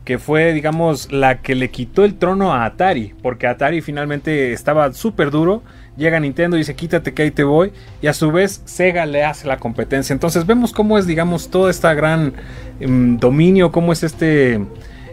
que 0.04 0.18
fue, 0.18 0.52
digamos, 0.52 1.10
la 1.12 1.40
que 1.40 1.54
le 1.54 1.70
quitó 1.70 2.04
el 2.04 2.14
trono 2.14 2.52
a 2.52 2.66
Atari, 2.66 3.14
porque 3.22 3.46
Atari 3.46 3.80
finalmente 3.80 4.52
estaba 4.52 4.92
súper 4.92 5.30
duro, 5.30 5.62
llega 5.98 6.20
Nintendo 6.20 6.56
y 6.56 6.60
dice 6.60 6.74
quítate 6.74 7.12
que 7.12 7.22
ahí 7.22 7.30
te 7.30 7.44
voy 7.44 7.72
y 8.00 8.06
a 8.06 8.14
su 8.14 8.30
vez 8.30 8.62
Sega 8.64 9.04
le 9.04 9.24
hace 9.24 9.46
la 9.46 9.58
competencia. 9.58 10.14
Entonces 10.14 10.46
vemos 10.46 10.72
cómo 10.72 10.96
es 10.96 11.06
digamos 11.06 11.50
todo 11.50 11.68
este 11.68 11.92
gran 11.94 12.32
em, 12.80 13.18
dominio, 13.18 13.72
cómo 13.72 13.92
es 13.92 14.02
este 14.04 14.54
e, 14.54 14.60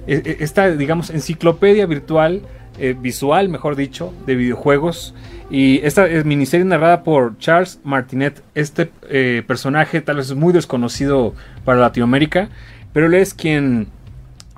e, 0.08 0.38
esta 0.40 0.70
digamos 0.70 1.10
enciclopedia 1.10 1.88
virtual 1.88 2.44
eh, 2.80 2.96
visual, 3.00 3.50
mejor 3.50 3.76
dicho, 3.76 4.14
de 4.26 4.36
videojuegos. 4.36 5.14
Y 5.50 5.80
esta 5.84 6.08
es 6.08 6.26
miniserie 6.26 6.66
narrada 6.66 7.04
por 7.04 7.38
Charles 7.38 7.80
Martinet. 7.84 8.44
Este 8.56 8.92
eh, 9.10 9.44
personaje 9.46 10.02
tal 10.02 10.18
vez 10.18 10.28
es 10.28 10.36
muy 10.36 10.54
desconocido 10.54 11.34
para 11.64 11.80
Latinoamérica, 11.80 12.50
pero 12.94 13.08
él 13.08 13.14
es 13.14 13.34
quien 13.34 13.88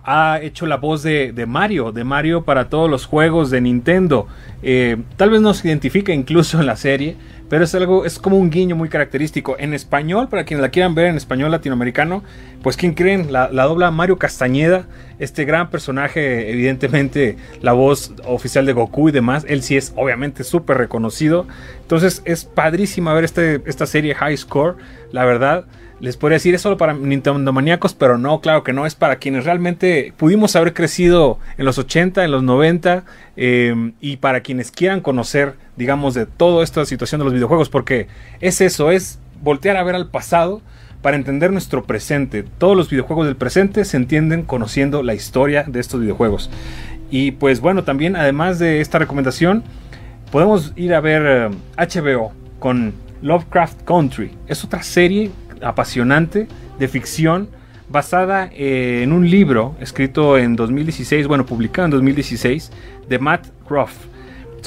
ha 0.07 0.39
hecho 0.41 0.65
la 0.65 0.77
voz 0.77 1.03
de, 1.03 1.33
Mario, 1.47 1.91
de 1.91 2.05
Mario 2.05 2.45
para 2.45 2.69
todos 2.69 2.89
los 2.89 3.05
juegos 3.05 3.51
de 3.51 3.59
Nintendo. 3.59 4.27
Eh, 4.63 4.95
tal 5.17 5.29
vez 5.29 5.41
no 5.41 5.53
se 5.53 5.67
identifica 5.67 6.13
incluso 6.13 6.61
en 6.61 6.65
la 6.65 6.77
serie, 6.77 7.17
pero 7.49 7.63
es 7.63 7.73
algo, 7.75 8.05
es 8.05 8.19
como 8.19 8.37
un 8.37 8.49
guiño 8.49 8.75
muy 8.75 8.89
característico. 8.89 9.55
En 9.59 9.73
español, 9.73 10.27
para 10.29 10.43
quienes 10.43 10.61
la 10.61 10.69
quieran 10.69 10.95
ver 10.95 11.07
en 11.07 11.17
español 11.17 11.51
latinoamericano, 11.51 12.23
pues 12.61 12.75
¿quién 12.77 12.93
creen? 12.93 13.31
La, 13.31 13.49
la 13.51 13.63
dobla 13.63 13.91
Mario 13.91 14.17
Castañeda, 14.17 14.85
este 15.19 15.45
gran 15.45 15.69
personaje, 15.69 16.51
evidentemente 16.51 17.37
la 17.61 17.73
voz 17.73 18.13
oficial 18.25 18.65
de 18.65 18.73
Goku 18.73 19.09
y 19.09 19.11
demás. 19.11 19.45
Él 19.47 19.63
sí 19.63 19.77
es 19.77 19.93
obviamente 19.95 20.43
súper 20.43 20.77
reconocido. 20.77 21.47
Entonces 21.81 22.21
es 22.25 22.45
padrísima 22.45 23.13
ver 23.13 23.23
este, 23.23 23.61
esta 23.65 23.85
serie 23.85 24.15
High 24.15 24.37
Score, 24.37 24.75
la 25.11 25.25
verdad 25.25 25.65
les 25.99 26.17
podría 26.17 26.35
decir 26.35 26.53
es 26.53 26.61
solo 26.61 26.77
para 26.77 26.93
Nintendo 26.93 27.51
maníacos, 27.51 27.93
pero 27.93 28.17
no, 28.17 28.39
claro 28.41 28.63
que 28.63 28.73
no, 28.73 28.85
es 28.85 28.95
para 28.95 29.17
quienes 29.17 29.45
realmente 29.45 30.13
pudimos 30.17 30.55
haber 30.55 30.73
crecido 30.73 31.39
en 31.57 31.65
los 31.65 31.77
80, 31.77 32.23
en 32.23 32.31
los 32.31 32.43
90 32.43 33.03
em, 33.35 33.93
y 33.99 34.17
para 34.17 34.41
quienes 34.41 34.71
quieran 34.71 35.01
conocer, 35.01 35.55
digamos, 35.77 36.13
de 36.13 36.25
toda 36.25 36.63
esta 36.63 36.85
situación 36.85 37.19
de 37.19 37.25
los 37.25 37.33
videojuegos, 37.33 37.69
porque 37.69 38.07
es 38.41 38.61
eso, 38.61 38.91
es 38.91 39.19
voltear 39.41 39.77
a 39.77 39.83
ver 39.83 39.95
al 39.95 40.09
pasado 40.09 40.61
para 41.01 41.15
entender 41.15 41.51
nuestro 41.51 41.83
presente. 41.85 42.43
Todos 42.57 42.75
los 42.75 42.89
videojuegos 42.89 43.27
del 43.27 43.35
presente 43.35 43.85
se 43.85 43.97
entienden 43.97 44.43
conociendo 44.43 45.03
la 45.03 45.13
historia 45.13 45.63
de 45.67 45.79
estos 45.79 46.01
videojuegos. 46.01 46.49
Y 47.09 47.31
pues 47.31 47.61
bueno, 47.61 47.83
también 47.83 48.15
además 48.15 48.59
de 48.59 48.81
esta 48.81 48.99
recomendación, 48.99 49.63
podemos 50.31 50.73
ir 50.75 50.93
a 50.93 50.99
ver 50.99 51.51
HBO 51.77 52.31
em, 52.31 52.59
con 52.59 52.93
Lovecraft 53.21 53.83
Country. 53.83 54.31
Es 54.47 54.63
otra 54.63 54.83
serie 54.83 55.31
apasionante 55.61 56.47
de 56.77 56.87
ficción 56.87 57.49
basada 57.89 58.49
en 58.51 59.13
un 59.13 59.29
libro 59.29 59.75
escrito 59.79 60.37
en 60.37 60.55
2016, 60.55 61.27
bueno, 61.27 61.45
publicado 61.45 61.85
en 61.85 61.91
2016, 61.91 62.71
de 63.07 63.19
Matt 63.19 63.47
Ruff. 63.69 63.91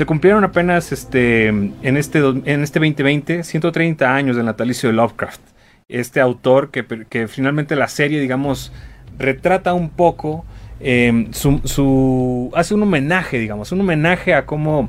Se 0.00 0.06
cumplieron 0.06 0.44
apenas 0.44 0.92
este, 0.92 1.48
en, 1.48 1.74
este, 1.98 2.20
en 2.20 2.62
este 2.62 2.78
2020 2.78 3.44
130 3.44 4.14
años 4.14 4.34
del 4.34 4.46
natalicio 4.46 4.88
de 4.88 4.94
Lovecraft. 4.94 5.42
Este 5.90 6.22
autor 6.22 6.70
que, 6.70 7.28
finalmente 7.28 7.76
la 7.76 7.86
serie, 7.86 8.18
digamos, 8.18 8.72
retrata 9.18 9.74
un 9.74 9.90
poco, 9.90 10.46
em, 10.80 11.30
su, 11.34 12.50
hace 12.54 12.72
un 12.72 12.82
homenaje, 12.84 13.38
digamos, 13.38 13.72
un 13.72 13.82
homenaje 13.82 14.32
a 14.32 14.46
cómo 14.46 14.88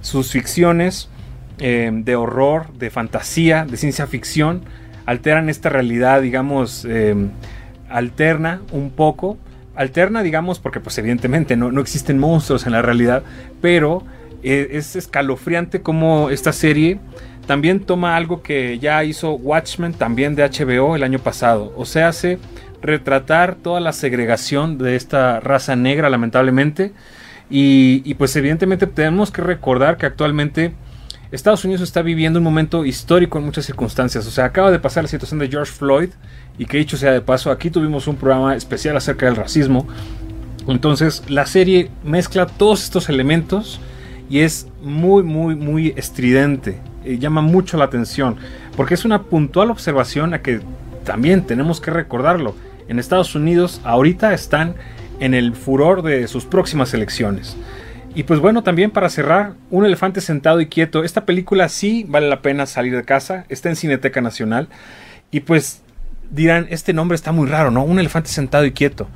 sus 0.00 0.30
ficciones 0.30 1.08
em, 1.58 2.04
de 2.04 2.14
horror, 2.14 2.72
de 2.74 2.90
fantasía, 2.90 3.64
de 3.64 3.76
ciencia 3.76 4.06
ficción, 4.06 4.62
alteran 5.06 5.48
esta 5.48 5.70
realidad, 5.70 6.22
digamos, 6.22 6.84
em, 6.84 7.30
alterna 7.90 8.62
un 8.70 8.90
poco. 8.90 9.38
Alterna, 9.74 10.22
digamos, 10.22 10.60
porque 10.60 10.78
pues 10.78 10.96
evidentemente 10.98 11.56
no, 11.56 11.80
existen 11.80 12.16
monstruos 12.20 12.64
en 12.64 12.70
la 12.70 12.82
realidad, 12.82 13.24
pero 13.60 14.04
eh, 14.42 14.68
es 14.72 14.96
escalofriante 14.96 15.82
como 15.82 16.30
esta 16.30 16.52
serie 16.52 16.98
también 17.46 17.80
toma 17.80 18.16
algo 18.16 18.42
que 18.42 18.78
ya 18.78 19.02
hizo 19.04 19.32
Watchmen 19.32 19.94
también 19.94 20.34
de 20.34 20.48
HBO 20.48 20.94
el 20.94 21.02
año 21.02 21.18
pasado. 21.18 21.72
O 21.76 21.84
sea, 21.84 22.08
hace 22.08 22.38
retratar 22.80 23.56
toda 23.56 23.80
la 23.80 23.92
segregación 23.92 24.78
de 24.78 24.96
esta 24.96 25.40
raza 25.40 25.74
negra, 25.76 26.08
lamentablemente. 26.08 26.92
Y, 27.50 28.02
y, 28.04 28.14
pues 28.14 28.34
evidentemente 28.36 28.86
tenemos 28.86 29.30
que 29.30 29.42
recordar 29.42 29.98
que 29.98 30.06
actualmente 30.06 30.72
Estados 31.32 31.64
Unidos 31.64 31.82
está 31.82 32.00
viviendo 32.00 32.38
un 32.38 32.44
momento 32.44 32.84
histórico 32.84 33.38
en 33.38 33.44
muchas 33.44 33.66
circunstancias. 33.66 34.26
O 34.26 34.30
sea, 34.30 34.46
acaba 34.46 34.70
de 34.70 34.78
pasar 34.78 35.04
la 35.04 35.08
situación 35.08 35.38
de 35.40 35.48
George 35.48 35.72
Floyd 35.72 36.10
y 36.58 36.66
que 36.66 36.78
dicho 36.78 36.96
sea 36.96 37.12
de 37.12 37.20
paso, 37.20 37.50
aquí 37.50 37.70
tuvimos 37.70 38.06
un 38.06 38.16
programa 38.16 38.54
especial 38.54 38.96
acerca 38.96 39.26
del 39.26 39.36
racismo. 39.36 39.86
Entonces, 40.68 41.24
la 41.28 41.44
serie 41.44 41.90
mezcla 42.04 42.46
todos 42.46 42.84
estos 42.84 43.08
elementos 43.08 43.80
y 44.32 44.40
es 44.40 44.66
muy, 44.80 45.22
muy, 45.22 45.54
muy 45.54 45.92
estridente. 45.94 46.80
Y 47.04 47.18
llama 47.18 47.42
mucho 47.42 47.76
la 47.76 47.84
atención 47.84 48.36
porque 48.78 48.94
es 48.94 49.04
una 49.04 49.24
puntual 49.24 49.70
observación 49.70 50.32
a 50.32 50.40
que 50.40 50.62
también 51.04 51.42
tenemos 51.46 51.82
que 51.82 51.90
recordarlo. 51.90 52.54
En 52.88 52.98
Estados 52.98 53.34
Unidos 53.34 53.82
ahorita 53.84 54.32
están 54.32 54.74
en 55.20 55.34
el 55.34 55.54
furor 55.54 56.00
de 56.00 56.26
sus 56.28 56.46
próximas 56.46 56.94
elecciones. 56.94 57.58
Y 58.14 58.22
pues 58.22 58.40
bueno, 58.40 58.62
también 58.62 58.90
para 58.90 59.10
cerrar, 59.10 59.52
Un 59.70 59.84
elefante 59.84 60.22
sentado 60.22 60.62
y 60.62 60.66
quieto. 60.66 61.04
Esta 61.04 61.26
película 61.26 61.68
sí 61.68 62.06
vale 62.08 62.30
la 62.30 62.40
pena 62.40 62.64
salir 62.64 62.96
de 62.96 63.04
casa. 63.04 63.44
Está 63.50 63.68
en 63.68 63.76
Cineteca 63.76 64.22
Nacional. 64.22 64.68
Y 65.30 65.40
pues 65.40 65.82
dirán, 66.30 66.68
este 66.70 66.94
nombre 66.94 67.16
está 67.16 67.32
muy 67.32 67.48
raro, 67.48 67.70
¿no? 67.70 67.84
Un 67.84 67.98
elefante 67.98 68.30
sentado 68.30 68.64
y 68.64 68.72
quieto. 68.72 69.08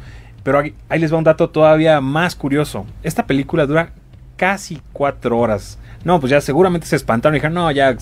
Pero 0.43 0.59
ahí, 0.59 1.01
les 1.01 1.11
va 1.11 1.17
un 1.17 1.25
dato 1.25 1.49
todavía 1.49 2.03
más 2.03 2.37
curioso. 2.37 2.85
Esta 3.03 3.27
película 3.27 3.65
dura 3.65 3.93
casi 4.37 4.81
cuatro 4.93 5.39
horas. 5.39 5.79
No, 6.05 6.21
pues 6.21 6.31
ya 6.31 6.41
seguramente 6.41 6.87
se 6.87 6.97
espantaron 6.97 7.35
y 7.35 7.39
dijeron, 7.39 7.55
no, 7.55 7.71
ya, 7.71 7.97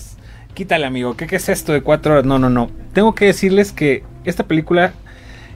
quítale 0.53 0.85
amigo, 0.85 1.15
¿qué, 1.17 1.27
¿qué 1.27 1.37
es 1.37 1.49
esto 1.49 1.73
de 1.73 1.81
cuatro 1.81 2.13
horas? 2.13 2.25
No, 2.25 2.39
no, 2.39 2.49
no. 2.49 2.69
Tengo 2.93 3.15
que 3.15 3.25
decirles 3.25 3.71
que 3.71 4.03
esta 4.25 4.45
película, 4.45 4.93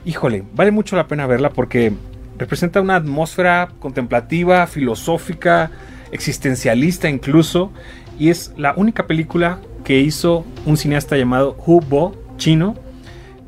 híjole, 0.04 0.44
vale 0.54 0.70
mucho 0.70 0.96
la 0.96 1.06
pena 1.06 1.26
verla 1.26 1.50
porque 1.50 1.92
representa 2.38 2.80
una 2.80 2.96
atmósfera 2.96 3.68
contemplativa, 3.78 4.66
filosófica, 4.66 5.70
existencialista 6.10 7.08
incluso, 7.08 7.72
y 8.18 8.30
es 8.30 8.52
la 8.56 8.74
única 8.76 9.06
película 9.06 9.60
que 9.84 10.00
hizo 10.00 10.44
un 10.66 10.76
cineasta 10.76 11.16
llamado 11.16 11.56
Hu 11.66 11.80
Bo, 11.80 12.14
chino, 12.36 12.74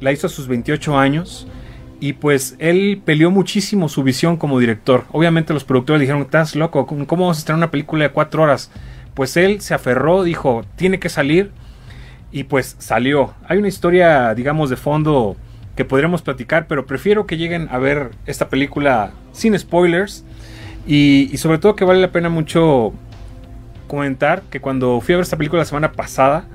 la 0.00 0.12
hizo 0.12 0.26
a 0.26 0.30
sus 0.30 0.48
28 0.48 0.98
años, 0.98 1.46
y 2.02 2.14
pues 2.14 2.56
él 2.58 3.00
peleó 3.04 3.30
muchísimo 3.30 3.88
su 3.88 4.02
visión 4.02 4.36
como 4.36 4.58
director. 4.58 5.04
Obviamente 5.12 5.54
los 5.54 5.62
productores 5.62 6.00
dijeron, 6.00 6.22
estás 6.22 6.56
loco, 6.56 6.84
¿cómo 6.84 7.06
vamos 7.06 7.36
a 7.36 7.38
estrenar 7.38 7.58
una 7.58 7.70
película 7.70 8.02
de 8.02 8.10
cuatro 8.10 8.42
horas? 8.42 8.72
Pues 9.14 9.36
él 9.36 9.60
se 9.60 9.72
aferró, 9.72 10.24
dijo, 10.24 10.64
tiene 10.74 10.98
que 10.98 11.08
salir, 11.08 11.52
y 12.32 12.42
pues 12.42 12.74
salió. 12.80 13.34
Hay 13.46 13.58
una 13.58 13.68
historia, 13.68 14.34
digamos, 14.34 14.68
de 14.68 14.76
fondo 14.76 15.36
que 15.76 15.84
podríamos 15.84 16.22
platicar, 16.22 16.66
pero 16.66 16.86
prefiero 16.86 17.24
que 17.24 17.36
lleguen 17.36 17.68
a 17.70 17.78
ver 17.78 18.10
esta 18.26 18.48
película 18.48 19.12
sin 19.30 19.56
spoilers 19.56 20.24
y, 20.88 21.30
sobre 21.36 21.58
todo 21.58 21.76
que 21.76 21.84
vale 21.84 22.00
la 22.00 22.10
pena 22.10 22.28
mucho 22.28 22.92
comentar 23.86 24.42
que 24.50 24.58
cuando 24.60 25.00
fui 25.00 25.12
a 25.12 25.18
ver 25.18 25.22
esta 25.22 25.36
película 25.36 25.60
la 25.60 25.66
semana 25.66 25.92
pasada, 25.92 26.46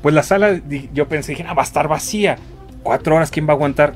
pues 0.00 0.14
la 0.14 0.22
sala 0.22 0.60
yo 0.94 1.08
pensé, 1.08 1.32
dije, 1.32 1.44
ah, 1.48 1.54
va 1.54 1.62
a 1.62 1.64
estar 1.64 1.88
vacía, 1.88 2.36
cuatro 2.84 3.16
horas, 3.16 3.32
¿quién 3.32 3.48
va 3.48 3.50
a 3.50 3.56
aguantar? 3.56 3.94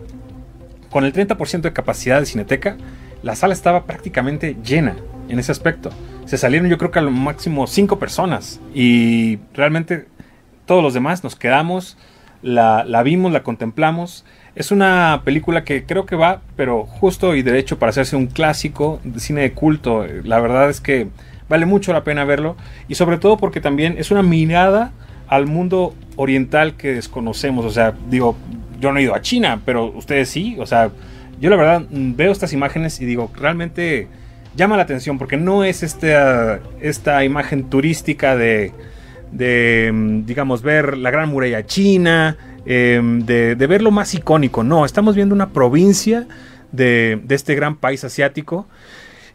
Con 0.91 1.05
el 1.05 1.13
30% 1.13 1.63
de 1.63 1.73
capacidad 1.73 2.21
de 2.21 2.27
Cineteca, 2.27 2.77
la 3.23 3.37
sala 3.37 3.55
estaba 3.55 3.85
prácticamente 3.85 4.57
llena 4.65 4.97
en 5.29 5.39
ese 5.39 5.53
aspecto. 5.53 5.91
Se 6.25 6.39
salieron 6.39 6.69
yo 6.69 6.79
creo 6.79 6.91
que 6.91 6.99
a 6.99 7.03
lo 7.03 7.11
máximo 7.11 7.67
cinco 7.67 7.99
personas 7.99 8.61
y 8.75 9.39
realmente 9.55 10.07
todos 10.65 10.83
los 10.83 10.95
demás 10.95 11.23
nos 11.23 11.37
quedamos, 11.37 11.97
la, 12.43 12.85
la 12.85 13.03
vimos, 13.03 13.33
la 13.33 13.43
contemplamos 13.43 14.25
es 14.57 14.71
una 14.71 15.21
película 15.23 15.65
que 15.65 15.85
creo 15.85 16.07
que 16.07 16.17
va, 16.17 16.41
pero 16.57 16.87
justo 16.87 17.35
y 17.35 17.43
derecho 17.43 17.79
para 17.79 17.91
hacerse 17.91 18.17
un 18.17 18.27
clásico 18.27 19.01
de 19.05 19.21
cine 19.21 19.43
de 19.43 19.53
culto. 19.53 20.07
La 20.25 20.41
verdad 20.41 20.71
es 20.71 20.81
que 20.81 21.09
vale 21.47 21.67
mucho 21.67 21.93
la 21.93 22.05
pena 22.05 22.25
verlo. 22.25 22.57
Y 22.89 22.95
sobre 22.95 23.19
todo 23.19 23.37
porque 23.37 23.61
también 23.61 23.97
es 23.99 24.11
una 24.11 24.23
mirada 24.23 24.93
al 25.29 25.45
mundo 25.45 25.95
oriental 26.17 26.75
que 26.75 26.95
desconocemos. 26.95 27.67
O 27.67 27.71
sea, 27.71 27.95
digo, 28.09 28.35
yo 28.81 28.93
no 28.93 28.99
he 28.99 29.03
ido 29.03 29.15
a 29.15 29.21
China, 29.21 29.61
pero 29.65 29.87
ustedes 29.87 30.29
sí. 30.29 30.57
O 30.59 30.67
sea, 30.67 30.91
yo 31.41 31.51
la 31.51 31.57
verdad 31.57 31.87
veo 31.91 32.33
estas 32.33 32.53
imágenes 32.53 33.01
y 33.01 33.05
digo, 33.05 33.31
realmente 33.37 34.09
llama 34.57 34.77
la 34.77 34.83
atención 34.83 35.19
porque 35.19 35.37
no 35.37 35.65
es 35.65 35.83
esta, 35.83 36.61
esta 36.81 37.25
imagen 37.25 37.69
turística 37.71 38.37
de, 38.37 38.73
de, 39.33 40.23
digamos, 40.25 40.63
ver 40.63 40.97
la 40.97 41.11
gran 41.11 41.29
muralla 41.29 41.67
china, 41.67 42.37
Em, 42.69 43.25
de, 43.25 43.55
de, 43.55 43.67
ver 43.69 43.81
lo 43.81 43.93
más 43.93 44.13
icónico. 44.15 44.65
No, 44.65 44.85
estamos 44.85 45.15
viendo 45.15 45.35
una 45.35 45.51
provincia 45.51 46.27
de, 46.73 47.23
este 47.29 47.55
gran 47.55 47.77
país 47.77 48.03
asiático. 48.03 48.67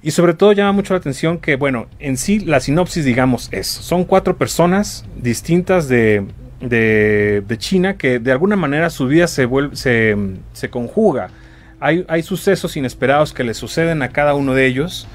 Y 0.04 0.12
sobre 0.12 0.34
todo 0.34 0.52
llama 0.52 0.74
mucho 0.74 0.94
la 0.94 1.00
atención 1.00 1.38
que, 1.38 1.56
bueno, 1.56 1.88
en 2.00 2.18
sí 2.18 2.40
la 2.40 2.60
sinopsis, 2.60 3.06
digamos, 3.06 3.48
es, 3.54 3.68
son 3.68 4.04
cuatro 4.04 4.38
personas 4.38 5.06
distintas 5.16 5.88
de, 5.88 6.26
de, 6.62 7.56
China 7.58 7.98
que 7.98 8.20
de 8.20 8.32
alguna 8.32 8.56
manera 8.56 8.90
su 8.90 9.08
vida 9.08 9.28
se, 9.28 9.48
se 9.74 10.70
conjuga. 10.70 11.30
Hay, 11.80 12.06
hay, 12.08 12.22
sucesos 12.22 12.78
inesperados 12.78 13.34
que 13.34 13.44
le 13.44 13.54
suceden 13.54 14.04
a 14.04 14.10
cada 14.10 14.36
uno 14.36 14.54
de 14.54 14.68
ellos 14.68 15.08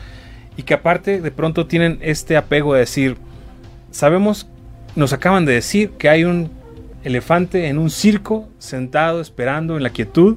y 0.57 0.65
que 0.65 0.75
aparte 0.75 1.21
de 1.21 1.31
pronto 1.31 1.67
tienen 1.67 1.99
este 2.01 2.37
apego 2.37 2.75
de 2.75 2.81
decir, 2.81 3.17
sabemos, 3.93 4.49
nos 4.97 5.13
acaban 5.13 5.45
de 5.45 5.53
decir 5.53 5.91
que 5.91 6.09
hay 6.09 6.25
un 6.25 6.51
elefante 7.05 7.69
en 7.69 7.79
un 7.79 7.91
circo 7.91 8.49
sentado 8.59 9.21
esperando 9.21 9.77
en 9.77 9.85
la 9.85 9.91
quietud 9.91 10.37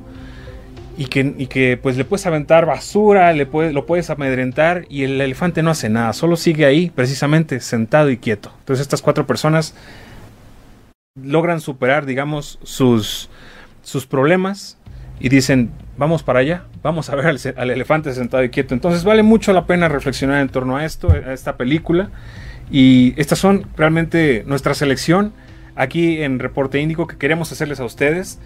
y 0.99 1.05
que, 1.05 1.33
y 1.37 1.47
que 1.47 1.79
pues 1.81 1.97
le 1.97 2.05
puedes 2.05 2.27
aventar 2.27 2.65
basura, 2.65 3.33
le 3.33 3.45
puedes, 3.45 3.73
lo 3.73 3.85
puedes 3.85 4.09
amedrentar 4.09 4.85
y 4.89 5.03
el 5.03 5.19
elefante 5.19 5.63
no 5.63 5.71
hace 5.71 5.89
nada, 5.89 6.13
solo 6.13 6.35
sigue 6.35 6.65
ahí 6.65 6.91
precisamente 6.91 7.59
sentado 7.61 8.11
y 8.11 8.17
quieto. 8.17 8.51
Entonces 8.59 8.81
estas 8.81 9.01
cuatro 9.01 9.25
personas 9.25 9.73
logran 11.23 11.61
superar, 11.61 12.05
digamos, 12.05 12.59
sus, 12.63 13.29
sus 13.81 14.05
problemas 14.05 14.77
y 15.19 15.29
dicen, 15.29 15.71
vamos 15.97 16.23
para 16.23 16.39
allá, 16.39 16.63
vamos 16.81 17.09
a 17.09 17.15
ver 17.15 17.27
al, 17.27 17.39
al, 17.57 17.69
elefante 17.71 18.13
sentado 18.13 18.43
y 18.43 18.49
quieto. 18.49 18.73
Entonces 18.73 19.03
vale 19.03 19.23
mucho 19.23 19.53
la 19.53 19.65
pena 19.65 19.89
reflexionar 19.89 20.41
en 20.41 20.49
torno 20.49 20.77
a 20.77 20.85
esto, 20.85 21.11
a 21.11 21.33
esta 21.33 21.57
película. 21.57 22.09
Y 22.71 23.13
estas 23.17 23.39
son 23.39 23.65
realmente 23.75 24.43
nuestra 24.45 24.73
selección 24.73 25.33
aquí 25.75 26.21
en 26.21 26.39
Reporte 26.39 26.79
Índico 26.79 27.07
que 27.07 27.17
queremos 27.17 27.51
hacerles 27.51 27.79
a 27.79 27.85
ustedes. 27.85 28.39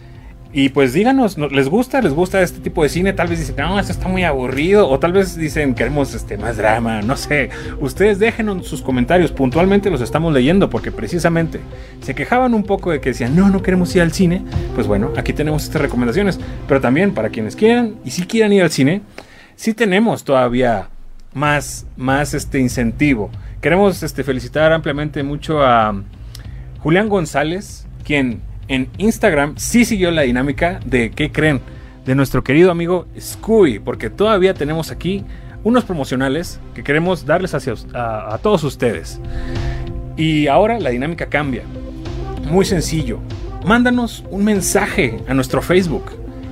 Y 0.56 0.70
pues 0.70 0.94
díganos, 0.94 1.36
¿les 1.40 1.68
gusta? 1.68 2.00
¿Les 2.00 2.14
gusta 2.14 2.44
este 2.44 2.60
tipo 2.60 2.84
de 2.84 2.90
cine? 2.90 3.12
Tal 3.12 3.28
vez 3.28 3.40
dicen, 3.40 3.56
no, 3.58 3.80
esto 3.80 3.92
está 3.92 4.08
muy 4.08 4.24
aburrido. 4.24 4.88
O 4.88 5.00
tal 5.00 5.12
vez 5.12 5.36
dicen, 5.36 5.74
queremos 5.74 6.14
este, 6.14 6.38
más 6.38 6.58
drama. 6.58 7.02
No 7.02 7.18
sé. 7.18 7.50
Ustedes 7.82 8.20
déjenos 8.20 8.68
sus 8.68 8.84
comentarios. 8.84 9.32
Puntualmente 9.32 9.90
los 9.90 10.00
estamos 10.00 10.32
leyendo 10.32 10.70
porque 10.70 10.92
precisamente 10.92 11.60
se 12.02 12.14
quejaban 12.14 12.54
un 12.54 12.64
poco 12.64 12.92
de 12.92 13.02
que 13.02 13.10
decían, 13.10 13.36
no, 13.36 13.50
no 13.50 13.64
queremos 13.64 13.96
ir 13.96 14.04
al 14.04 14.12
cine. 14.12 14.44
Pues 14.76 14.86
bueno, 14.86 15.12
aquí 15.18 15.34
tenemos 15.34 15.64
estas 15.64 15.82
recomendaciones. 15.82 16.40
Pero 16.68 16.80
también 16.80 17.16
para 17.16 17.30
quienes 17.30 17.56
quieran 17.56 17.96
y 18.06 18.12
si 18.12 18.28
quieran 18.28 18.54
ir 18.54 18.62
al 18.62 18.70
cine, 18.70 19.02
sí 19.56 19.74
tenemos 19.74 20.24
todavía 20.24 20.88
más, 21.34 21.88
más 21.98 22.36
este 22.36 22.60
incentivo. 22.60 23.32
Queremos 23.60 24.04
este, 24.04 24.24
felicitar 24.24 24.72
ampliamente 24.72 25.24
mucho 25.24 25.64
a 25.64 26.00
Julián 26.80 27.10
González, 27.10 27.88
quien 28.04 28.42
en 28.74 28.90
Instagram 28.98 29.54
sí 29.58 29.86
siguió 29.86 30.10
la 30.10 30.24
dinámica 30.24 30.80
de 30.84 31.12
¿qué 31.12 31.32
creen? 31.32 31.62
De 32.06 32.16
nuestro 32.16 32.44
querido 32.44 32.72
amigo 32.72 33.06
Scooby, 33.20 33.78
porque 33.78 34.10
todavía 34.10 34.56
tenemos 34.56 34.90
aquí 34.90 35.24
unos 35.64 35.84
promocionales 35.84 36.60
que 36.74 36.84
queremos 36.84 37.28
darles 37.28 37.54
hacia, 37.54 37.76
a, 37.94 38.40
todos 38.42 38.64
ustedes. 38.64 39.20
Y 40.18 40.48
ahora 40.48 40.80
la 40.80 40.90
dinámica 40.90 41.28
cambia. 41.28 41.62
Muy 42.50 42.66
sencillo. 42.66 43.20
Mándanos 43.64 44.26
un 44.32 44.44
mensaje 44.44 45.20
a 45.28 45.36
nuestro 45.36 45.62
Facebook 45.62 46.06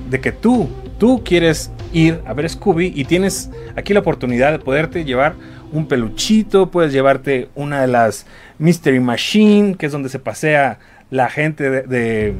de 0.08 0.20
que 0.20 0.30
tú, 0.30 0.68
tú 0.98 1.22
quieres 1.24 1.72
ir 1.92 2.20
a 2.24 2.34
ver 2.34 2.48
Scooby 2.48 2.92
y 2.94 3.04
tienes 3.04 3.50
aquí 3.74 3.92
la 3.94 4.00
oportunidad 4.00 4.52
de 4.52 4.60
poderte 4.60 5.04
llevar 5.04 5.34
un 5.72 5.88
peluchito, 5.88 6.70
puedes 6.70 6.92
llevarte 6.92 7.48
una 7.56 7.80
de 7.80 7.88
las 7.88 8.26
Mystery 8.58 9.00
Machine, 9.00 9.74
que 9.74 9.86
es 9.86 9.92
donde 9.92 10.08
se 10.08 10.20
pasea 10.20 10.78
la 11.12 11.28
gente 11.28 11.68
de, 11.68 12.34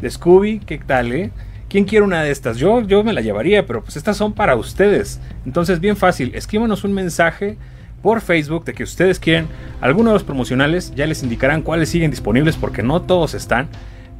de, 0.00 0.10
Scooby, 0.10 0.58
¿qué 0.60 0.76
tal, 0.76 1.12
eh? 1.12 1.30
¿Quién 1.70 1.86
quiere 1.86 2.04
una 2.04 2.22
de 2.22 2.30
estas? 2.30 2.58
Yo, 2.58 2.82
yo 2.82 3.02
me 3.02 3.14
la 3.14 3.22
llevaría, 3.22 3.66
pero 3.66 3.82
pues 3.82 3.96
estas 3.96 4.18
son 4.18 4.34
para 4.34 4.54
ustedes. 4.54 5.18
Entonces, 5.46 5.80
bien 5.80 5.96
fácil, 5.96 6.32
escríbanos 6.34 6.84
un 6.84 6.92
mensaje 6.92 7.56
por 8.02 8.20
Facebook 8.20 8.66
de 8.66 8.74
que 8.74 8.82
ustedes 8.82 9.18
quieren 9.18 9.46
alguno 9.80 10.10
de 10.10 10.14
los 10.14 10.24
promocionales, 10.24 10.94
ya 10.94 11.06
les 11.06 11.22
indicarán 11.22 11.62
cuáles 11.62 11.88
siguen 11.88 12.10
disponibles 12.10 12.56
porque 12.56 12.82
no 12.82 13.00
todos 13.00 13.32
están. 13.32 13.68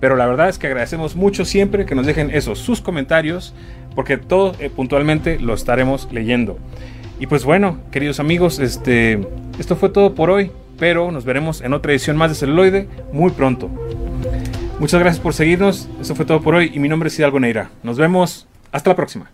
Pero 0.01 0.17
la 0.17 0.25
verdad 0.25 0.49
es 0.49 0.57
que 0.57 0.69
agradecemos 0.69 1.15
mucho 1.15 1.45
siempre 1.45 1.85
que 1.85 1.95
nos 1.95 2.07
dejen 2.07 2.31
esos 2.31 2.59
sus 2.61 2.81
comentarios, 2.81 3.55
porque 3.95 4.17
todo 4.17 4.55
eh, 4.59 4.71
puntualmente 4.71 5.39
lo 5.39 5.53
estaremos 5.53 6.09
leyendo. 6.11 6.59
Y 7.21 7.27
pues 7.27 7.45
bueno, 7.45 7.79
queridos 7.91 8.21
amigos, 8.21 8.59
este, 8.59 9.21
esto 9.59 9.77
fue 9.77 9.91
todo 9.91 10.15
por 10.15 10.31
hoy, 10.31 10.51
pero 10.79 11.11
nos 11.11 11.25
veremos 11.25 11.61
en 11.61 11.75
otra 11.75 11.93
edición 11.93 12.17
más 12.17 12.31
de 12.31 12.37
Celuloide 12.37 12.89
muy 13.13 13.31
pronto. 13.33 13.71
Muchas 14.79 15.01
gracias 15.01 15.21
por 15.21 15.35
seguirnos, 15.35 15.89
eso 16.01 16.15
fue 16.15 16.25
todo 16.25 16.41
por 16.41 16.55
hoy 16.55 16.71
y 16.73 16.79
mi 16.79 16.89
nombre 16.89 17.09
es 17.09 17.19
Hidalgo 17.19 17.41
Neira. 17.41 17.71
Nos 17.83 17.99
vemos, 17.99 18.47
hasta 18.71 18.91
la 18.91 18.97
próxima. 18.97 19.31